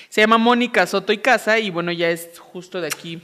Se 0.09 0.21
llama 0.21 0.39
Mónica 0.39 0.87
Soto 0.87 1.13
y 1.13 1.19
Casa 1.19 1.59
y, 1.59 1.71
bueno, 1.71 1.93
ya 1.93 2.11
es 2.11 2.39
justo 2.39 2.81
de 2.81 2.87
aquí. 2.87 3.21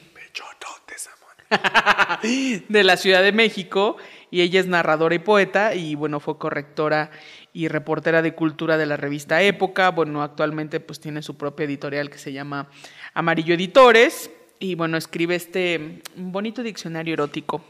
de 2.69 2.85
la 2.85 2.97
Ciudad 2.97 3.23
de 3.23 3.33
México. 3.33 3.97
Y 4.35 4.41
ella 4.41 4.59
es 4.59 4.67
narradora 4.67 5.15
y 5.15 5.21
poeta 5.21 5.77
y, 5.77 5.95
bueno, 5.95 6.19
fue 6.19 6.39
correctora 6.39 7.13
y 7.53 7.69
reportera 7.69 8.21
de 8.21 8.35
cultura 8.35 8.77
de 8.77 8.85
la 8.85 8.97
revista 8.97 9.41
Época. 9.41 9.93
Bueno, 9.93 10.25
actualmente 10.25 10.81
pues 10.81 10.99
tiene 10.99 11.23
su 11.23 11.37
propia 11.37 11.67
editorial 11.67 12.11
que 12.11 12.19
se 12.19 12.33
llama 12.33 12.69
Amarillo 13.13 13.55
Editores. 13.55 14.33
Y 14.59 14.75
bueno, 14.75 14.97
escribe 14.97 15.37
este 15.37 16.03
bonito 16.17 16.65
diccionario 16.65 17.15
erótico 17.15 17.65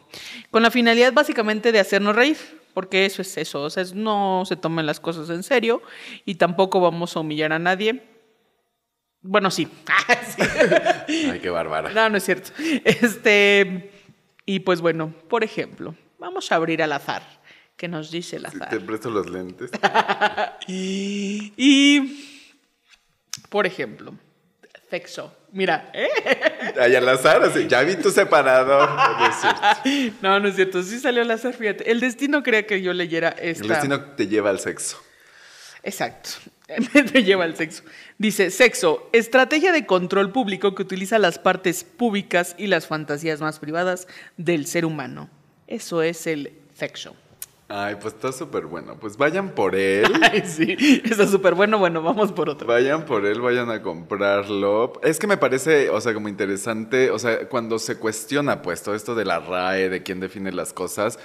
con 0.50 0.62
la 0.62 0.70
finalidad 0.70 1.12
básicamente 1.12 1.70
de 1.70 1.80
hacernos 1.80 2.16
reír, 2.16 2.38
porque 2.72 3.04
eso 3.04 3.20
es 3.20 3.36
eso, 3.36 3.60
o 3.60 3.68
sea, 3.68 3.84
no 3.94 4.44
se 4.46 4.56
tomen 4.56 4.86
las 4.86 5.00
cosas 5.00 5.28
en 5.28 5.42
serio 5.42 5.82
y 6.24 6.36
tampoco 6.36 6.80
vamos 6.80 7.14
a 7.14 7.20
humillar 7.20 7.52
a 7.52 7.58
nadie. 7.58 8.04
Bueno, 9.20 9.50
sí. 9.50 9.68
Ay, 11.08 11.40
qué 11.42 11.50
bárbara. 11.50 11.92
No, 11.92 12.08
no 12.08 12.16
es 12.16 12.24
cierto. 12.24 12.52
Este, 12.84 13.90
y 14.46 14.60
pues 14.60 14.80
bueno, 14.80 15.12
por 15.28 15.44
ejemplo, 15.44 15.94
vamos 16.18 16.50
a 16.52 16.56
abrir 16.56 16.82
al 16.82 16.92
azar 16.92 17.22
que 17.76 17.88
nos 17.88 18.10
dice 18.10 18.36
el 18.36 18.46
azar. 18.46 18.68
te 18.68 18.80
presto 18.80 19.10
los 19.10 19.28
lentes. 19.28 19.70
y, 20.66 22.32
por 23.48 23.66
ejemplo, 23.66 24.14
sexo. 24.90 25.34
Mira, 25.52 25.90
¿eh? 25.92 26.08
Ay, 26.80 26.94
al 26.96 27.08
azar, 27.08 27.42
ya 27.68 27.82
vi 27.82 27.96
tu 27.96 28.10
separador. 28.10 28.88
No, 30.22 30.40
no 30.40 30.48
es 30.48 30.56
cierto. 30.56 30.82
Sí 30.82 30.98
salió 30.98 31.22
al 31.22 31.30
azar, 31.30 31.54
fíjate. 31.54 31.90
El 31.90 32.00
destino 32.00 32.42
quería 32.42 32.66
que 32.66 32.80
yo 32.80 32.92
leyera 32.92 33.30
esta. 33.30 33.64
El 33.64 33.68
destino 33.68 34.00
te 34.00 34.26
lleva 34.26 34.50
al 34.50 34.58
sexo. 34.58 35.00
Exacto. 35.82 36.30
te 37.12 37.22
lleva 37.22 37.44
al 37.44 37.56
sexo. 37.56 37.82
Dice, 38.18 38.50
sexo, 38.50 39.10
estrategia 39.12 39.72
de 39.72 39.84
control 39.84 40.32
público 40.32 40.74
que 40.74 40.82
utiliza 40.82 41.18
las 41.18 41.38
partes 41.38 41.84
públicas 41.84 42.54
y 42.56 42.68
las 42.68 42.86
fantasías 42.86 43.40
más 43.40 43.58
privadas 43.58 44.08
del 44.36 44.66
ser 44.66 44.84
humano. 44.84 45.28
Eso 45.66 46.02
es 46.02 46.26
el 46.26 46.52
sexo. 46.74 47.14
Ay, 47.68 47.96
pues 48.00 48.14
está 48.14 48.30
súper 48.30 48.66
bueno. 48.66 48.98
Pues 49.00 49.16
vayan 49.16 49.50
por 49.50 49.74
él. 49.74 50.04
Ay, 50.22 50.42
sí, 50.46 50.76
está 51.04 51.26
súper 51.26 51.54
bueno. 51.54 51.78
Bueno, 51.78 52.02
vamos 52.02 52.30
por 52.30 52.50
otro. 52.50 52.66
Vayan 52.66 53.06
por 53.06 53.24
él, 53.24 53.40
vayan 53.40 53.70
a 53.70 53.82
comprarlo. 53.82 54.92
Es 55.02 55.18
que 55.18 55.26
me 55.26 55.38
parece, 55.38 55.88
o 55.90 56.00
sea, 56.00 56.12
como 56.12 56.28
interesante, 56.28 57.10
o 57.10 57.18
sea, 57.18 57.48
cuando 57.48 57.78
se 57.78 57.96
cuestiona, 57.96 58.60
pues, 58.60 58.82
todo 58.82 58.94
esto 58.94 59.14
de 59.14 59.24
la 59.24 59.40
RAE, 59.40 59.88
de 59.88 60.02
quién 60.02 60.20
define 60.20 60.52
las 60.52 60.72
cosas, 60.72 61.18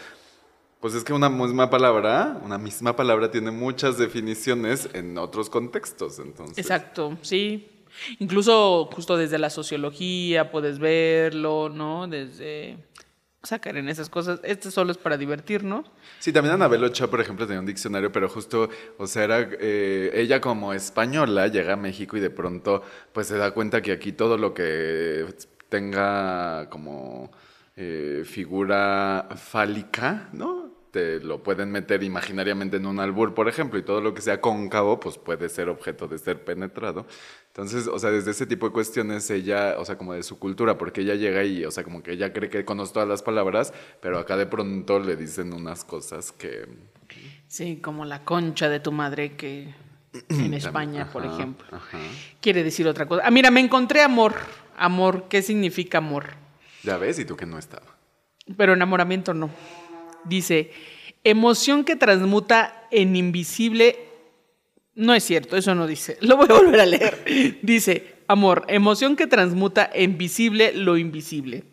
pues 0.80 0.94
es 0.94 1.04
que 1.04 1.12
una 1.12 1.30
misma 1.30 1.70
palabra, 1.70 2.40
una 2.44 2.58
misma 2.58 2.96
palabra 2.96 3.30
tiene 3.30 3.52
muchas 3.52 3.98
definiciones 3.98 4.90
en 4.94 5.18
otros 5.18 5.50
contextos, 5.50 6.20
entonces. 6.20 6.58
Exacto, 6.58 7.18
sí. 7.22 7.68
Incluso 8.20 8.86
justo 8.94 9.18
desde 9.18 9.38
la 9.40 9.50
sociología 9.50 10.52
puedes 10.52 10.80
verlo, 10.80 11.68
¿no? 11.68 12.08
Desde 12.08 12.78
sacar 13.44 13.78
en 13.78 13.90
esas 13.90 14.10
cosas. 14.10 14.40
Este 14.44 14.72
solo 14.72 14.92
es 14.92 14.98
para 14.98 15.18
divertirnos. 15.18 15.86
Sí, 16.20 16.34
también 16.34 16.56
Anabel 16.56 16.84
Ochoa, 16.84 17.10
por 17.10 17.22
ejemplo, 17.22 17.46
tenía 17.48 17.60
un 17.60 17.66
diccionario, 17.66 18.12
pero 18.12 18.30
justo, 18.30 18.70
o 18.98 19.08
sea, 19.08 19.24
era 19.24 19.50
eh, 19.60 20.12
ella 20.14 20.42
como 20.42 20.74
española 20.74 21.48
llega 21.48 21.74
a 21.74 21.78
México 21.78 22.18
y 22.18 22.20
de 22.20 22.30
pronto 22.30 22.84
pues 23.14 23.28
se 23.28 23.38
da 23.38 23.52
cuenta 23.52 23.82
que 23.82 23.92
aquí 23.92 24.12
todo 24.12 24.38
lo 24.38 24.54
que 24.54 25.26
tenga 25.70 26.70
como 26.70 27.32
eh, 27.76 28.24
figura 28.26 29.30
fálica, 29.36 30.30
¿no? 30.34 30.79
Te 30.92 31.20
lo 31.20 31.44
pueden 31.44 31.72
meter 31.72 32.04
imaginariamente 32.04 32.78
en 32.78 32.86
un 32.86 33.00
albur, 33.00 33.34
por 33.34 33.48
ejemplo, 33.48 33.80
y 33.80 33.84
todo 33.84 34.02
lo 34.02 34.14
que 34.14 34.22
sea 34.22 34.42
cóncavo, 34.42 35.00
pues 35.00 35.18
puede 35.18 35.50
ser 35.50 35.70
objeto 35.70 36.08
de 36.08 36.18
ser 36.18 36.44
penetrado. 36.44 37.06
Entonces, 37.48 37.88
o 37.88 38.00
sea, 38.00 38.10
desde 38.12 38.32
ese 38.32 38.46
tipo 38.46 38.68
de 38.68 38.74
cuestiones, 38.74 39.30
ella, 39.30 39.76
o 39.78 39.86
sea, 39.86 39.98
como 39.98 40.14
de 40.14 40.24
su 40.24 40.40
cultura, 40.40 40.78
porque 40.78 41.02
ella 41.02 41.16
llega 41.16 41.44
y, 41.44 41.66
o 41.66 41.72
sea, 41.72 41.84
como 41.84 42.02
que 42.02 42.14
ella 42.14 42.34
cree 42.34 42.50
que 42.50 42.66
conoce 42.66 42.94
todas 42.94 43.08
las 43.08 43.22
palabras, 43.22 43.74
pero 44.02 44.18
acá 44.18 44.38
de 44.38 44.46
pronto 44.46 45.00
le 45.00 45.16
dicen 45.16 45.54
unas 45.54 45.84
cosas 45.84 46.32
que... 46.32 46.68
Sí, 47.48 47.78
como 47.78 48.06
la 48.06 48.24
concha 48.24 48.70
de 48.70 48.80
tu 48.80 48.92
madre 48.92 49.36
que 49.36 49.74
en 50.30 50.54
España, 50.56 51.12
por 51.12 51.26
ejemplo, 51.26 51.68
quiere 52.42 52.64
decir 52.64 52.88
otra 52.88 53.08
cosa. 53.08 53.24
Ah, 53.26 53.32
mira, 53.32 53.52
me 53.52 53.60
encontré 53.60 54.02
amor. 54.02 54.36
Amor, 54.78 55.26
¿qué 55.28 55.42
significa 55.42 55.98
amor? 55.98 56.28
Ya 56.84 56.98
ves, 56.98 57.20
y 57.20 57.26
tú 57.26 57.36
que 57.36 57.46
no 57.46 57.58
estaba. 57.58 57.86
Pero 58.56 58.74
enamoramiento 58.74 59.34
no. 59.34 59.50
Dice, 60.26 60.72
emoción 61.24 61.84
que 61.84 61.96
transmuta 61.96 62.88
en 62.92 63.16
invisible. 63.16 63.98
No 64.96 65.14
es 65.14 65.24
cierto, 65.24 65.58
eso 65.58 65.76
no 65.76 65.88
dice. 65.88 66.18
Lo 66.22 66.38
voy 66.38 66.48
a 66.50 66.54
volver 66.54 66.82
a 66.82 66.86
leer. 66.86 67.60
Dice, 67.62 68.16
amor, 68.28 68.66
emoción 68.68 69.16
que 69.16 69.28
transmuta 69.28 69.90
en 69.94 70.18
visible 70.18 70.74
lo 70.74 70.98
invisible. 70.98 71.64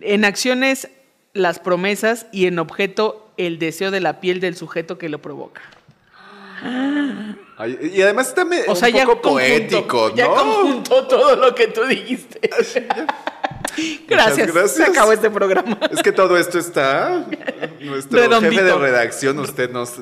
En 0.00 0.24
acciones 0.24 0.90
las 1.32 1.58
promesas 1.58 2.26
y 2.32 2.46
en 2.46 2.58
objeto 2.58 3.30
el 3.36 3.58
deseo 3.58 3.90
de 3.90 4.00
la 4.00 4.20
piel 4.20 4.40
del 4.40 4.56
sujeto 4.56 4.98
que 4.98 5.08
lo 5.08 5.20
provoca. 5.20 5.62
y 7.82 8.00
además 8.02 8.28
está 8.28 8.44
un 8.44 9.06
poco 9.06 9.20
poético, 9.20 10.08
¿no? 10.10 10.14
Ya 10.14 10.26
conjuntó 10.28 11.06
todo 11.06 11.36
lo 11.36 11.54
que 11.54 11.68
tú 11.68 11.84
dijiste. 11.84 12.40
gracias. 14.08 14.52
gracias. 14.52 14.72
Se 14.72 14.84
acabó 14.84 15.12
este 15.12 15.30
programa. 15.30 15.78
Es 15.90 16.02
que 16.02 16.12
todo 16.12 16.36
esto 16.38 16.58
está. 16.58 17.26
Nuestro 17.80 18.40
jefe 18.40 18.62
de 18.62 18.74
redacción, 18.74 19.38
usted 19.38 19.70
nos 19.70 19.94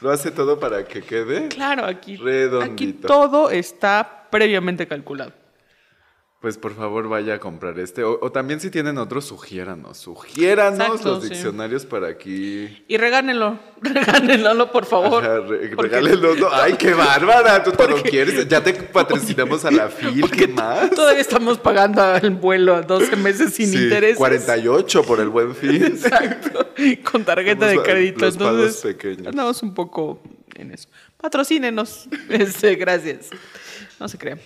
lo 0.00 0.10
hace 0.10 0.30
todo 0.30 0.58
para 0.58 0.84
que 0.84 1.02
quede. 1.02 1.48
Claro, 1.48 1.84
aquí. 1.84 2.16
Redondito. 2.16 2.72
Aquí 2.72 2.92
todo 2.92 3.50
está 3.50 4.26
previamente 4.30 4.86
calculado 4.86 5.41
pues 6.42 6.58
por 6.58 6.74
favor 6.74 7.08
vaya 7.08 7.34
a 7.34 7.38
comprar 7.38 7.78
este. 7.78 8.02
O, 8.02 8.32
también 8.32 8.58
si 8.58 8.68
tienen 8.68 8.98
otros, 8.98 9.24
sugiéranos. 9.26 9.96
Sugiéranos 9.96 11.04
los 11.04 11.22
diccionarios 11.22 11.86
para 11.86 12.08
aquí. 12.08 12.84
Y 12.88 12.96
regánenlo, 12.96 13.60
regánenlo, 13.80 14.72
por 14.72 14.84
favor. 14.84 15.22
regálenlo. 15.22 16.34
Ay, 16.52 16.72
qué 16.72 16.94
bárbara, 16.94 17.62
tú 17.62 17.70
te 17.70 17.86
lo 17.86 18.02
quieres. 18.02 18.48
Ya 18.48 18.60
te 18.60 18.72
patrocinamos 18.92 19.64
a 19.64 19.70
la 19.70 19.88
FIL, 19.88 20.28
¿qué 20.32 20.48
más? 20.48 20.90
Todavía 20.90 21.20
estamos 21.20 21.58
pagando 21.58 22.16
el 22.16 22.30
vuelo 22.30 22.74
a 22.74 22.82
12 22.82 23.14
meses 23.14 23.54
sin 23.54 23.68
sí, 23.68 23.84
intereses. 23.84 24.16
48 24.16 25.04
por 25.04 25.20
el 25.20 25.28
buen 25.28 25.54
fin. 25.54 25.84
Exacto. 25.84 26.72
Con 27.08 27.24
tarjeta 27.24 27.68
de 27.68 27.80
crédito. 27.82 28.24
Los 28.24 28.34
Entonces, 28.34 28.82
pequeños. 28.82 29.28
andamos 29.28 29.62
un 29.62 29.74
poco 29.74 30.20
en 30.56 30.72
eso. 30.72 30.88
Patrocínenos. 31.18 32.08
Este, 32.28 32.74
gracias. 32.74 33.30
No 34.00 34.08
se 34.08 34.18
crean. 34.18 34.40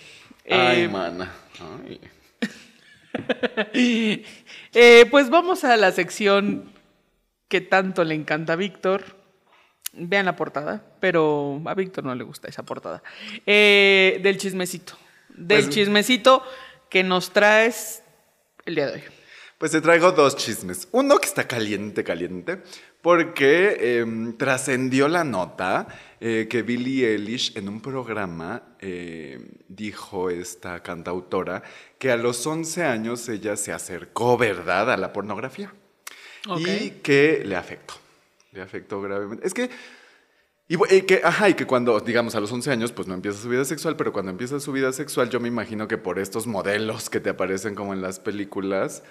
Ay, 0.47 0.83
eh, 0.83 0.87
mana. 0.87 1.46
Eh, 3.73 5.07
pues 5.09 5.31
vamos 5.31 5.63
a 5.63 5.75
la 5.75 5.91
sección 5.91 6.71
que 7.47 7.61
tanto 7.61 8.03
le 8.03 8.13
encanta 8.13 8.53
a 8.53 8.55
Víctor. 8.55 9.03
Vean 9.93 10.25
la 10.25 10.35
portada, 10.35 10.83
pero 10.99 11.59
a 11.65 11.73
Víctor 11.73 12.03
no 12.03 12.13
le 12.13 12.23
gusta 12.23 12.47
esa 12.47 12.63
portada. 12.63 13.01
Eh, 13.45 14.19
del 14.21 14.37
chismecito. 14.37 14.93
Del 15.29 15.63
pues, 15.63 15.73
chismecito 15.73 16.43
que 16.89 17.03
nos 17.03 17.31
traes 17.31 18.03
el 18.65 18.75
día 18.75 18.87
de 18.87 18.93
hoy. 18.93 19.03
Pues 19.57 19.71
te 19.71 19.81
traigo 19.81 20.11
dos 20.11 20.35
chismes. 20.35 20.87
Uno 20.91 21.17
que 21.17 21.25
está 21.25 21.47
caliente, 21.47 22.03
caliente, 22.03 22.61
porque 23.07 23.99
em, 23.99 24.35
trascendió 24.35 25.07
la 25.07 25.23
nota 25.23 25.87
eh, 26.19 26.45
que 26.49 26.61
Billie 26.61 27.13
Eilish 27.13 27.57
en 27.57 27.69
un 27.69 27.79
programa 27.79 28.75
eh, 28.81 29.39
dijo 29.69 30.29
esta 30.29 30.83
cantautora 30.83 31.63
que 31.97 32.11
a 32.11 32.17
los 32.17 32.45
11 32.45 32.83
años 32.83 33.29
ella 33.29 33.55
se 33.55 33.71
acercó, 33.71 34.37
¿verdad?, 34.37 34.91
a 34.91 34.97
la 34.97 35.13
pornografía. 35.13 35.73
Y 36.57 36.89
que 37.01 37.43
le 37.45 37.55
afectó, 37.55 37.93
le 38.51 38.61
afectó 38.61 39.01
gravemente. 39.01 39.47
Es 39.47 39.53
que 39.53 39.69
y, 40.69 41.01
que, 41.03 41.21
ajá, 41.23 41.47
y 41.47 41.53
que 41.53 41.65
cuando, 41.65 42.01
digamos, 42.01 42.35
a 42.35 42.41
los 42.41 42.51
11 42.51 42.71
años, 42.71 42.91
pues 42.91 43.07
no 43.07 43.13
empieza 43.13 43.41
su 43.41 43.47
vida 43.47 43.63
sexual, 43.63 43.95
pero 43.95 44.11
cuando 44.11 44.31
empieza 44.31 44.59
su 44.59 44.73
vida 44.73 44.91
sexual, 44.91 45.29
yo 45.29 45.39
me 45.39 45.47
imagino 45.47 45.87
que 45.87 45.97
por 45.97 46.19
estos 46.19 46.45
modelos 46.45 47.09
que 47.09 47.21
te 47.21 47.29
aparecen 47.29 47.73
como 47.73 47.93
en 47.93 48.01
las 48.01 48.19
películas, 48.19 49.01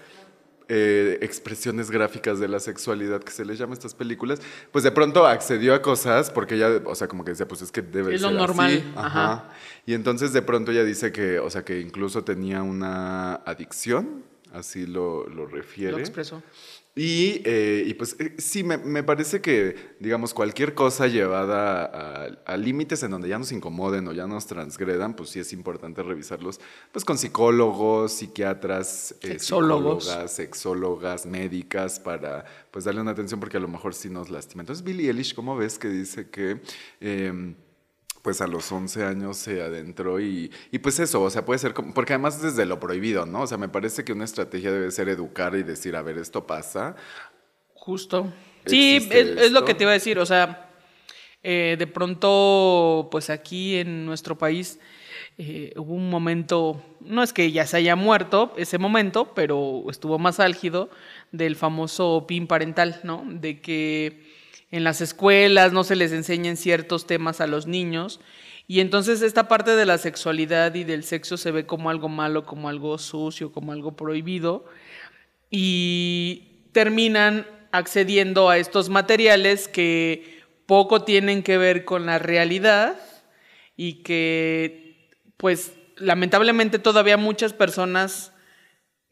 eh, 0.68 1.18
expresiones 1.20 1.90
gráficas 1.90 2.40
de 2.40 2.48
la 2.48 2.58
sexualidad 2.58 3.22
que 3.22 3.30
se 3.30 3.44
les 3.44 3.58
llama 3.58 3.72
a 3.72 3.74
estas 3.74 3.94
películas, 3.94 4.40
pues 4.72 4.82
de 4.82 4.90
pronto 4.90 5.26
accedió 5.26 5.74
a 5.74 5.82
cosas 5.82 6.30
porque 6.30 6.56
ella, 6.56 6.82
o 6.84 6.94
sea, 6.94 7.06
como 7.06 7.24
que 7.24 7.30
decía, 7.30 7.46
pues 7.46 7.62
es 7.62 7.70
que 7.70 7.82
debe 7.82 8.14
es 8.14 8.20
ser 8.20 8.32
lo 8.32 8.38
normal. 8.38 8.92
Ajá. 8.96 9.50
Y 9.86 9.94
entonces 9.94 10.32
de 10.32 10.42
pronto 10.42 10.72
ella 10.72 10.82
dice 10.84 11.12
que, 11.12 11.38
o 11.38 11.50
sea, 11.50 11.64
que 11.64 11.80
incluso 11.80 12.24
tenía 12.24 12.62
una 12.62 13.36
adicción, 13.36 14.24
así 14.52 14.86
lo, 14.86 15.28
lo 15.28 15.46
refiere. 15.46 15.92
Lo 15.92 15.98
expresó. 15.98 16.42
Y, 16.98 17.42
eh, 17.44 17.84
y, 17.86 17.92
pues 17.92 18.16
eh, 18.18 18.32
sí, 18.38 18.64
me, 18.64 18.78
me, 18.78 19.02
parece 19.02 19.42
que, 19.42 19.76
digamos, 20.00 20.32
cualquier 20.32 20.74
cosa 20.74 21.06
llevada 21.06 21.84
a, 22.46 22.56
límites 22.56 23.02
en 23.02 23.10
donde 23.10 23.28
ya 23.28 23.38
nos 23.38 23.52
incomoden 23.52 24.08
o 24.08 24.14
ya 24.14 24.26
nos 24.26 24.46
transgredan, 24.46 25.14
pues 25.14 25.28
sí 25.28 25.38
es 25.38 25.52
importante 25.52 26.02
revisarlos 26.02 26.58
pues 26.92 27.04
con 27.04 27.18
psicólogos, 27.18 28.12
psiquiatras, 28.12 29.14
eh, 29.20 29.32
sexólogos. 29.32 30.10
sexólogas, 30.28 31.26
médicas, 31.26 32.00
para 32.00 32.46
pues 32.70 32.86
darle 32.86 33.02
una 33.02 33.10
atención 33.10 33.40
porque 33.40 33.58
a 33.58 33.60
lo 33.60 33.68
mejor 33.68 33.92
sí 33.92 34.08
nos 34.08 34.30
lastima. 34.30 34.62
Entonces, 34.62 34.82
Billie 34.82 35.08
Eilish, 35.08 35.34
¿cómo 35.34 35.54
ves 35.54 35.78
que 35.78 35.88
dice 35.88 36.30
que... 36.30 36.62
Pues 38.26 38.40
a 38.40 38.48
los 38.48 38.72
11 38.72 39.04
años 39.04 39.36
se 39.36 39.62
adentró 39.62 40.18
y, 40.18 40.50
y, 40.72 40.80
pues 40.80 40.98
eso, 40.98 41.22
o 41.22 41.30
sea, 41.30 41.44
puede 41.44 41.60
ser 41.60 41.74
como, 41.74 41.94
porque 41.94 42.12
además 42.12 42.42
desde 42.42 42.66
lo 42.66 42.80
prohibido, 42.80 43.24
¿no? 43.24 43.42
O 43.42 43.46
sea, 43.46 43.56
me 43.56 43.68
parece 43.68 44.04
que 44.04 44.12
una 44.12 44.24
estrategia 44.24 44.72
debe 44.72 44.90
ser 44.90 45.08
educar 45.08 45.54
y 45.54 45.62
decir, 45.62 45.94
a 45.94 46.02
ver, 46.02 46.18
esto 46.18 46.44
pasa. 46.44 46.96
Justo. 47.72 48.32
Sí, 48.64 49.08
es, 49.12 49.52
lo 49.52 49.64
que 49.64 49.74
te 49.74 49.84
iba 49.84 49.92
a 49.92 49.94
decir, 49.94 50.18
o 50.18 50.26
sea, 50.26 50.72
eh, 51.44 51.76
de 51.78 51.86
pronto, 51.86 53.06
pues 53.12 53.30
aquí 53.30 53.76
en 53.76 54.04
nuestro 54.04 54.36
país 54.36 54.80
eh, 55.38 55.72
hubo 55.76 55.94
un 55.94 56.10
momento, 56.10 56.82
no 56.98 57.22
es 57.22 57.32
que 57.32 57.52
ya 57.52 57.64
se 57.64 57.76
haya 57.76 57.94
muerto 57.94 58.54
ese 58.56 58.78
momento, 58.78 59.34
pero 59.36 59.84
estuvo 59.88 60.18
más 60.18 60.40
álgido 60.40 60.90
del 61.30 61.54
famoso 61.54 62.24
PIN 62.26 62.48
parental, 62.48 62.98
¿no? 63.04 63.24
De 63.24 63.60
que 63.60 64.25
en 64.70 64.84
las 64.84 65.00
escuelas 65.00 65.72
no 65.72 65.84
se 65.84 65.96
les 65.96 66.12
enseñan 66.12 66.56
ciertos 66.56 67.06
temas 67.06 67.40
a 67.40 67.46
los 67.46 67.66
niños. 67.66 68.20
Y 68.68 68.80
entonces 68.80 69.22
esta 69.22 69.46
parte 69.46 69.76
de 69.76 69.86
la 69.86 69.98
sexualidad 69.98 70.74
y 70.74 70.84
del 70.84 71.04
sexo 71.04 71.36
se 71.36 71.52
ve 71.52 71.66
como 71.66 71.88
algo 71.88 72.08
malo, 72.08 72.44
como 72.44 72.68
algo 72.68 72.98
sucio, 72.98 73.52
como 73.52 73.72
algo 73.72 73.94
prohibido. 73.94 74.64
Y 75.50 76.64
terminan 76.72 77.46
accediendo 77.70 78.48
a 78.48 78.58
estos 78.58 78.88
materiales 78.88 79.68
que 79.68 80.42
poco 80.66 81.02
tienen 81.04 81.42
que 81.42 81.58
ver 81.58 81.84
con 81.84 82.06
la 82.06 82.18
realidad 82.18 82.98
y 83.76 84.02
que 84.02 85.10
pues 85.36 85.74
lamentablemente 85.96 86.78
todavía 86.78 87.16
muchas 87.16 87.52
personas 87.52 88.32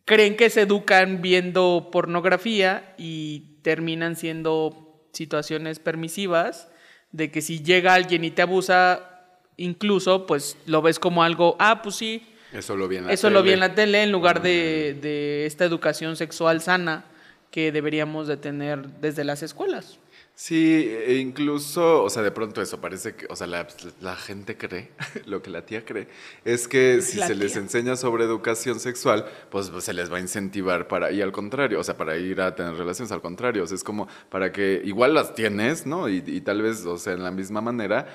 creen 0.05 0.37
que 0.37 0.51
se 0.51 0.63
educan 0.63 1.23
viendo 1.23 1.91
pornografía 1.93 2.95
y 2.99 3.61
terminan 3.63 4.17
siendo 4.17 4.84
situaciones 5.15 5.79
permisivas, 5.79 6.69
de 7.13 7.31
que 7.31 7.41
si 7.41 7.63
llega 7.63 7.95
alguien 7.95 8.25
y 8.25 8.31
te 8.31 8.43
abusa, 8.43 9.23
incluso, 9.57 10.27
pues 10.27 10.57
lo 10.67 10.83
ves 10.83 10.99
como 10.99 11.23
algo, 11.23 11.57
ah, 11.59 11.81
pues 11.83 11.97
sí. 11.97 12.27
Eso 12.53 12.77
lo 12.77 12.87
vi 12.87 12.97
en 12.97 13.07
la 13.07 13.13
eso 13.13 13.31
lo 13.31 13.43
vi 13.43 13.53
en 13.53 13.61
la 13.61 13.75
tele 13.75 14.03
en 14.03 14.13
lugar 14.13 14.43
de, 14.43 14.97
de 15.01 15.47
esta 15.47 15.65
educación 15.65 16.15
sexual 16.17 16.61
sana 16.61 17.05
que 17.51 17.73
deberíamos 17.73 18.29
de 18.29 18.37
tener 18.37 18.87
desde 19.01 19.25
las 19.25 19.43
escuelas. 19.43 19.99
Sí, 20.37 20.91
e 21.07 21.19
incluso, 21.19 22.03
o 22.03 22.11
sea, 22.11 22.23
de 22.25 22.33
pronto 22.33 22.61
eso 22.61 22.81
parece 22.81 23.15
que, 23.15 23.27
o 23.31 23.37
sea, 23.37 23.47
la, 23.47 24.17
gente 24.17 24.57
cree, 24.57 24.91
lo 25.27 25.43
que 25.43 25.51
la 25.51 25.65
tía 25.65 25.85
cree, 25.85 26.09
es 26.45 26.67
que 26.67 27.03
si 27.03 27.21
se 27.21 27.37
les 27.37 27.55
enseña 27.55 27.95
sobre 27.95 28.25
educación 28.25 28.81
sexual, 28.81 29.27
pues, 29.51 29.71
pues, 29.71 29.85
se 29.85 29.93
les 29.93 30.13
va 30.13 30.17
a 30.17 30.21
incentivar 30.21 30.89
para, 30.89 31.13
y 31.13 31.23
al 31.23 31.31
contrario, 31.31 31.79
o 31.79 31.85
sea, 31.85 31.97
para 31.97 32.17
ir 32.17 32.41
a 32.41 32.57
tener 32.57 32.75
relaciones, 32.75 33.13
al 33.13 33.21
contrario, 33.21 33.63
o 33.63 33.67
sea, 33.69 33.77
es 33.77 33.85
como 33.85 34.09
para 34.29 34.51
que 34.51 34.83
igual 34.85 35.15
las 35.15 35.37
tienes, 35.37 35.87
¿no? 35.87 36.09
Y, 36.09 36.25
y 36.27 36.41
tal 36.41 36.63
vez, 36.63 36.85
o 36.85 36.99
sea, 36.99 37.13
en 37.13 37.23
la 37.23 37.31
misma 37.31 37.61
manera, 37.61 38.09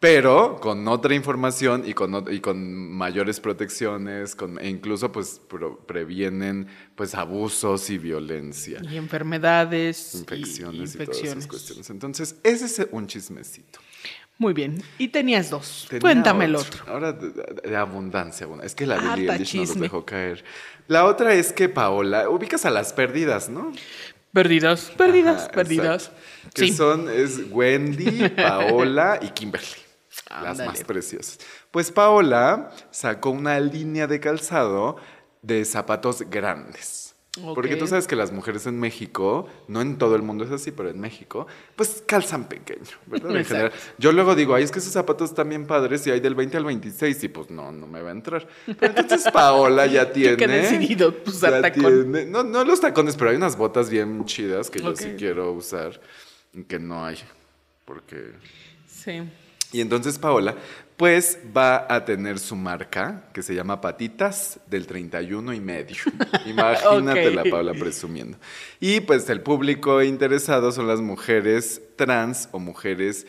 pero 0.00 0.58
con 0.60 0.88
otra 0.88 1.14
información 1.14 1.82
y 1.86 1.92
con, 1.92 2.24
y 2.32 2.40
con 2.40 2.90
mayores 2.90 3.38
protecciones, 3.38 4.34
con, 4.34 4.58
e 4.58 4.66
incluso 4.66 5.12
pues 5.12 5.42
previenen 5.86 6.66
pues 6.94 7.14
abusos 7.14 7.90
y 7.90 7.98
violencia. 7.98 8.80
Y 8.90 8.96
enfermedades. 8.96 10.14
Infecciones 10.14 10.94
y, 10.94 11.04
todas 11.04 11.22
esas 11.22 11.46
cuestiones. 11.46 11.90
Entonces, 11.90 12.36
ese 12.42 12.64
es 12.64 12.88
un 12.90 13.06
chismecito. 13.06 13.78
Muy 14.38 14.54
bien. 14.54 14.82
Y 14.96 15.08
tenías 15.08 15.50
dos. 15.50 15.86
Cuéntame 16.00 16.46
el 16.46 16.56
otro. 16.56 16.82
Ahora 16.86 17.12
de, 17.12 17.76
abundancia. 17.76 18.48
Es 18.62 18.74
que 18.74 18.86
la 18.86 18.96
Billie 18.96 19.30
Eilish 19.30 19.54
nos 19.54 19.78
dejó 19.78 20.06
caer. 20.06 20.42
La 20.88 21.04
otra 21.04 21.34
es 21.34 21.52
que 21.52 21.68
Paola, 21.68 22.30
ubicas 22.30 22.64
a 22.64 22.70
las 22.70 22.94
pérdidas, 22.94 23.50
¿no? 23.50 23.70
Perdidas, 24.32 24.92
perdidas, 24.96 25.50
perdidas. 25.50 26.10
Que 26.54 26.72
son, 26.72 27.10
es 27.10 27.38
Wendy, 27.50 28.30
Paola 28.36 29.18
y 29.20 29.28
Kimberly 29.28 29.89
las 30.30 30.58
más 30.58 30.84
preciosas. 30.84 31.38
Pues 31.70 31.90
Paola 31.90 32.70
sacó 32.90 33.30
una 33.30 33.58
línea 33.60 34.06
de 34.06 34.20
calzado 34.20 34.96
de 35.42 35.64
zapatos 35.64 36.22
grandes. 36.30 37.10
Porque 37.54 37.76
tú 37.76 37.86
sabes 37.86 38.08
que 38.08 38.16
las 38.16 38.32
mujeres 38.32 38.66
en 38.66 38.80
México, 38.80 39.48
no 39.68 39.80
en 39.80 39.98
todo 39.98 40.16
el 40.16 40.22
mundo 40.22 40.44
es 40.44 40.50
así, 40.50 40.72
pero 40.72 40.90
en 40.90 40.98
México, 40.98 41.46
pues 41.76 42.02
calzan 42.04 42.48
pequeño, 42.48 42.90
¿verdad? 43.06 43.36
En 43.36 43.44
general. 43.44 43.72
Yo 43.98 44.10
luego 44.10 44.34
digo, 44.34 44.56
ay, 44.56 44.64
es 44.64 44.72
que 44.72 44.80
esos 44.80 44.92
zapatos 44.92 45.30
están 45.30 45.48
bien 45.48 45.64
padres 45.64 46.04
y 46.08 46.10
hay 46.10 46.18
del 46.18 46.34
20 46.34 46.56
al 46.56 46.64
26 46.64 47.22
y 47.22 47.28
pues 47.28 47.48
no, 47.50 47.70
no 47.70 47.86
me 47.86 48.02
va 48.02 48.08
a 48.08 48.12
entrar. 48.12 48.48
Pero 48.66 48.94
entonces 48.96 49.30
Paola 49.32 49.86
ya 49.86 50.12
tiene... 50.12 50.36
¿Qué 50.36 50.48
decidido 50.48 51.14
usar 51.24 51.62
tacón? 51.62 52.32
no, 52.32 52.42
no 52.42 52.64
los 52.64 52.80
tacones, 52.80 53.16
pero 53.16 53.30
hay 53.30 53.36
unas 53.36 53.56
botas 53.56 53.90
bien 53.90 54.24
chidas 54.24 54.68
que 54.68 54.80
yo 54.80 54.96
sí 54.96 55.14
quiero 55.16 55.52
usar, 55.52 56.00
que 56.66 56.80
no 56.80 57.04
hay, 57.04 57.18
porque... 57.84 58.32
Sí. 58.88 59.22
Y 59.72 59.80
entonces 59.80 60.18
Paola, 60.18 60.56
pues 60.96 61.38
va 61.56 61.86
a 61.88 62.04
tener 62.04 62.38
su 62.38 62.56
marca 62.56 63.24
que 63.32 63.42
se 63.42 63.54
llama 63.54 63.80
Patitas 63.80 64.60
del 64.66 64.86
31 64.86 65.54
y 65.54 65.60
medio. 65.60 65.96
Imagínate 66.46 67.30
la 67.30 67.44
Paola 67.44 67.72
presumiendo. 67.72 68.36
Y 68.80 69.00
pues 69.00 69.30
el 69.30 69.40
público 69.40 70.02
interesado 70.02 70.72
son 70.72 70.86
las 70.86 71.00
mujeres 71.00 71.80
trans 71.96 72.48
o 72.52 72.58
mujeres 72.58 73.26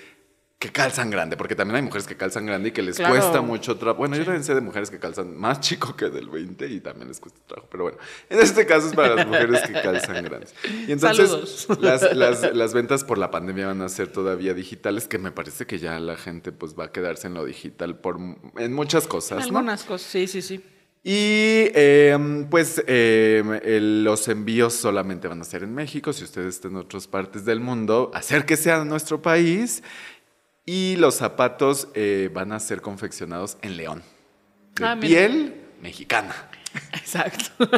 que 0.62 0.72
calzan 0.72 1.10
grande, 1.10 1.38
porque 1.38 1.56
también 1.56 1.78
hay 1.78 1.82
mujeres 1.82 2.06
que 2.06 2.16
calzan 2.16 2.46
grande 2.46 2.70
y 2.70 2.72
que 2.72 2.84
les 2.84 3.00
cuesta 3.00 3.42
mucho 3.42 3.78
trabajo. 3.78 3.98
Bueno, 3.98 4.16
yo 4.16 4.24
también 4.24 4.44
sé 4.44 4.54
de 4.54 4.62
mujeres 4.62 4.92
que 4.92 5.00
calzan 5.00 5.36
más 5.36 5.60
chico 5.60 5.96
que 5.96 6.12
del 6.12 6.30
20 6.30 6.68
y 6.68 6.80
también 6.82 7.08
les 7.08 7.20
cuesta 7.20 7.40
trabajo, 7.48 7.68
pero 7.72 7.86
bueno, 7.86 7.98
en 8.30 8.40
este 8.40 8.68
caso 8.68 8.86
es 8.86 8.94
para 8.94 9.16
las 9.16 9.26
mujeres 9.26 9.62
que 9.62 9.74
calzan 9.74 10.24
grandes. 10.24 10.54
Y 10.88 10.92
entonces 10.92 11.68
las, 11.80 12.16
las, 12.16 12.56
las, 12.56 12.74
ventas 12.76 13.04
por 13.04 13.18
la 13.18 13.32
pandemia 13.32 13.66
van 13.66 13.82
a 13.82 13.90
ser 13.90 14.10
todavía 14.10 14.54
digitales, 14.54 15.08
que 15.08 15.18
me 15.18 15.32
parece 15.32 15.66
que 15.66 15.80
ya 15.80 16.00
la 16.00 16.16
gente 16.16 16.52
pues 16.52 16.76
va 16.80 16.86
a 16.86 16.92
quedarse 16.92 17.26
en 17.26 17.34
lo 17.34 17.44
digital 17.44 17.98
por, 17.98 18.20
en 18.58 18.74
muchas 18.74 19.08
cosas. 19.08 19.44
Algunas 19.44 19.84
cosas, 19.84 20.12
sí, 20.12 20.28
sí, 20.28 20.44
sí. 20.44 20.64
Y 21.04 21.72
em, 21.74 22.48
pues 22.52 22.84
em, 22.86 24.04
los 24.04 24.28
envíos 24.28 24.76
solamente 24.76 25.28
van 25.28 25.42
a 25.42 25.44
ser 25.44 25.64
en 25.64 25.74
México. 25.74 26.14
Si 26.14 26.24
ustedes 26.24 26.54
están 26.54 26.74
en 26.74 26.78
otras 26.78 27.08
partes 27.08 27.46
del 27.46 27.60
mundo, 27.60 28.12
acérquese 28.14 28.72
a 28.72 28.86
nuestro 28.86 29.24
país 29.24 29.82
y 30.72 30.96
los 30.96 31.16
zapatos 31.16 31.90
eh, 31.96 32.30
van 32.34 32.54
a 32.54 32.60
ser 32.62 32.82
confeccionados 32.82 33.58
en 33.62 33.76
León. 33.76 34.04
De 34.76 34.86
ah, 34.86 34.98
piel 34.98 35.54
mexicana. 35.82 36.34
Exacto. 36.94 37.70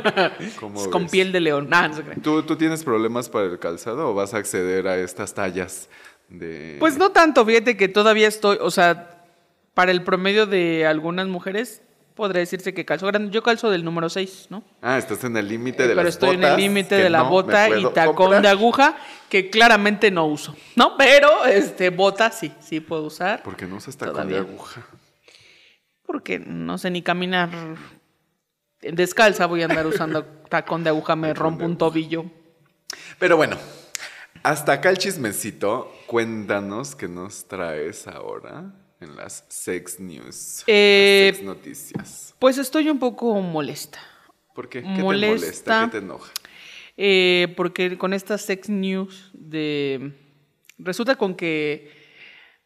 con 0.91 1.07
piel 1.07 1.31
de 1.31 1.39
león. 1.39 1.69
Ah, 1.71 1.89
¿Tú, 2.21 2.43
¿Tú 2.43 2.55
tienes 2.55 2.83
problemas 2.83 3.29
para 3.29 3.45
el 3.45 3.57
calzado 3.57 4.11
o 4.11 4.13
vas 4.13 4.35
a 4.35 4.37
acceder 4.37 4.87
a 4.87 4.99
estas 4.99 5.33
tallas 5.33 5.89
de...? 6.29 6.77
Pues 6.79 6.99
no 6.99 7.09
tanto, 7.09 7.43
fíjate 7.43 7.77
que 7.77 7.87
todavía 7.87 8.27
estoy, 8.27 8.59
o 8.61 8.69
sea, 8.69 9.25
para 9.73 9.91
el 9.91 10.03
promedio 10.03 10.45
de 10.45 10.85
algunas 10.85 11.27
mujeres 11.27 11.81
podría 12.16 12.41
decirse 12.41 12.74
que 12.74 12.86
calzo 12.86 13.07
grande. 13.07 13.32
Yo 13.32 13.41
calzo 13.43 13.70
del 13.70 13.84
número 13.84 14.09
6, 14.09 14.47
¿no? 14.49 14.64
Ah, 14.82 14.97
estás 14.97 15.24
en 15.24 15.38
el 15.38 15.47
límite 15.47 15.88
de 15.88 15.95
Pero 15.95 16.07
estoy 16.07 16.36
en 16.36 16.43
el 16.43 16.57
límite 16.57 16.95
de 16.95 17.09
la 17.09 17.24
bota 17.24 17.70
y 17.70 17.86
tacón 17.93 18.41
de 18.41 18.47
aguja 18.47 18.97
que 19.30 19.49
claramente 19.49 20.11
no 20.11 20.26
uso, 20.26 20.55
¿no? 20.76 20.97
Pero 20.97 21.45
este 21.45 21.89
bota 21.89 22.32
sí, 22.32 22.51
sí 22.59 22.80
puedo 22.80 23.03
usar. 23.03 23.43
¿Por 23.43 23.55
qué 23.55 23.66
no 23.66 23.78
usas 23.78 23.97
tacón 23.97 24.30
de 24.30 24.38
aguja? 24.38 24.86
Porque 26.05 26.39
no 26.39 26.78
sé 26.78 26.91
ni 26.91 27.01
caminar 27.01 27.49
descalza, 28.82 29.45
voy 29.45 29.61
a 29.61 29.66
andar 29.66 29.88
usando 29.88 30.26
tacón 30.49 30.84
de 30.84 30.89
aguja, 30.89 31.16
me 31.16 31.34
rompo 31.34 31.66
un 31.66 31.78
tobillo. 31.78 32.26
Pero 33.18 33.38
bueno, 33.38 33.57
hasta 34.43 34.74
acá 34.74 34.89
el 34.89 34.97
chismecito. 34.97 35.91
Cuéntanos 36.05 36.95
qué 36.95 37.07
nos 37.07 37.47
traes 37.47 38.07
ahora 38.07 38.82
en 39.03 39.15
las 39.15 39.45
sex 39.49 39.99
news, 39.99 40.63
eh, 40.67 41.31
sex 41.33 41.45
noticias? 41.45 42.35
Pues 42.39 42.57
estoy 42.57 42.89
un 42.89 42.99
poco 42.99 43.33
molesta. 43.41 43.99
¿Por 44.53 44.69
qué? 44.69 44.81
¿Qué 44.81 44.95
te 44.95 45.01
molesta? 45.01 45.85
¿Qué 45.85 45.91
te 45.91 45.97
enoja? 45.97 46.31
Eh, 46.97 47.53
porque 47.57 47.97
con 47.97 48.13
estas 48.13 48.41
sex 48.41 48.69
news 48.69 49.31
de... 49.33 50.13
Resulta 50.77 51.15
con 51.15 51.35
que, 51.35 51.91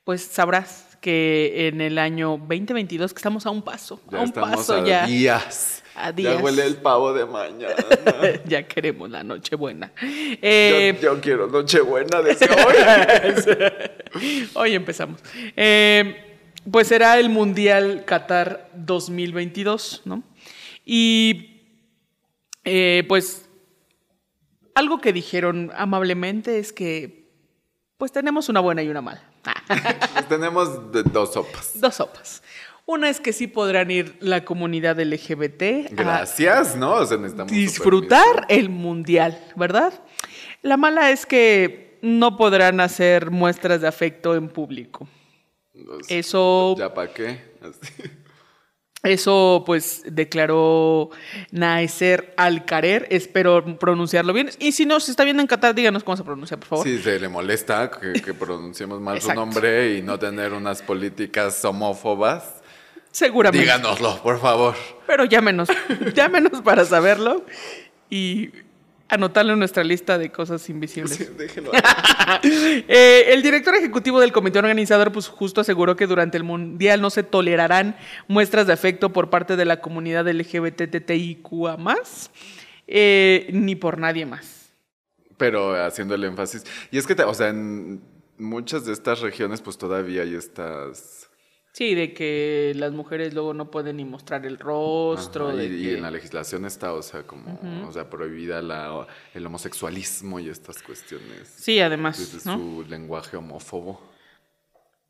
pues 0.03 0.21
sabrás 0.21 0.97
que 1.01 1.67
en 1.67 1.81
el 1.81 1.97
año 1.97 2.37
2022, 2.37 3.13
que 3.13 3.17
estamos 3.17 3.45
a 3.45 3.51
un 3.51 3.61
paso, 3.61 4.01
ya 4.09 4.17
a 4.17 4.21
un 4.21 4.27
estamos 4.27 4.49
paso 4.49 4.75
a 4.75 4.85
ya. 4.85 5.05
Días. 5.05 5.83
A 5.95 6.11
días. 6.11 6.37
Ya 6.37 6.43
huele 6.43 6.65
el 6.65 6.77
pavo 6.77 7.13
de 7.13 7.25
mañana. 7.25 7.75
ya 8.45 8.63
queremos 8.63 9.09
la 9.09 9.23
Nochebuena. 9.23 9.91
Eh, 10.01 10.97
yo, 11.01 11.19
quiero 11.21 11.47
Nochebuena 11.47 12.21
desde 12.21 12.47
hoy. 12.49 14.49
hoy 14.53 14.73
empezamos. 14.73 15.21
Eh, 15.55 16.26
pues 16.71 16.87
será 16.87 17.17
el 17.19 17.29
Mundial 17.29 18.03
Qatar 18.05 18.69
2022, 18.75 20.01
¿no? 20.05 20.23
Y 20.85 21.61
eh, 22.63 23.03
pues 23.07 23.49
algo 24.75 24.99
que 24.99 25.13
dijeron 25.13 25.71
amablemente 25.75 26.59
es 26.59 26.73
que 26.73 27.27
pues 27.97 28.11
tenemos 28.11 28.49
una 28.49 28.59
buena 28.59 28.83
y 28.83 28.89
una 28.89 29.01
mala. 29.01 29.23
Pues 30.13 30.27
tenemos 30.29 30.91
dos 30.91 31.33
sopas. 31.33 31.71
Dos 31.79 31.95
sopas. 31.95 32.43
Una 32.85 33.09
es 33.09 33.19
que 33.19 33.33
sí 33.33 33.47
podrán 33.47 33.91
ir 33.91 34.15
la 34.21 34.45
comunidad 34.45 34.99
LGBT. 34.99 35.91
Gracias, 35.91 36.75
¿no? 36.75 36.93
O 36.93 37.05
sea, 37.05 37.17
disfrutar 37.17 38.45
el 38.47 38.69
mundial, 38.69 39.37
¿verdad? 39.55 39.93
La 40.61 40.77
mala 40.77 41.11
es 41.11 41.25
que 41.25 41.97
no 42.01 42.37
podrán 42.37 42.79
hacer 42.79 43.31
muestras 43.31 43.81
de 43.81 43.87
afecto 43.87 44.35
en 44.35 44.47
público 44.47 45.07
eso. 46.09 46.75
¿Ya 46.77 46.93
para 46.93 47.13
qué? 47.13 47.41
Eso, 49.03 49.63
pues, 49.65 50.03
declaró 50.07 51.11
Naeser 51.51 52.33
Alcarer. 52.35 53.07
Espero 53.09 53.77
pronunciarlo 53.77 54.33
bien. 54.33 54.49
Y 54.59 54.71
si 54.71 54.85
no 54.85 54.99
se 54.99 55.11
está 55.11 55.23
viendo 55.23 55.41
en 55.41 55.47
Qatar, 55.47 55.75
díganos 55.75 56.03
cómo 56.03 56.17
se 56.17 56.23
pronuncia, 56.23 56.57
por 56.57 56.67
favor. 56.67 56.85
Sí, 56.85 56.99
se 56.99 57.19
le 57.19 57.29
molesta 57.29 57.91
que, 57.91 58.33
pronunciemos 58.33 58.99
mal 58.99 59.21
su 59.21 59.33
nombre 59.33 59.95
y 59.97 60.01
no 60.01 60.17
tener 60.17 60.51
unas 60.53 60.81
políticas 60.81 61.63
homófobas. 61.63 62.55
Seguramente. 63.11 63.63
Díganoslo, 63.63 64.21
por 64.21 64.39
favor. 64.39 64.75
Pero 65.05 65.25
llámenos, 65.25 65.69
llámenos 66.13 66.61
para 66.61 66.83
saberlo. 66.83 67.45
Y 68.09 68.51
anotarlo 69.09 69.53
en 69.53 69.59
nuestra 69.59 69.83
lista 69.83 70.17
de 70.17 70.31
cosas 70.31 70.69
invisibles. 70.69 71.17
Sí, 71.17 71.27
déjenlo. 71.37 71.71
Eh, 72.43 73.33
el 73.33 73.41
director 73.41 73.73
ejecutivo 73.75 74.19
del 74.19 74.33
comité 74.33 74.59
organizador, 74.59 75.13
pues 75.13 75.29
justo 75.29 75.61
aseguró 75.61 75.95
que 75.95 76.07
durante 76.07 76.35
el 76.35 76.43
mundial 76.43 76.99
no 77.01 77.09
se 77.09 77.23
tolerarán 77.23 77.95
muestras 78.27 78.67
de 78.67 78.73
afecto 78.73 79.13
por 79.13 79.29
parte 79.29 79.55
de 79.55 79.63
la 79.63 79.79
comunidad 79.79 80.27
LGBTTIQA 80.27 81.77
más, 81.77 82.31
eh, 82.85 83.47
ni 83.53 83.75
por 83.75 83.97
nadie 83.97 84.25
más. 84.25 84.73
Pero 85.37 85.73
haciendo 85.81 86.15
el 86.15 86.23
énfasis. 86.25 86.65
Y 86.91 86.97
es 86.97 87.07
que, 87.07 87.13
o 87.13 87.33
sea, 87.33 87.47
en 87.47 88.01
muchas 88.37 88.85
de 88.85 88.91
estas 88.91 89.21
regiones, 89.21 89.61
pues 89.61 89.77
todavía 89.77 90.23
hay 90.23 90.35
estas 90.35 91.26
Sí, 91.77 91.93
de 91.93 92.11
que 92.11 92.73
las 92.75 92.91
mujeres 92.91 93.35
luego 93.35 93.53
no 93.53 93.69
pueden 93.69 93.97
ni 93.97 94.03
mostrar 94.03 94.47
el 94.47 94.57
rostro. 94.57 95.53
y, 95.61 95.91
en 95.91 96.01
la 96.01 96.09
legislación 96.09 96.65
está, 96.65 96.91
o 96.91 97.03
sea, 97.03 97.21
como, 97.21 97.59
o 97.87 97.91
sea, 97.91 98.09
prohibida 98.09 98.63
la, 98.63 99.05
el 99.35 99.45
homosexualismo 99.45 100.39
y 100.39 100.49
estas 100.49 100.81
cuestiones. 100.81 101.53
Sí, 101.55 101.79
además. 101.79 102.17
Desde 102.17 102.39
su 102.39 102.83
lenguaje 102.89 103.37
homófobo. 103.37 104.01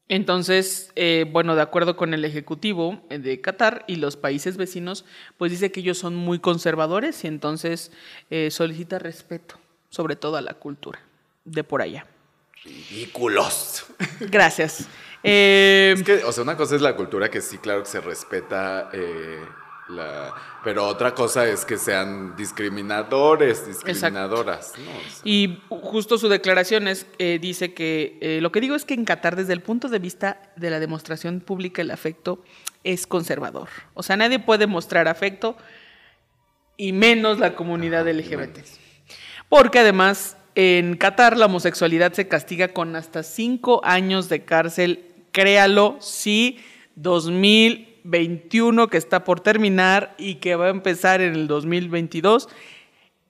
Entonces, 0.09 0.91
eh, 0.97 1.26
bueno, 1.32 1.55
de 1.55 1.61
acuerdo 1.61 1.95
con 1.95 2.13
el 2.13 2.26
Ejecutivo 2.26 3.01
de 3.09 3.39
Qatar 3.39 3.86
y 3.88 3.95
los 3.95 4.18
países 4.18 4.57
vecinos, 4.57 5.05
pues 5.38 5.53
dice 5.53 5.72
que 5.72 5.80
ellos 5.80 5.97
son 5.97 6.18
muy 6.18 6.39
conservadores 6.39 7.24
y 7.24 7.28
entonces 7.28 7.93
eh, 8.30 8.51
solicita 8.51 8.99
respeto, 8.99 9.55
sobre 9.88 10.18
todo 10.18 10.36
a 10.36 10.41
la 10.41 10.55
cultura 10.55 10.99
de 11.45 11.63
por 11.63 11.82
allá. 11.82 12.07
Ridículos. 12.65 13.86
Gracias. 14.20 14.89
Eh, 15.24 15.93
es 15.95 16.03
que, 16.03 16.24
o 16.24 16.32
sea, 16.32 16.43
una 16.43 16.57
cosa 16.57 16.76
es 16.76 16.82
la 16.82 16.95
cultura 16.95 17.30
que 17.30 17.41
sí, 17.41 17.57
claro 17.57 17.84
que 17.84 17.89
se 17.89 18.01
respeta, 18.01 18.89
eh, 18.93 19.43
la, 19.89 20.34
pero 20.63 20.86
otra 20.86 21.13
cosa 21.13 21.47
es 21.47 21.65
que 21.65 21.78
sean 21.78 22.36
discriminadores, 22.36 23.65
discriminadoras. 23.65 24.74
Y 25.24 25.59
justo 25.70 26.18
su 26.18 26.28
declaración 26.28 26.88
es, 26.88 27.07
eh, 27.20 27.39
dice 27.41 27.74
que 27.74 28.39
lo 28.41 28.51
que 28.51 28.61
digo 28.61 28.76
es 28.76 28.86
que 28.86 28.93
en 28.93 29.05
Qatar, 29.05 29.36
desde 29.36 29.53
el 29.53 29.61
punto 29.61 29.89
de 29.89 29.99
vista 29.99 30.41
de 30.55 30.70
la 30.70 30.80
demostración 30.80 31.39
pública, 31.39 31.82
el 31.82 31.91
afecto 31.91 32.43
es 32.84 33.07
conservador. 33.07 33.70
O 33.93 34.03
sea, 34.03 34.18
nadie 34.18 34.39
puede 34.39 34.68
mostrar 34.68 35.07
afecto 35.07 35.57
y 36.78 36.93
menos 36.93 37.39
la 37.39 37.55
comunidad 37.55 38.07
LGBT. 38.07 38.59
Porque 39.49 39.80
además 39.80 40.38
en 40.60 40.97
Qatar 40.97 41.38
la 41.38 41.45
homosexualidad 41.45 42.14
se 42.14 42.28
castiga 42.28 42.70
con 42.70 42.95
hasta 42.95 43.22
cinco 43.22 43.80
años 43.84 44.28
de 44.28 44.43
cárcel. 44.43 45.05
Créalo, 45.32 45.97
sí, 45.99 46.58
2021 46.95 48.88
que 48.88 48.97
está 48.97 49.24
por 49.24 49.39
terminar 49.39 50.16
y 50.18 50.36
que 50.36 50.55
va 50.55 50.66
a 50.66 50.72
empezar 50.72 51.22
en 51.22 51.36
el 51.36 51.45
2022 51.45 52.49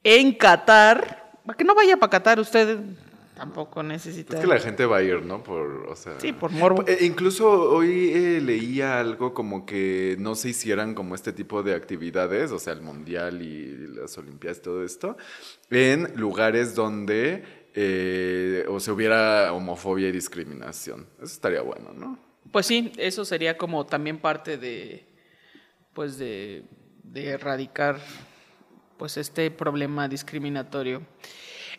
en 0.06 0.32
Qatar. 0.36 1.34
Para 1.46 1.58
que 1.58 1.66
no 1.66 1.76
vaya 1.76 1.98
para 1.98 2.12
Qatar 2.12 2.40
usted 2.40 2.80
tampoco 3.38 3.84
necesita. 3.84 4.36
Es 4.36 4.42
que 4.42 4.48
la 4.48 4.60
gente 4.60 4.86
va 4.86 4.98
a 4.98 5.04
ir, 5.04 5.22
¿no? 5.22 5.44
Por, 5.44 5.88
o 5.88 5.96
sea, 5.96 6.20
sí, 6.20 6.34
por 6.34 6.52
morbo. 6.52 6.84
Eh, 6.88 6.98
incluso 7.02 7.48
hoy 7.48 8.12
eh, 8.12 8.42
leía 8.42 9.00
algo 9.00 9.34
como 9.34 9.66
que 9.66 10.16
no 10.20 10.34
se 10.34 10.50
hicieran 10.50 10.96
como 10.96 11.14
este 11.14 11.34
tipo 11.34 11.62
de 11.62 11.76
actividades, 11.76 12.52
o 12.52 12.58
sea, 12.58 12.74
el 12.74 12.82
mundial 12.82 13.42
y 13.44 13.88
las 13.96 14.18
olimpiadas 14.18 14.58
y 14.58 14.62
todo 14.62 14.84
esto, 14.84 15.18
en 15.70 16.12
lugares 16.16 16.74
donde 16.74 17.44
eh, 17.76 18.66
o 18.68 18.80
se 18.80 18.92
hubiera 18.92 19.54
homofobia 19.54 20.10
y 20.10 20.12
discriminación. 20.12 21.08
Eso 21.18 21.26
estaría 21.26 21.62
bueno, 21.62 21.94
¿no? 21.94 22.18
Pues 22.52 22.66
sí, 22.66 22.92
eso 22.98 23.24
sería 23.24 23.56
como 23.56 23.86
también 23.86 24.18
parte 24.18 24.58
de, 24.58 25.06
pues 25.94 26.18
de, 26.18 26.64
de 27.04 27.28
erradicar, 27.28 28.00
pues 28.98 29.18
este 29.18 29.52
problema 29.52 30.08
discriminatorio. 30.08 31.04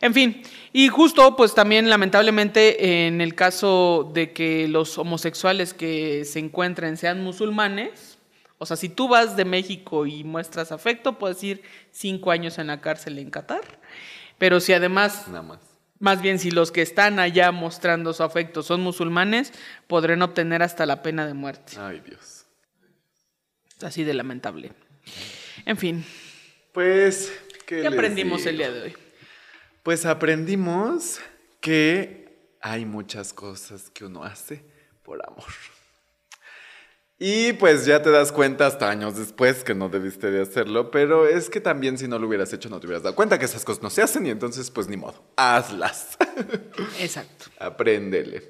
En 0.01 0.15
fin, 0.15 0.43
y 0.73 0.89
justo 0.89 1.35
pues 1.35 1.55
también 1.55 1.91
lamentablemente 1.91 3.07
en 3.07 3.21
el 3.21 3.35
caso 3.35 4.11
de 4.15 4.33
que 4.33 4.69
los 4.69 4.97
homosexuales 4.97 5.75
que 5.75 6.25
se 6.25 6.39
encuentren 6.39 6.97
sean 6.97 7.23
musulmanes, 7.23 8.19
o 8.59 8.67
sea, 8.67 8.77
si 8.77 8.89
tú 8.89 9.09
vas 9.09 9.37
de 9.37 9.45
México 9.45 10.07
y 10.07 10.25
muestras 10.25 10.71
afecto, 10.73 11.19
puedes 11.19 11.43
ir 11.43 11.63
cinco 11.91 12.31
años 12.31 12.59
en 12.59 12.69
la 12.69 12.81
cárcel 12.81 13.19
en 13.19 13.31
Qatar, 13.31 13.81
pero 14.39 14.61
si 14.61 14.73
además... 14.73 15.27
Nada 15.29 15.43
más. 15.43 15.61
más 15.99 16.23
bien 16.23 16.39
si 16.39 16.51
los 16.53 16.71
que 16.71 16.83
están 16.83 17.19
allá 17.19 17.51
mostrando 17.51 18.13
su 18.13 18.23
afecto 18.23 18.63
son 18.63 18.81
musulmanes, 18.81 19.53
podrán 19.89 20.23
obtener 20.23 20.63
hasta 20.63 20.87
la 20.87 21.03
pena 21.03 21.27
de 21.27 21.35
muerte. 21.35 21.75
Ay, 21.79 22.03
Dios. 22.05 22.47
Así 23.81 24.05
de 24.05 24.15
lamentable. 24.15 24.73
En 25.65 25.77
fin. 25.77 26.05
Pues, 26.73 27.33
¿qué, 27.67 27.87
aprendimos 27.87 28.45
el 28.47 28.59
día 28.59 28.71
de 28.71 28.83
hoy? 28.83 28.97
Pues 29.89 30.05
aprendimos 30.05 31.19
que 31.63 32.53
hay 32.61 32.85
muchas 32.85 33.33
cosas 33.33 33.89
que 33.89 34.05
uno 34.05 34.23
hace 34.23 34.63
por 35.03 35.27
amor. 35.27 35.47
Y 37.19 37.55
pues 37.55 37.87
ya 37.87 38.03
te 38.03 38.11
das 38.11 38.31
cuenta 38.31 38.67
hasta 38.67 38.91
años 38.91 39.17
después 39.17 39.65
que 39.65 39.75
no 39.75 39.89
debiste 39.89 40.31
de 40.31 40.43
hacerlo, 40.43 40.91
pero 40.91 41.27
es 41.27 41.49
que 41.49 41.63
también 41.63 41.97
si 41.97 42.07
no 42.07 42.19
lo 42.19 42.29
hubieras 42.29 42.53
hecho 42.53 42.69
no 42.69 42.81
te 42.81 42.87
hubieras 42.87 43.03
dado 43.03 43.17
cuenta 43.17 43.39
que 43.39 43.47
esas 43.47 43.65
cosas 43.65 43.83
no 43.83 43.89
se 43.89 44.03
hacen 44.03 44.27
y 44.27 44.29
entonces 44.29 44.71
pues 44.71 44.89
ni 44.89 44.99
modo, 44.99 45.25
hazlas. 45.37 46.19
Exacto. 47.01 47.47
Apréndele. 47.59 48.43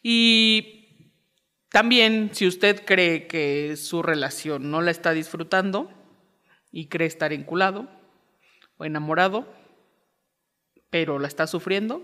Y 0.00 1.10
también 1.70 2.30
si 2.34 2.46
usted 2.46 2.84
cree 2.84 3.26
que 3.26 3.76
su 3.76 4.00
relación 4.00 4.70
no 4.70 4.80
la 4.80 4.92
está 4.92 5.10
disfrutando 5.10 5.90
y 6.70 6.86
cree 6.86 7.08
estar 7.08 7.32
enculado 7.32 7.88
o 8.76 8.84
enamorado, 8.84 9.55
pero 10.96 11.18
la 11.18 11.28
está 11.28 11.46
sufriendo, 11.46 12.02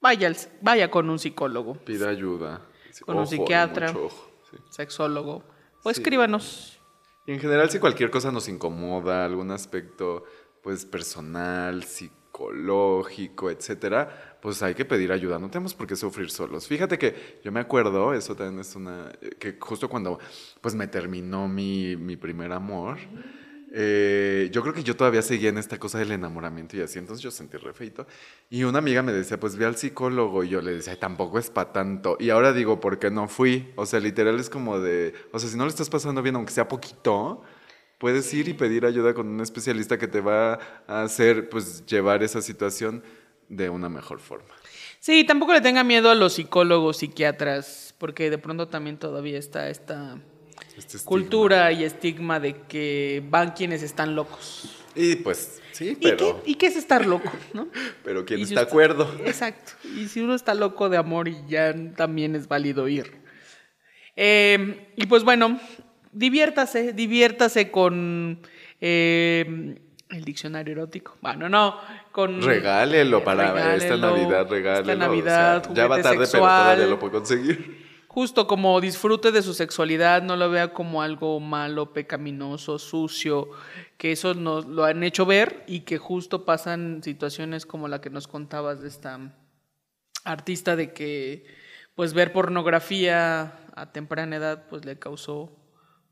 vaya, 0.00 0.32
vaya 0.60 0.92
con 0.92 1.10
un 1.10 1.18
psicólogo. 1.18 1.74
Pida 1.74 2.08
ayuda. 2.08 2.62
Con 3.04 3.16
un 3.16 3.26
psiquiatra 3.26 3.92
sexólogo, 4.70 5.42
o 5.82 5.90
escríbanos. 5.90 6.80
Y 7.26 7.32
en 7.32 7.40
general, 7.40 7.68
si 7.68 7.80
cualquier 7.80 8.10
cosa 8.10 8.30
nos 8.30 8.48
incomoda, 8.48 9.24
algún 9.24 9.50
aspecto 9.50 10.22
pues 10.62 10.84
personal, 10.84 11.82
psicológico, 11.82 13.50
etcétera, 13.50 14.38
pues 14.40 14.62
hay 14.62 14.76
que 14.76 14.84
pedir 14.84 15.10
ayuda. 15.10 15.40
No 15.40 15.50
tenemos 15.50 15.74
por 15.74 15.88
qué 15.88 15.96
sufrir 15.96 16.30
solos. 16.30 16.68
Fíjate 16.68 16.98
que 16.98 17.40
yo 17.42 17.50
me 17.50 17.58
acuerdo, 17.58 18.14
eso 18.14 18.36
también 18.36 18.60
es 18.60 18.76
una. 18.76 19.10
que 19.40 19.58
justo 19.58 19.88
cuando 19.88 20.20
pues 20.60 20.76
me 20.76 20.86
terminó 20.86 21.48
mi, 21.48 21.96
mi 21.96 22.16
primer 22.16 22.52
amor. 22.52 22.98
Eh, 23.78 24.48
yo 24.52 24.62
creo 24.62 24.72
que 24.72 24.82
yo 24.82 24.96
todavía 24.96 25.20
seguía 25.20 25.50
en 25.50 25.58
esta 25.58 25.78
cosa 25.78 25.98
del 25.98 26.10
enamoramiento 26.10 26.78
y 26.78 26.80
así, 26.80 26.98
entonces 26.98 27.22
yo 27.22 27.30
sentí 27.30 27.58
refeito. 27.58 28.06
Y 28.48 28.64
una 28.64 28.78
amiga 28.78 29.02
me 29.02 29.12
decía, 29.12 29.38
pues 29.38 29.54
ve 29.56 29.66
al 29.66 29.76
psicólogo, 29.76 30.42
y 30.44 30.48
yo 30.48 30.62
le 30.62 30.72
decía, 30.72 30.98
tampoco 30.98 31.38
es 31.38 31.50
para 31.50 31.74
tanto. 31.74 32.16
Y 32.18 32.30
ahora 32.30 32.54
digo, 32.54 32.80
¿por 32.80 32.98
qué 32.98 33.10
no 33.10 33.28
fui? 33.28 33.70
O 33.76 33.84
sea, 33.84 34.00
literal 34.00 34.40
es 34.40 34.48
como 34.48 34.80
de, 34.80 35.12
o 35.30 35.38
sea, 35.38 35.50
si 35.50 35.58
no 35.58 35.64
le 35.64 35.68
estás 35.68 35.90
pasando 35.90 36.22
bien, 36.22 36.36
aunque 36.36 36.54
sea 36.54 36.68
poquito, 36.68 37.42
puedes 37.98 38.32
ir 38.32 38.48
y 38.48 38.54
pedir 38.54 38.86
ayuda 38.86 39.12
con 39.12 39.28
un 39.28 39.42
especialista 39.42 39.98
que 39.98 40.08
te 40.08 40.22
va 40.22 40.58
a 40.86 41.02
hacer, 41.02 41.50
pues, 41.50 41.84
llevar 41.84 42.22
esa 42.22 42.40
situación 42.40 43.02
de 43.50 43.68
una 43.68 43.90
mejor 43.90 44.20
forma. 44.20 44.54
Sí, 45.00 45.24
tampoco 45.24 45.52
le 45.52 45.60
tenga 45.60 45.84
miedo 45.84 46.10
a 46.10 46.14
los 46.14 46.32
psicólogos, 46.32 46.96
psiquiatras, 46.96 47.94
porque 47.98 48.30
de 48.30 48.38
pronto 48.38 48.68
también 48.68 48.98
todavía 48.98 49.38
está 49.38 49.68
esta 49.68 50.18
este 50.76 50.98
cultura 51.04 51.72
y 51.72 51.84
estigma 51.84 52.38
de 52.38 52.62
que 52.68 53.22
van 53.28 53.52
quienes 53.52 53.82
están 53.82 54.14
locos. 54.14 54.82
Y 54.94 55.16
pues, 55.16 55.60
sí, 55.72 55.96
pero... 56.00 56.42
¿Y 56.44 56.56
qué, 56.56 56.66
es 56.66 56.76
estar 56.76 57.06
loco, 57.06 57.30
no? 57.54 57.68
pero 58.04 58.24
¿quién 58.24 58.40
está 58.40 58.60
de 58.60 58.66
acuerdo? 58.66 59.10
Exacto. 59.24 59.72
Y 59.96 60.08
si 60.08 60.20
uno 60.20 60.34
está 60.34 60.54
loco 60.54 60.88
de 60.88 60.98
amor, 60.98 61.28
y 61.28 61.36
ya 61.48 61.74
también 61.94 62.34
es 62.34 62.48
válido 62.48 62.88
ir. 62.88 63.12
Em, 64.16 64.76
y 64.96 65.06
pues 65.06 65.24
bueno, 65.24 65.60
diviértase, 66.12 66.92
diviértase 66.92 67.70
con 67.70 68.40
em, 68.80 69.76
el 70.10 70.24
diccionario 70.24 70.72
erótico. 70.72 71.16
Bueno, 71.20 71.48
no, 71.48 71.78
con... 72.12 72.42
Regálelo 72.42 73.24
para 73.24 73.76
esta 73.76 73.96
Navidad, 73.96 74.46
regálelo. 74.48 74.92
Esta 74.92 75.06
Navidad, 75.06 75.74
Ya 75.74 75.86
va 75.86 76.00
tarde, 76.02 76.26
pero 76.30 76.42
todavía 76.42 76.86
lo 76.86 76.98
puede 76.98 77.12
conseguir 77.12 77.85
justo 78.16 78.46
como 78.46 78.80
disfrute 78.80 79.30
de 79.30 79.42
su 79.42 79.52
sexualidad, 79.52 80.22
no 80.22 80.36
lo 80.36 80.48
vea 80.48 80.72
como 80.72 81.02
algo 81.02 81.38
malo, 81.38 81.92
pecaminoso, 81.92 82.78
sucio, 82.78 83.50
que 83.98 84.10
eso 84.10 84.32
nos 84.32 84.64
lo 84.64 84.86
han 84.86 85.02
hecho 85.02 85.26
ver 85.26 85.64
y 85.66 85.80
que 85.80 85.98
justo 85.98 86.46
pasan 86.46 87.02
situaciones 87.02 87.66
como 87.66 87.88
la 87.88 88.00
que 88.00 88.08
nos 88.08 88.26
contabas 88.26 88.80
de 88.80 88.88
esta 88.88 89.36
artista 90.24 90.76
de 90.76 90.94
que 90.94 91.44
pues 91.94 92.14
ver 92.14 92.32
pornografía 92.32 93.52
a 93.74 93.92
temprana 93.92 94.36
edad 94.36 94.66
pues 94.70 94.86
le 94.86 94.98
causó 94.98 95.54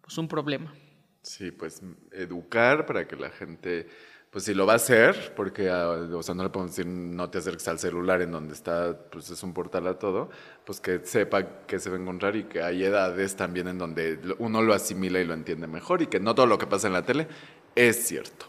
pues 0.02 0.18
un 0.18 0.28
problema. 0.28 0.74
Sí, 1.22 1.52
pues 1.52 1.80
educar 2.12 2.84
para 2.84 3.08
que 3.08 3.16
la 3.16 3.30
gente 3.30 3.88
pues 4.34 4.46
si 4.46 4.52
lo 4.52 4.66
va 4.66 4.72
a 4.72 4.76
hacer, 4.76 5.32
porque, 5.36 5.70
ah, 5.70 5.90
o 6.12 6.20
sea, 6.24 6.34
no 6.34 6.42
le 6.42 6.48
podemos 6.48 6.74
decir 6.74 6.90
no 6.90 7.30
te 7.30 7.38
acerques 7.38 7.68
al 7.68 7.78
celular 7.78 8.20
en 8.20 8.32
donde 8.32 8.52
está, 8.52 8.98
pues 9.08 9.30
es 9.30 9.40
un 9.44 9.54
portal 9.54 9.86
a 9.86 9.96
todo, 9.96 10.28
pues 10.64 10.80
que 10.80 10.98
sepa 11.04 11.46
que 11.68 11.78
se 11.78 11.88
va 11.88 11.96
a 11.96 12.00
encontrar 12.00 12.34
y 12.34 12.42
que 12.42 12.60
hay 12.60 12.82
edades 12.82 13.36
también 13.36 13.68
en 13.68 13.78
donde 13.78 14.18
uno 14.38 14.60
lo 14.60 14.74
asimila 14.74 15.20
y 15.20 15.24
lo 15.24 15.34
entiende 15.34 15.68
mejor 15.68 16.02
y 16.02 16.08
que 16.08 16.18
no 16.18 16.34
todo 16.34 16.46
lo 16.46 16.58
que 16.58 16.66
pasa 16.66 16.88
en 16.88 16.94
la 16.94 17.04
tele 17.04 17.28
es 17.76 18.08
cierto. 18.08 18.46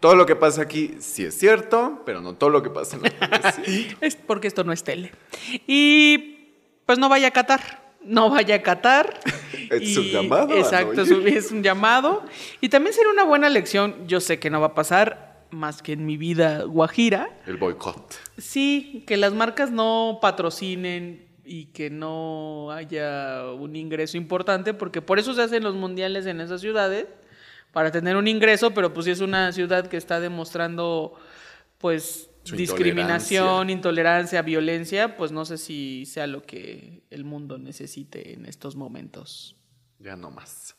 Todo 0.00 0.16
lo 0.16 0.26
que 0.26 0.34
pasa 0.34 0.62
aquí 0.62 0.96
sí 0.98 1.24
es 1.24 1.38
cierto, 1.38 2.02
pero 2.04 2.20
no 2.20 2.34
todo 2.34 2.50
lo 2.50 2.64
que 2.64 2.70
pasa 2.70 2.96
en 2.96 3.02
la 3.02 3.52
tele 3.52 3.96
es 4.00 4.16
porque 4.16 4.48
esto 4.48 4.64
no 4.64 4.72
es 4.72 4.82
tele. 4.82 5.12
Y 5.68 6.56
pues 6.86 6.98
no 6.98 7.08
vaya 7.08 7.28
a 7.28 7.30
Qatar 7.30 7.88
no 8.08 8.30
vaya 8.30 8.56
a 8.56 8.62
Qatar. 8.62 9.20
Es 9.70 9.96
un 9.96 10.04
llamado. 10.04 10.54
Exacto, 10.54 11.02
es 11.02 11.50
un 11.50 11.62
llamado. 11.62 12.22
Y 12.60 12.68
también 12.68 12.94
sería 12.94 13.10
una 13.10 13.24
buena 13.24 13.48
lección, 13.48 14.06
yo 14.06 14.20
sé 14.20 14.38
que 14.38 14.50
no 14.50 14.60
va 14.60 14.68
a 14.68 14.74
pasar 14.74 15.46
más 15.50 15.82
que 15.82 15.92
en 15.92 16.04
mi 16.06 16.16
vida 16.16 16.64
guajira. 16.64 17.30
El 17.46 17.56
boicot. 17.56 18.14
Sí, 18.36 19.04
que 19.06 19.16
las 19.16 19.32
marcas 19.32 19.70
no 19.70 20.18
patrocinen 20.20 21.26
y 21.44 21.66
que 21.66 21.88
no 21.88 22.70
haya 22.70 23.44
un 23.52 23.74
ingreso 23.74 24.16
importante, 24.16 24.74
porque 24.74 25.00
por 25.00 25.18
eso 25.18 25.32
se 25.32 25.42
hacen 25.42 25.62
los 25.62 25.74
mundiales 25.74 26.26
en 26.26 26.40
esas 26.40 26.60
ciudades, 26.60 27.06
para 27.72 27.90
tener 27.90 28.16
un 28.16 28.28
ingreso, 28.28 28.72
pero 28.72 28.92
pues 28.92 29.04
si 29.04 29.12
es 29.12 29.20
una 29.20 29.52
ciudad 29.52 29.86
que 29.86 29.96
está 29.96 30.20
demostrando 30.20 31.14
pues 31.78 32.30
discriminación, 32.44 33.70
intolerancia. 33.70 34.42
violencia, 34.42 35.16
pues 35.16 35.32
no 35.32 35.44
sé 35.44 35.58
si 35.58 36.04
sea 36.06 36.26
lo 36.26 36.42
que 36.42 37.02
el 37.10 37.24
mundo 37.24 37.58
necesite 37.58 38.32
en 38.32 38.46
estos 38.46 38.76
momentos. 38.76 39.57
Ya 39.98 40.16
no 40.16 40.30
más. 40.30 40.76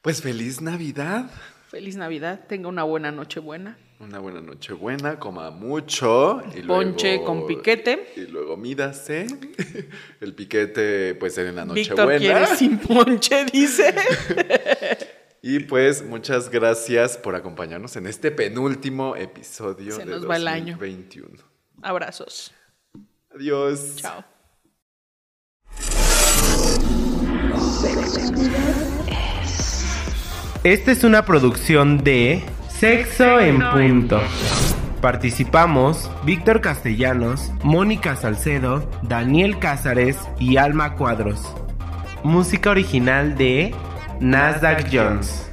Pues 0.00 0.22
feliz 0.22 0.60
Navidad. 0.60 1.30
Feliz 1.68 1.96
Navidad, 1.96 2.46
tenga 2.48 2.68
una 2.68 2.82
buena 2.82 3.10
noche 3.10 3.40
buena. 3.40 3.78
Una 3.98 4.18
buena 4.18 4.40
noche 4.40 4.72
buena, 4.72 5.18
coma 5.18 5.50
mucho. 5.50 6.42
Y 6.54 6.62
Ponche 6.62 7.22
con 7.24 7.46
piquete. 7.46 8.12
Y 8.16 8.26
luego 8.26 8.56
mídase. 8.56 9.26
El 10.20 10.34
piquete, 10.34 11.14
pues 11.14 11.38
en 11.38 11.54
la 11.54 11.64
noche 11.64 11.80
Víctor 11.80 12.16
quiere 12.18 12.46
sin 12.56 12.78
ponche, 12.78 13.44
dice. 13.52 13.94
Y 15.44 15.58
pues 15.58 16.04
muchas 16.04 16.50
gracias 16.50 17.16
por 17.18 17.34
acompañarnos 17.34 17.96
en 17.96 18.06
este 18.06 18.30
penúltimo 18.30 19.16
episodio 19.16 19.96
Se 19.96 20.04
nos 20.06 20.28
va 20.28 20.36
el 20.36 20.46
año. 20.46 20.78
Abrazos. 21.82 22.54
Adiós. 23.34 23.96
Chao. 23.96 24.24
Esta 30.64 30.92
es 30.92 31.04
una 31.04 31.24
producción 31.24 31.98
de 32.04 32.42
Sexo 32.68 33.40
en 33.40 33.60
Punto. 33.70 34.20
Participamos 35.00 36.08
Víctor 36.24 36.60
Castellanos, 36.60 37.52
Mónica 37.64 38.14
Salcedo, 38.14 38.88
Daniel 39.02 39.58
Cázares 39.58 40.16
y 40.38 40.58
Alma 40.58 40.94
Cuadros. 40.94 41.54
Música 42.22 42.70
original 42.70 43.36
de 43.36 43.74
Nasdaq 44.20 44.88
Jones. 44.92 45.51